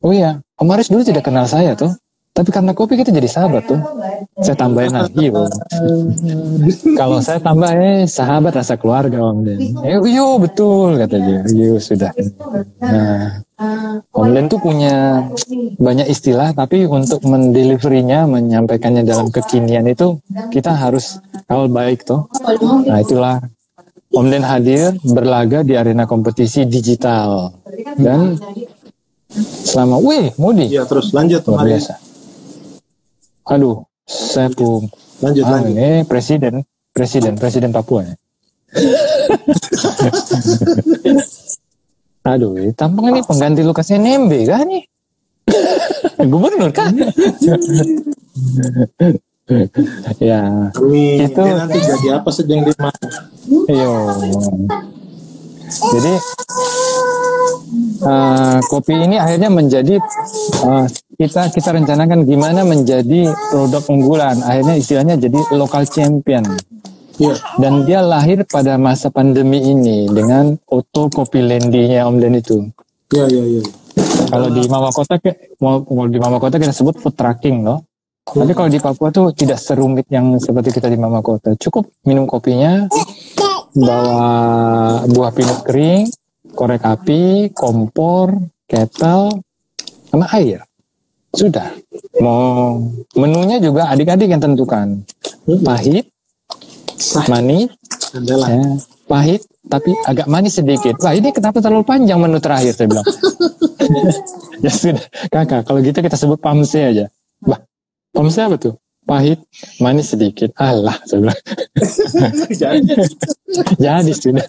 Oh 0.00 0.10
iya, 0.16 0.40
Om 0.56 0.72
Aris 0.72 0.88
dulu 0.88 1.04
tidak 1.04 1.28
kenal 1.28 1.44
saya 1.44 1.76
tuh. 1.76 1.92
Tapi 2.30 2.48
karena 2.54 2.72
kopi 2.72 2.94
kita 2.94 3.10
jadi 3.10 3.26
sahabat 3.26 3.66
tuh. 3.66 3.80
Saya 4.38 4.54
tambahin 4.54 4.94
lagi. 4.94 5.34
Bro. 5.34 5.50
Kalau 7.00 7.18
saya 7.18 7.42
tambah 7.42 7.68
eh 7.74 8.06
sahabat 8.06 8.54
rasa 8.54 8.78
keluarga 8.78 9.18
Om 9.18 9.38
Den. 9.42 9.58
Eh, 9.82 9.98
yo 10.14 10.38
betul 10.38 10.94
kata 10.96 11.16
dia. 11.18 11.40
Yo 11.50 11.82
sudah. 11.82 12.14
Nah, 12.78 13.42
Om 14.14 14.28
Den 14.32 14.46
tuh 14.48 14.56
punya 14.56 15.26
banyak 15.76 16.08
istilah 16.08 16.56
tapi 16.56 16.88
untuk 16.88 17.20
mendeliverinya 17.28 18.24
menyampaikannya 18.24 19.04
dalam 19.04 19.28
kekinian 19.28 19.84
itu 19.84 20.16
kita 20.48 20.72
harus 20.72 21.20
awal 21.44 21.68
baik 21.68 22.08
tuh 22.08 22.24
nah 22.88 23.04
itulah 23.04 23.36
Om 24.08 24.26
Den 24.32 24.48
hadir 24.48 24.96
berlaga 25.04 25.60
di 25.60 25.76
arena 25.76 26.08
kompetisi 26.08 26.64
digital 26.64 27.52
dan 28.00 28.40
selama 29.62 30.00
wih 30.00 30.32
Mudi 30.40 30.72
Iya, 30.72 30.88
terus 30.88 31.12
lanjut 31.12 31.44
luar 31.44 31.68
Mari. 31.68 31.76
biasa 31.76 31.94
aduh 33.50 33.82
saya 34.06 34.48
pun 34.50 34.88
Lanjut 35.20 35.44
ah, 35.44 35.60
lanjut. 35.60 35.76
ini 35.76 36.04
presiden 36.08 36.64
presiden 36.94 37.34
presiden 37.36 37.70
Papua 37.74 38.06
ya 38.06 38.14
aduh 42.30 42.54
tampang 42.72 43.12
ini 43.12 43.20
pengganti 43.26 43.60
Lukas 43.60 43.90
NMB 43.90 44.32
kan 44.46 44.64
nih 44.64 44.84
gubernur 46.30 46.70
kan 46.70 46.94
ya 50.22 50.70
Kami 50.70 51.26
Itu- 51.26 51.42
dia 51.42 51.54
nanti 51.58 51.78
jadi 51.82 52.22
apa 52.22 52.30
saja 52.30 52.54
yang 52.54 52.70
dia 52.70 52.76
mau. 52.78 52.94
Iya. 53.66 53.90
Jadi 55.90 56.12
eh, 58.06 58.58
kopi 58.70 58.94
ini 58.94 59.18
akhirnya 59.18 59.50
menjadi 59.50 59.98
eh, 60.62 60.86
kita 61.20 61.52
kita 61.52 61.76
rencanakan 61.76 62.24
gimana 62.24 62.64
menjadi 62.64 63.28
produk 63.52 63.84
unggulan. 63.92 64.40
Akhirnya 64.40 64.80
istilahnya 64.80 65.20
jadi 65.20 65.36
local 65.52 65.84
champion. 65.84 66.48
Iya. 67.20 67.36
Dan 67.60 67.84
dia 67.84 68.00
lahir 68.00 68.48
pada 68.48 68.80
masa 68.80 69.12
pandemi 69.12 69.60
ini 69.60 70.08
dengan 70.08 70.56
Oto 70.64 71.12
Kopi 71.12 71.44
Lendinya 71.44 72.08
Om 72.08 72.16
Den 72.16 72.40
itu. 72.40 72.64
Iya, 73.12 73.28
iya, 73.28 73.44
iya. 73.60 73.62
Kalau 74.32 74.48
di 74.48 74.64
Mama 74.64 74.88
Kota 74.88 75.20
kalau 75.20 76.08
di 76.08 76.16
Mama 76.16 76.40
Kota 76.40 76.56
kita 76.56 76.72
sebut 76.72 76.96
food 76.96 77.12
trucking 77.12 77.68
loh. 77.68 77.84
Tapi 78.24 78.56
kalau 78.56 78.72
di 78.72 78.80
Papua 78.80 79.12
tuh 79.12 79.36
tidak 79.36 79.60
serumit 79.60 80.08
yang 80.08 80.40
seperti 80.40 80.72
kita 80.72 80.88
di 80.88 80.96
Mama 80.96 81.20
Kota. 81.20 81.52
Cukup 81.60 81.92
minum 82.08 82.24
kopinya, 82.24 82.88
bawa 83.76 84.24
buah 85.04 85.32
pinut 85.34 85.60
kering, 85.66 86.08
korek 86.54 86.80
api, 86.80 87.52
kompor, 87.52 88.38
kettle, 88.70 89.44
sama 90.08 90.30
air. 90.38 90.69
Sudah. 91.30 91.70
Mau 92.18 92.82
menunya 93.14 93.62
juga 93.62 93.86
adik-adik 93.90 94.28
yang 94.30 94.42
tentukan. 94.42 95.06
Pahit, 95.62 96.10
Sah 96.98 97.26
manis, 97.30 97.70
adalah. 98.12 98.48
ya, 98.50 98.62
pahit 99.08 99.40
tapi 99.66 99.94
agak 100.04 100.26
manis 100.26 100.58
sedikit. 100.58 100.98
Wah 101.00 101.14
ini 101.14 101.30
kenapa 101.30 101.62
terlalu 101.62 101.86
panjang 101.86 102.18
menu 102.18 102.42
terakhir 102.42 102.74
saya 102.74 102.90
bilang. 102.90 103.06
ya 104.64 104.70
sudah, 104.70 105.04
kakak. 105.30 105.62
Kalau 105.66 105.78
gitu 105.80 105.98
kita 106.02 106.16
sebut 106.18 106.38
pamse 106.42 106.80
aja. 106.82 107.06
Bah, 107.40 107.62
pamse 108.12 108.40
apa 108.42 108.56
tuh? 108.58 108.74
Pahit, 109.10 109.42
manis 109.82 110.14
sedikit. 110.14 110.54
Alah, 110.54 110.94
saya 111.02 111.26
bilang. 111.26 111.40
Jadi, 112.62 112.94
Jadi 113.90 114.12
sudah. 114.14 114.46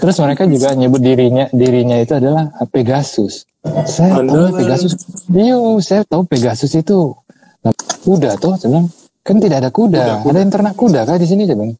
Terus 0.00 0.16
mereka 0.24 0.48
juga 0.48 0.72
nyebut 0.72 1.04
dirinya 1.04 1.44
dirinya 1.52 2.00
itu 2.00 2.16
adalah 2.16 2.48
Pegasus. 2.72 3.44
Saya 3.84 4.24
tahu 4.24 4.56
Pegasus. 4.56 4.96
Iya, 5.28 5.60
saya 5.84 6.02
tahu 6.08 6.24
Pegasus 6.24 6.72
itu 6.72 7.12
nah, 7.60 7.76
kuda 8.00 8.40
tuh. 8.40 8.56
Saya 8.56 8.72
bilang, 8.72 8.88
kan 9.20 9.36
tidak 9.44 9.56
ada 9.60 9.70
kuda. 9.76 10.24
Ada 10.24 10.38
yang 10.40 10.48
ternak 10.48 10.72
kuda 10.80 11.04
kah 11.04 11.20
di 11.20 11.28
sini? 11.28 11.44
Saya 11.44 11.60
bilang. 11.60 11.76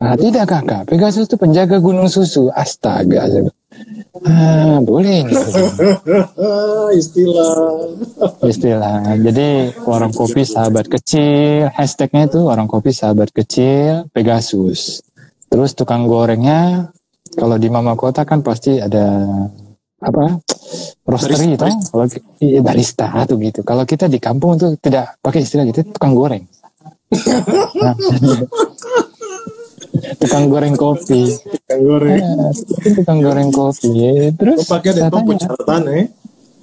Ah, 0.00 0.16
tidak 0.16 0.48
kakak. 0.48 0.88
Pegasus 0.88 1.28
itu 1.28 1.36
penjaga 1.36 1.84
gunung 1.84 2.08
susu. 2.08 2.48
Astaga. 2.48 3.28
Saya 3.28 3.44
bilang. 3.44 3.57
Ah, 4.24 4.80
boleh 4.80 5.28
istilah. 7.00 7.52
istilah. 8.40 9.14
Jadi 9.20 9.76
warung 9.84 10.10
kopi 10.16 10.42
sahabat 10.48 10.88
kecil, 10.88 11.68
hashtagnya 11.70 12.32
itu 12.32 12.40
warung 12.48 12.66
kopi 12.66 12.90
sahabat 12.96 13.28
kecil 13.30 14.08
Pegasus. 14.10 15.04
Terus 15.52 15.76
tukang 15.76 16.08
gorengnya 16.08 16.90
kalau 17.36 17.60
di 17.60 17.68
Mama 17.68 17.92
Kota 17.94 18.24
kan 18.24 18.40
pasti 18.40 18.80
ada 18.80 19.20
apa 19.98 20.38
roastery 21.02 21.58
itu 21.58 21.66
kalau 21.92 22.06
iya, 22.40 22.60
barista 22.64 23.12
atau 23.12 23.36
gitu. 23.36 23.60
Kalau 23.62 23.84
kita 23.84 24.08
di 24.08 24.16
kampung 24.16 24.56
tuh 24.56 24.80
tidak 24.80 25.20
pakai 25.20 25.44
istilah 25.44 25.68
gitu, 25.68 25.84
tukang 25.92 26.16
goreng. 26.16 26.44
Nah, 27.08 27.94
tukang 30.20 30.46
goreng 30.52 30.74
kopi, 30.74 31.32
Yang 31.68 31.80
goreng. 31.84 32.24
Eh, 32.84 32.92
tukang 32.96 33.18
goreng 33.20 33.50
kopi. 33.52 33.90
Terus 34.36 34.58
Kau 34.64 34.78
pakai 34.78 34.90
ada 34.96 35.20
persyaratan 35.20 35.82
eh. 35.94 36.06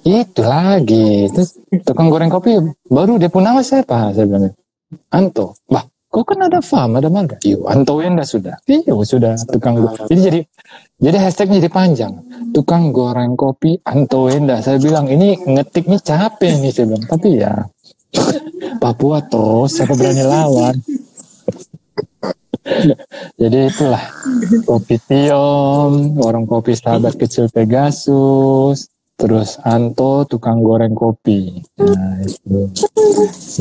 itu 0.06 0.42
lagi. 0.42 1.26
Terus 1.30 1.50
tukang 1.82 2.08
goreng 2.08 2.30
kopi 2.30 2.58
baru 2.86 3.18
dia 3.18 3.30
pun 3.30 3.42
nama 3.42 3.62
siapa? 3.62 4.14
Saya 4.14 4.26
bilang. 4.26 4.54
Anto. 5.10 5.58
Bah, 5.66 5.82
kok 6.06 6.22
kan 6.22 6.46
ada 6.46 6.62
farm, 6.62 7.02
ada 7.02 7.10
marga. 7.10 7.36
Iyo, 7.42 7.66
Anto 7.66 7.98
Wenda 7.98 8.22
sudah. 8.22 8.54
Iyo, 8.70 9.02
sudah 9.02 9.34
tukang 9.50 9.82
goreng. 9.82 10.06
Jadi 10.06 10.20
jadi 10.22 10.40
jadi 11.02 11.18
hashtagnya 11.20 11.66
jadi 11.66 11.72
panjang. 11.74 12.12
Tukang 12.54 12.94
goreng 12.94 13.34
kopi 13.34 13.82
Anto 13.82 14.30
Wenda. 14.30 14.62
Saya 14.62 14.78
bilang 14.78 15.10
ini 15.10 15.34
ngetiknya 15.36 15.98
capek 15.98 16.62
nih 16.62 16.70
saya 16.70 16.86
bilang. 16.86 17.06
Tapi 17.10 17.28
ya 17.36 17.52
Papua 18.82 19.20
toh, 19.24 19.68
siapa 19.68 19.92
berani 19.96 20.24
lawan? 20.24 20.76
Jadi 23.40 23.58
itulah 23.70 24.02
kopi 24.66 24.96
Tiom, 24.98 26.18
warung 26.18 26.46
kopi 26.48 26.74
sahabat 26.74 27.14
kecil 27.14 27.46
Pegasus, 27.50 28.90
terus 29.16 29.56
Anto 29.64 30.28
tukang 30.28 30.60
goreng 30.60 30.92
kopi. 30.92 31.62
Nah 31.80 32.20
itu. 32.20 32.68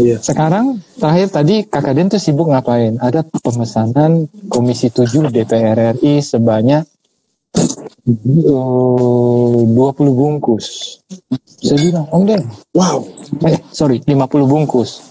Iya. 0.02 0.20
Sekarang 0.20 0.84
terakhir 1.00 1.28
tadi 1.32 1.56
Kakak 1.64 1.94
Den 1.96 2.12
tuh 2.12 2.20
sibuk 2.20 2.52
ngapain? 2.52 3.00
Ada 3.00 3.24
pemesanan 3.24 4.28
Komisi 4.52 4.92
7 4.92 5.32
DPR 5.32 5.96
RI 5.96 6.20
sebanyak 6.20 6.84
20 8.06 9.66
bungkus. 10.14 10.66
Saya 11.58 11.78
bilang, 11.82 12.06
Om 12.14 12.22
Den, 12.30 12.46
Wow. 12.78 13.02
eh 13.50 13.58
sorry, 13.74 13.98
50 14.06 14.46
bungkus. 14.46 15.02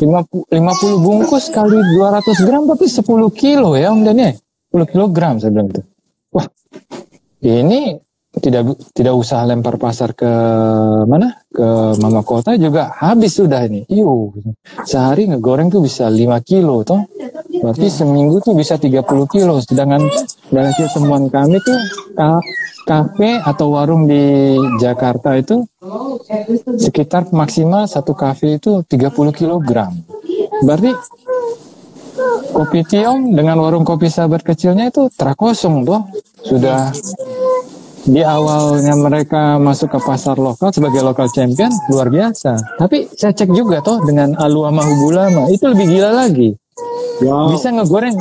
50, 0.00 0.48
50 0.48 1.04
bungkus 1.04 1.52
kali 1.52 1.76
200 1.76 2.48
gram 2.48 2.64
berarti 2.64 2.88
10 2.88 3.28
kilo 3.36 3.76
ya 3.76 3.92
Om 3.92 4.00
Den 4.00 4.16
ya? 4.16 4.32
10 4.72 4.88
kilogram 4.88 5.36
saya 5.36 5.52
bilang 5.52 5.68
gitu. 5.68 5.84
Wah, 6.32 6.48
ini 7.44 8.00
tidak 8.40 8.80
tidak 8.96 9.12
usah 9.12 9.44
lempar 9.44 9.76
pasar 9.76 10.16
ke 10.16 10.30
mana? 11.04 11.36
Ke 11.52 11.92
Mama 12.00 12.24
Kota 12.24 12.56
juga 12.56 12.88
habis 12.96 13.36
sudah 13.36 13.60
ini. 13.68 13.84
Iyo, 13.92 14.32
sehari 14.88 15.28
ngegoreng 15.28 15.68
tuh 15.68 15.84
bisa 15.84 16.08
5 16.08 16.40
kilo 16.40 16.80
toh. 16.80 17.04
Berarti 17.60 17.92
seminggu 17.92 18.40
tuh 18.40 18.56
bisa 18.56 18.80
30 18.80 19.04
kilo. 19.28 19.60
Sedangkan 19.60 20.00
dari 20.48 20.72
temuan 20.72 21.28
kami 21.28 21.60
tuh 21.60 21.76
ka- 22.16 22.40
kafe 22.88 23.36
atau 23.36 23.76
warung 23.76 24.08
di 24.08 24.56
Jakarta 24.80 25.36
itu 25.36 25.68
sekitar 26.80 27.28
maksimal 27.36 27.84
satu 27.84 28.16
kafe 28.16 28.56
itu 28.56 28.80
30 28.88 29.12
kilogram. 29.36 29.92
Berarti 30.64 30.88
kopi 32.52 32.80
tiom 32.88 33.36
dengan 33.36 33.60
warung 33.60 33.84
kopi 33.84 34.08
sahabat 34.08 34.40
kecilnya 34.40 34.88
itu 34.88 35.12
terakosong 35.12 35.84
tuh. 35.84 36.00
Sudah 36.42 36.90
di 38.02 38.22
awalnya 38.22 38.98
mereka 38.98 39.62
masuk 39.62 39.94
ke 39.94 39.98
pasar 40.02 40.34
lokal 40.34 40.74
sebagai 40.74 41.06
lokal 41.06 41.30
champion 41.30 41.70
luar 41.86 42.10
biasa. 42.10 42.78
Tapi 42.78 43.06
saya 43.14 43.30
cek 43.30 43.54
juga 43.54 43.78
toh 43.78 44.02
dengan 44.02 44.34
Alu 44.38 44.66
sama 44.66 44.82
Hubulama 44.82 45.42
itu 45.54 45.64
lebih 45.70 45.86
gila 45.86 46.10
lagi. 46.10 46.50
Wow. 47.22 47.54
Bisa 47.54 47.70
ngegoreng, 47.70 48.16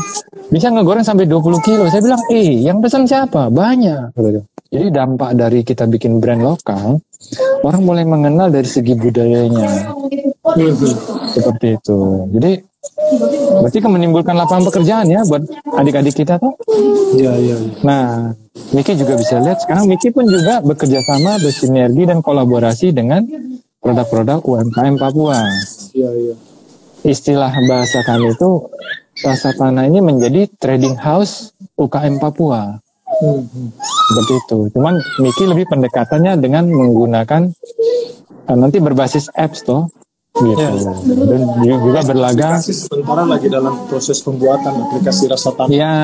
bisa 0.53 0.67
ngegoreng 0.69 1.01
sampai 1.01 1.25
20 1.25 1.65
kilo. 1.65 1.89
Saya 1.89 2.05
bilang, 2.05 2.21
eh 2.29 2.61
yang 2.61 2.77
pesan 2.77 3.09
siapa? 3.09 3.49
Banyak. 3.49 4.13
Gitu. 4.13 4.41
Jadi 4.71 4.87
dampak 4.93 5.35
dari 5.35 5.65
kita 5.65 5.89
bikin 5.89 6.21
brand 6.21 6.45
lokal, 6.45 7.01
orang 7.65 7.81
mulai 7.81 8.05
mengenal 8.05 8.53
dari 8.53 8.69
segi 8.69 8.93
budayanya. 8.93 9.89
Seperti 11.33 11.81
itu. 11.81 11.99
Jadi 12.37 12.51
berarti 13.61 13.77
kan 13.77 13.91
menimbulkan 13.93 14.33
lapangan 14.33 14.65
pekerjaan 14.73 15.05
ya 15.05 15.21
buat 15.25 15.45
adik-adik 15.77 16.15
kita 16.17 16.41
tuh. 16.41 16.53
Iya, 17.17 17.33
iya. 17.37 17.57
iya. 17.61 17.71
Nah, 17.85 18.33
Miki 18.73 18.97
juga 18.97 19.17
bisa 19.17 19.37
lihat 19.37 19.61
sekarang 19.61 19.85
Miki 19.85 20.09
pun 20.09 20.25
juga 20.25 20.65
bekerja 20.65 20.99
sama, 21.05 21.37
bersinergi 21.37 22.03
dan 22.09 22.25
kolaborasi 22.25 22.89
dengan 22.89 23.25
produk-produk 23.81 24.41
UMKM 24.41 24.95
Papua. 24.97 25.45
Iya, 25.93 26.09
iya. 26.13 26.35
Istilah 27.01 27.49
bahasa 27.65 28.05
kami 28.05 28.33
itu 28.33 28.69
Rasa 29.21 29.53
Tanah 29.53 29.85
ini 29.85 30.01
menjadi 30.01 30.49
trading 30.57 30.97
house 30.97 31.53
UKM 31.77 32.17
Papua. 32.17 32.81
Hmm. 33.21 33.69
Seperti 34.09 34.33
itu. 34.41 34.57
Cuman 34.73 34.97
Miki 35.21 35.43
lebih 35.45 35.69
pendekatannya 35.69 36.41
dengan 36.41 36.65
menggunakan 36.65 37.51
eh, 38.49 38.57
nanti 38.57 38.81
berbasis 38.81 39.29
apps 39.37 39.61
toh 39.61 39.91
gitu. 40.31 40.59
Ya. 40.59 40.71
Dan 41.27 41.41
juga 41.83 41.99
berlagak 42.07 42.63
Aplikasi 42.63 42.73
sementara 42.73 43.23
lagi 43.27 43.47
dalam 43.51 43.75
proses 43.91 44.17
pembuatan 44.23 44.73
aplikasi 44.87 45.23
rasa 45.27 45.49
tanah. 45.53 45.71
Ya, 45.71 45.95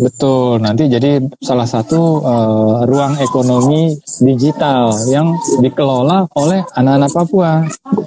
betul. 0.00 0.58
Nanti 0.64 0.88
jadi 0.88 1.20
salah 1.44 1.68
satu 1.68 2.24
eh, 2.24 2.76
ruang 2.88 3.20
ekonomi 3.20 3.92
digital 4.24 4.92
yang 5.06 5.36
dikelola 5.60 6.32
oleh 6.34 6.64
anak-anak 6.74 7.10
Papua. 7.12 7.52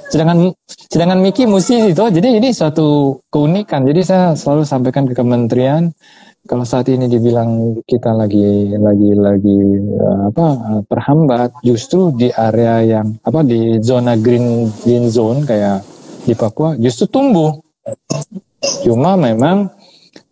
Sedangkan 0.09 0.51
sedangkan 0.89 1.19
Miki 1.21 1.45
musisi 1.45 1.93
itu, 1.93 2.05
jadi 2.09 2.41
ini 2.41 2.49
suatu 2.51 3.21
keunikan. 3.29 3.85
Jadi 3.85 4.01
saya 4.01 4.25
selalu 4.33 4.63
sampaikan 4.65 5.05
ke 5.05 5.13
kementerian 5.13 5.93
kalau 6.41 6.65
saat 6.65 6.89
ini 6.89 7.05
dibilang 7.05 7.77
kita 7.85 8.11
lagi 8.17 8.73
lagi 8.73 9.11
lagi 9.13 9.59
eh, 9.77 10.19
apa 10.33 10.45
terhambat 10.89 11.61
justru 11.61 12.09
di 12.17 12.33
area 12.33 12.81
yang 12.81 13.07
apa 13.21 13.45
di 13.45 13.77
zona 13.81 14.17
green 14.17 14.69
green 14.81 15.07
zone 15.13 15.45
kayak 15.45 15.85
di 16.25 16.33
Papua 16.33 16.77
justru 16.77 17.09
tumbuh. 17.09 17.61
Cuma 18.85 19.17
memang 19.17 19.73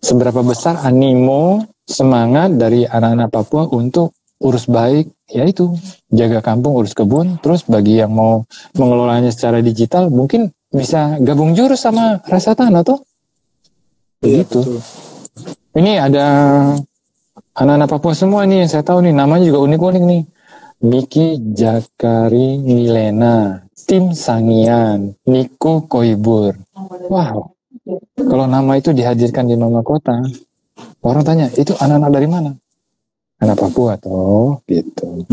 seberapa 0.01 0.45
besar 0.45 0.85
animo 0.85 1.65
semangat 1.85 2.53
dari 2.57 2.85
anak-anak 2.85 3.29
Papua 3.33 3.65
untuk 3.73 4.13
urus 4.39 4.69
baik 4.69 5.09
yaitu 5.29 5.73
jaga 6.09 6.39
kampung 6.41 6.73
urus 6.77 6.95
kebun 6.95 7.37
terus 7.43 7.67
bagi 7.67 7.99
yang 7.99 8.13
mau 8.15 8.47
mengelolanya 8.77 9.29
secara 9.29 9.59
digital 9.59 10.07
mungkin 10.09 10.49
bisa 10.71 11.17
gabung 11.21 11.53
jurus 11.57 11.83
sama 11.83 12.21
rasa 12.23 12.55
tanah 12.55 12.81
tuh 12.85 13.03
Iya, 14.19 14.43
begitu. 14.43 14.59
betul. 14.59 15.08
Ini 15.79 15.95
ada 15.95 16.25
anak-anak 17.55 17.87
Papua 17.87 18.13
semua 18.13 18.43
nih 18.43 18.67
yang 18.67 18.69
saya 18.69 18.83
tahu 18.83 18.99
nih 19.07 19.15
namanya 19.15 19.47
juga 19.47 19.63
unik-unik 19.63 20.03
nih 20.03 20.21
Miki 20.83 21.39
Jakari 21.55 22.59
Milena 22.59 23.63
Tim 23.87 24.11
Sangian 24.11 25.15
Niko 25.23 25.87
Koibur 25.87 26.53
wow 27.07 27.55
kalau 28.19 28.45
nama 28.45 28.77
itu 28.77 28.93
dihadirkan 28.93 29.49
di 29.49 29.55
Mama 29.57 29.81
Kota, 29.81 30.13
orang 31.01 31.23
tanya, 31.25 31.47
itu 31.57 31.73
anak-anak 31.73 32.11
dari 32.13 32.27
mana? 32.29 32.51
Anak 33.39 33.57
Papua 33.57 33.95
toh, 33.95 34.59
gitu. 34.67 35.25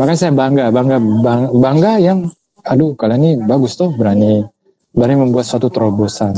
Makanya 0.00 0.18
saya 0.18 0.32
bangga, 0.32 0.72
bangga, 0.72 0.98
bang- 0.98 1.52
bangga 1.52 1.92
yang, 2.00 2.18
aduh 2.64 2.96
kalian 2.96 3.20
ini 3.20 3.32
bagus 3.44 3.76
tuh, 3.76 3.92
berani, 3.92 4.42
berani 4.96 5.28
membuat 5.28 5.44
suatu 5.44 5.68
terobosan. 5.68 6.32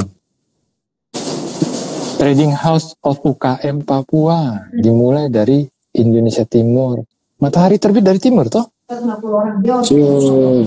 Trading 2.25 2.57
House 2.57 2.97
of 3.05 3.21
UKM 3.21 3.85
Papua 3.85 4.57
dimulai 4.73 5.29
dari 5.29 5.61
Indonesia 5.93 6.49
Timur. 6.49 7.05
Matahari 7.37 7.77
terbit 7.77 8.01
dari 8.01 8.17
timur 8.17 8.49
toh? 8.49 8.65
150 8.89 9.29
orang. 9.29 9.61
Dia 9.61 9.77
Cuy. 9.85 10.65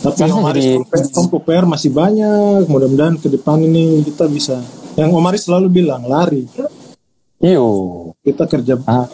Tapi 0.00 0.24
Om 0.24 0.48
Aris 0.48 0.64
jadi- 0.64 1.12
Om- 1.12 1.36
PR 1.44 1.68
masih 1.68 1.92
banyak. 1.92 2.64
Mudah-mudahan 2.64 3.20
ke 3.20 3.28
depan 3.28 3.60
ini 3.60 4.00
kita 4.08 4.24
bisa. 4.24 4.56
Yang 4.96 5.10
Om 5.12 5.26
Aris 5.28 5.42
selalu 5.44 5.68
bilang 5.68 6.08
lari. 6.08 6.48
Iyo. 7.44 7.68
Kita 8.24 8.48
kerja 8.48 8.80
Ah, 8.88 9.04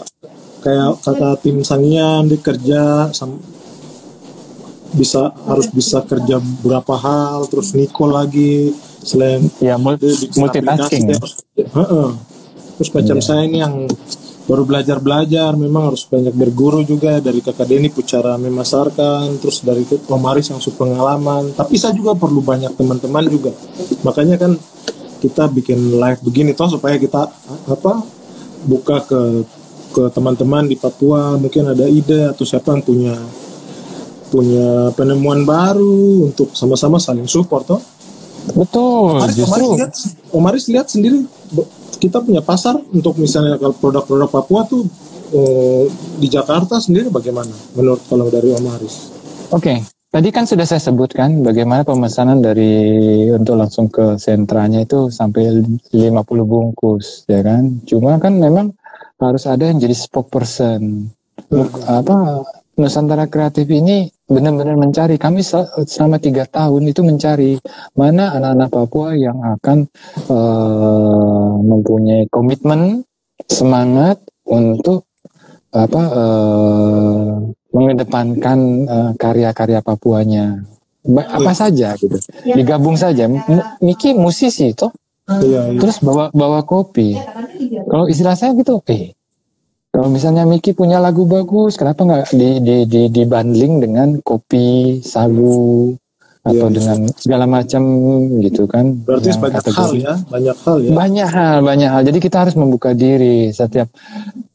kayak 0.62 1.02
kata 1.02 1.34
tim 1.42 1.66
Sangian 1.66 2.30
dia 2.30 2.38
kerja 2.38 3.10
sam- 3.10 3.42
bisa 4.94 5.34
harus 5.50 5.66
bisa 5.66 5.98
kerja 6.06 6.38
berapa 6.62 6.94
hal 6.94 7.50
terus 7.50 7.74
Niko 7.74 8.06
lagi 8.06 8.70
selain 9.02 9.50
ya 9.58 9.74
multitasking. 9.74 10.46
aplikasi, 10.46 11.10
ya. 11.10 11.41
Heeh. 11.66 12.08
terus 12.72 12.88
macam 12.96 13.16
Iya. 13.20 13.22
saya 13.22 13.42
ini 13.46 13.58
yang 13.62 13.86
baru 14.42 14.66
belajar 14.66 14.98
belajar 14.98 15.54
memang 15.54 15.94
harus 15.94 16.02
banyak 16.02 16.34
berguru 16.34 16.82
juga 16.82 17.22
dari 17.22 17.38
kakak 17.38 17.68
Denny 17.70 17.94
cara 18.02 18.34
memasarkan 18.34 19.38
terus 19.38 19.62
dari 19.62 19.86
Om 19.86 20.24
Aris 20.34 20.50
yang 20.50 20.58
super 20.58 20.90
pengalaman. 20.90 21.54
Tapi 21.54 21.78
saya 21.78 21.94
juga 21.94 22.18
perlu 22.18 22.42
banyak 22.42 22.74
teman-teman 22.74 23.22
juga. 23.30 23.54
Makanya 24.02 24.34
kan 24.40 24.58
kita 25.22 25.46
bikin 25.46 25.94
live 25.94 26.20
begini 26.26 26.50
toh 26.58 26.66
supaya 26.66 26.98
kita 26.98 27.30
apa 27.70 28.02
buka 28.66 29.06
ke 29.06 29.20
ke 29.94 30.02
teman-teman 30.10 30.66
di 30.66 30.74
Papua. 30.74 31.38
Mungkin 31.38 31.76
ada 31.78 31.86
ide 31.86 32.34
atau 32.34 32.42
siapa 32.42 32.74
yang 32.74 32.82
punya 32.82 33.14
punya 34.32 34.90
penemuan 34.96 35.44
baru 35.44 36.32
untuk 36.32 36.50
sama-sama 36.56 36.96
saling 36.98 37.28
support 37.30 37.68
toh. 37.68 37.82
Betul, 38.42 39.22
Omaris, 39.22 39.38
justru. 39.38 39.54
Omaris 39.54 39.70
lihat, 39.78 39.92
Omaris 40.34 40.64
lihat 40.66 40.86
sendiri 40.90 41.22
kita 41.98 42.18
punya 42.18 42.42
pasar 42.42 42.74
untuk 42.90 43.14
misalnya 43.20 43.60
kalau 43.60 43.74
produk-produk 43.78 44.28
Papua 44.28 44.66
tuh 44.66 44.82
eh, 45.32 45.86
di 46.18 46.26
Jakarta 46.26 46.82
sendiri 46.82 47.08
bagaimana 47.08 47.52
menurut 47.78 48.02
kalau 48.10 48.26
dari 48.26 48.50
Omaris? 48.50 49.14
Oke, 49.52 49.84
tadi 50.10 50.28
kan 50.32 50.48
sudah 50.48 50.64
saya 50.66 50.80
sebutkan 50.80 51.44
bagaimana 51.44 51.84
pemesanan 51.84 52.40
dari 52.40 52.72
untuk 53.30 53.54
langsung 53.60 53.86
ke 53.86 54.16
sentranya 54.16 54.82
itu 54.82 55.12
sampai 55.12 55.62
50 55.92 55.92
bungkus, 56.42 57.28
ya 57.28 57.44
kan? 57.44 57.84
Cuma 57.84 58.16
kan 58.18 58.34
memang 58.34 58.72
harus 59.22 59.46
ada 59.46 59.68
yang 59.70 59.78
jadi 59.78 59.94
spokesperson. 59.94 61.06
Buk- 61.52 61.84
Apa 61.84 62.42
Nusantara 62.80 63.28
Kreatif 63.28 63.68
ini 63.68 64.08
benar-benar 64.32 64.76
mencari. 64.80 65.20
Kami 65.20 65.44
sel- 65.44 65.68
selama 65.84 66.16
tiga 66.16 66.48
tahun 66.48 66.88
itu 66.88 67.04
mencari 67.04 67.60
mana 67.94 68.32
anak-anak 68.32 68.68
Papua 68.72 69.12
yang 69.14 69.38
akan 69.38 69.78
eh, 70.26 71.52
mempunyai 71.62 72.24
komitmen, 72.32 73.04
semangat 73.46 74.18
untuk 74.48 75.04
apa 75.72 76.02
eh, 76.12 77.28
mengedepankan 77.72 78.58
eh, 78.88 79.10
karya-karya 79.20 79.80
Papuanya. 79.84 80.64
Ba- 81.02 81.26
apa 81.26 81.50
saja 81.52 81.98
gitu. 81.98 82.14
Digabung 82.46 82.94
saja. 82.94 83.26
M- 83.26 83.42
Miki 83.82 84.14
musisi 84.14 84.70
toh, 84.70 84.94
Iya, 85.26 85.74
iya. 85.74 85.78
terus 85.78 85.98
bawa 85.98 86.30
bawa 86.30 86.62
kopi. 86.62 87.14
Kalau 87.90 88.06
istilah 88.06 88.34
saya 88.34 88.54
gitu, 88.54 88.78
eh 88.86 89.10
kalau 89.92 90.08
misalnya 90.08 90.48
Miki 90.48 90.72
punya 90.72 90.96
lagu 90.96 91.28
bagus, 91.28 91.76
kenapa 91.76 92.08
nggak 92.08 92.32
di, 92.32 92.64
di, 92.64 92.76
di, 92.88 93.02
di 93.12 93.22
bundling 93.28 93.84
dengan 93.84 94.08
kopi, 94.24 95.04
sagu, 95.04 95.92
atau 96.42 96.66
Iya. 96.66 96.74
dengan 96.74 96.98
segala 97.14 97.44
macam 97.46 97.82
gitu 98.42 98.66
kan? 98.66 99.04
Berarti 99.06 99.30
banyak 99.38 99.62
kategori. 99.62 99.78
hal 99.78 99.92
ya, 99.94 100.14
banyak 100.26 100.56
hal 100.58 100.76
ya. 100.82 100.90
Banyak 100.90 101.28
hal, 101.30 101.56
banyak 101.62 101.90
hal. 101.92 102.02
Jadi 102.02 102.18
kita 102.18 102.36
harus 102.42 102.56
membuka 102.58 102.96
diri 102.98 103.54
setiap 103.54 103.92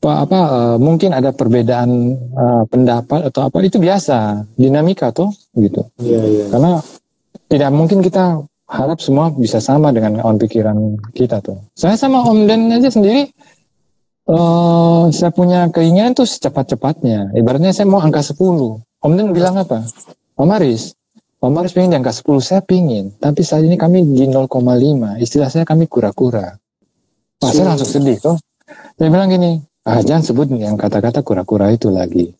apa, 0.03 0.11
apa 0.27 0.39
eh, 0.51 0.77
mungkin 0.83 1.15
ada 1.15 1.31
perbedaan 1.31 1.89
eh, 2.17 2.63
pendapat 2.67 3.31
atau 3.31 3.47
apa 3.47 3.63
itu 3.63 3.79
biasa, 3.79 4.43
dinamika 4.59 5.15
tuh 5.15 5.31
gitu. 5.55 5.87
Iya, 6.03 6.21
iya. 6.27 6.45
Karena 6.51 6.81
tidak 7.47 7.71
mungkin 7.71 8.03
kita 8.03 8.43
harap 8.67 8.99
semua 8.99 9.31
bisa 9.31 9.63
sama 9.63 9.95
dengan 9.95 10.19
on 10.27 10.35
pikiran 10.35 10.99
kita 11.15 11.39
tuh. 11.39 11.55
Saya 11.71 11.95
sama 11.95 12.19
Om 12.27 12.51
Den 12.51 12.67
aja 12.67 12.91
sendiri 12.91 13.31
eh 14.27 15.03
saya 15.15 15.31
punya 15.31 15.71
keinginan 15.71 16.11
tuh 16.11 16.27
secepat-cepatnya. 16.27 17.31
Ibaratnya 17.35 17.71
saya 17.71 17.87
mau 17.87 18.03
angka 18.03 18.19
10. 18.19 18.35
Om 18.97 19.13
Den 19.15 19.31
bilang 19.31 19.55
apa? 19.55 19.87
Om 20.35 20.49
Aris, 20.57 20.97
Om 21.37 21.53
Aris 21.61 21.71
pengen 21.71 21.93
di 21.93 21.97
angka 22.01 22.11
10, 22.11 22.41
saya 22.41 22.61
pingin. 22.65 23.13
Tapi 23.21 23.45
saat 23.45 23.61
ini 23.61 23.77
kami 23.77 24.03
di 24.03 24.25
0,5. 24.25 25.21
Istilah 25.21 25.49
saya 25.53 25.63
kami 25.69 25.85
kura-kura. 25.85 26.57
Wah, 27.37 27.51
saya 27.53 27.69
langsung 27.69 27.87
sedih 27.87 28.17
tuh. 28.17 28.37
Saya 28.97 29.09
bilang 29.13 29.29
gini, 29.29 29.61
ah 29.85 30.01
jangan 30.01 30.25
sebut 30.25 30.49
yang 30.57 30.75
kata-kata 30.75 31.21
kura-kura 31.21 31.69
itu 31.69 31.93
lagi. 31.93 32.33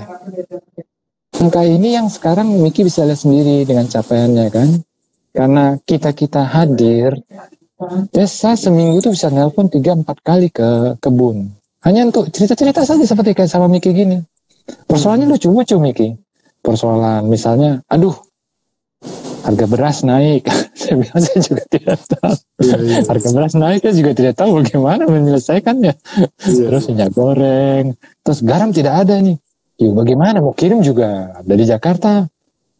angka 1.40 1.62
ini 1.64 1.96
yang 1.96 2.12
sekarang 2.12 2.52
Miki 2.60 2.84
bisa 2.84 3.08
lihat 3.08 3.24
sendiri 3.24 3.64
dengan 3.64 3.88
capaiannya 3.88 4.52
kan. 4.52 4.68
Karena 5.32 5.80
kita-kita 5.80 6.44
hadir, 6.44 7.16
ya 8.12 8.26
saya 8.28 8.60
seminggu 8.60 9.00
itu 9.00 9.16
bisa 9.16 9.32
nelpon 9.32 9.72
3-4 9.72 10.12
kali 10.20 10.52
ke 10.52 11.00
kebun. 11.00 11.56
Hanya 11.88 12.04
untuk 12.04 12.28
cerita-cerita 12.28 12.84
saja 12.84 13.08
seperti 13.08 13.32
kayak 13.32 13.48
sama 13.48 13.64
Miki 13.72 13.96
gini. 13.96 14.20
Persoalannya 14.86 15.26
lucu-lucu 15.36 15.76
Miki. 15.80 16.08
Persoalan 16.62 17.26
misalnya, 17.26 17.82
aduh, 17.90 18.14
harga 19.42 19.66
beras 19.66 20.06
naik. 20.06 20.46
saya 20.78 20.94
bilang 20.98 21.20
saya 21.20 21.40
juga 21.42 21.62
tidak 21.66 21.98
tahu. 22.06 22.34
Harga 23.10 23.28
beras 23.34 23.54
naik 23.58 23.80
saya 23.82 23.94
juga 23.94 24.12
tidak 24.14 24.34
tahu 24.38 24.62
bagaimana 24.62 25.02
menyelesaikannya. 25.10 25.92
Terus 26.38 26.84
minyak 26.90 27.10
goreng, 27.12 27.98
terus 28.22 28.40
garam 28.46 28.70
tidak 28.70 29.06
ada 29.06 29.18
nih. 29.18 29.36
Yuk 29.82 29.98
bagaimana 29.98 30.38
mau 30.38 30.54
kirim 30.54 30.80
juga 30.80 31.34
dari 31.42 31.66
Jakarta. 31.66 32.30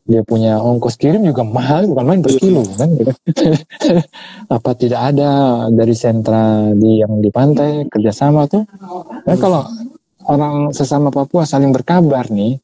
Dia 0.02 0.26
punya 0.26 0.58
ongkos 0.58 0.98
kirim 0.98 1.22
juga 1.22 1.46
mahal, 1.46 1.86
bukan 1.86 2.02
main 2.02 2.20
per 2.26 2.34
kilo 2.34 2.66
kan. 2.74 2.90
gitu. 2.90 3.14
Apa 4.58 4.74
tidak 4.74 5.14
ada 5.14 5.30
dari 5.70 5.94
sentra 5.94 6.74
di 6.74 6.98
yang 6.98 7.22
di 7.22 7.30
pantai 7.30 7.86
kerjasama 7.86 8.50
tuh? 8.50 8.66
Kan 9.22 9.38
kalau 9.38 9.62
orang 10.28 10.70
sesama 10.74 11.08
Papua 11.10 11.46
saling 11.46 11.70
berkabar 11.70 12.28
nih, 12.30 12.58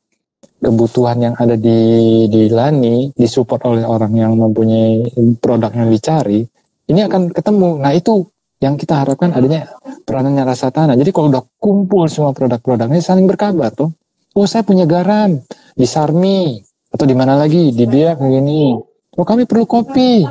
kebutuhan 0.58 1.18
yang 1.22 1.34
ada 1.38 1.54
di 1.54 2.26
di 2.26 2.50
Lani 2.50 3.14
disupport 3.14 3.62
oleh 3.70 3.84
orang 3.86 4.12
yang 4.14 4.32
mempunyai 4.34 5.14
produk 5.38 5.70
yang 5.70 5.88
dicari, 5.90 6.42
ini 6.90 7.00
akan 7.06 7.30
ketemu. 7.30 7.78
Nah 7.78 7.92
itu 7.94 8.26
yang 8.58 8.74
kita 8.74 9.06
harapkan 9.06 9.30
adanya 9.30 9.70
peranannya 10.02 10.42
rasa 10.42 10.74
tanah. 10.74 10.98
Jadi 10.98 11.10
kalau 11.14 11.30
udah 11.30 11.44
kumpul 11.62 12.10
semua 12.10 12.34
produk-produknya 12.34 12.98
saling 12.98 13.26
berkabar 13.30 13.70
tuh. 13.70 13.94
Oh 14.34 14.46
saya 14.46 14.62
punya 14.62 14.86
garam 14.86 15.38
di 15.74 15.86
Sarmi 15.86 16.62
atau 16.90 17.06
di 17.06 17.14
mana 17.14 17.38
lagi 17.38 17.74
di 17.74 17.84
Biak 17.86 18.18
begini. 18.18 18.74
Oh 19.18 19.26
kami 19.26 19.50
perlu 19.50 19.66
kopi, 19.66 20.22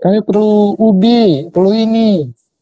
kami 0.00 0.24
perlu 0.24 0.76
ubi, 0.80 1.48
perlu 1.52 1.70
ini. 1.76 2.39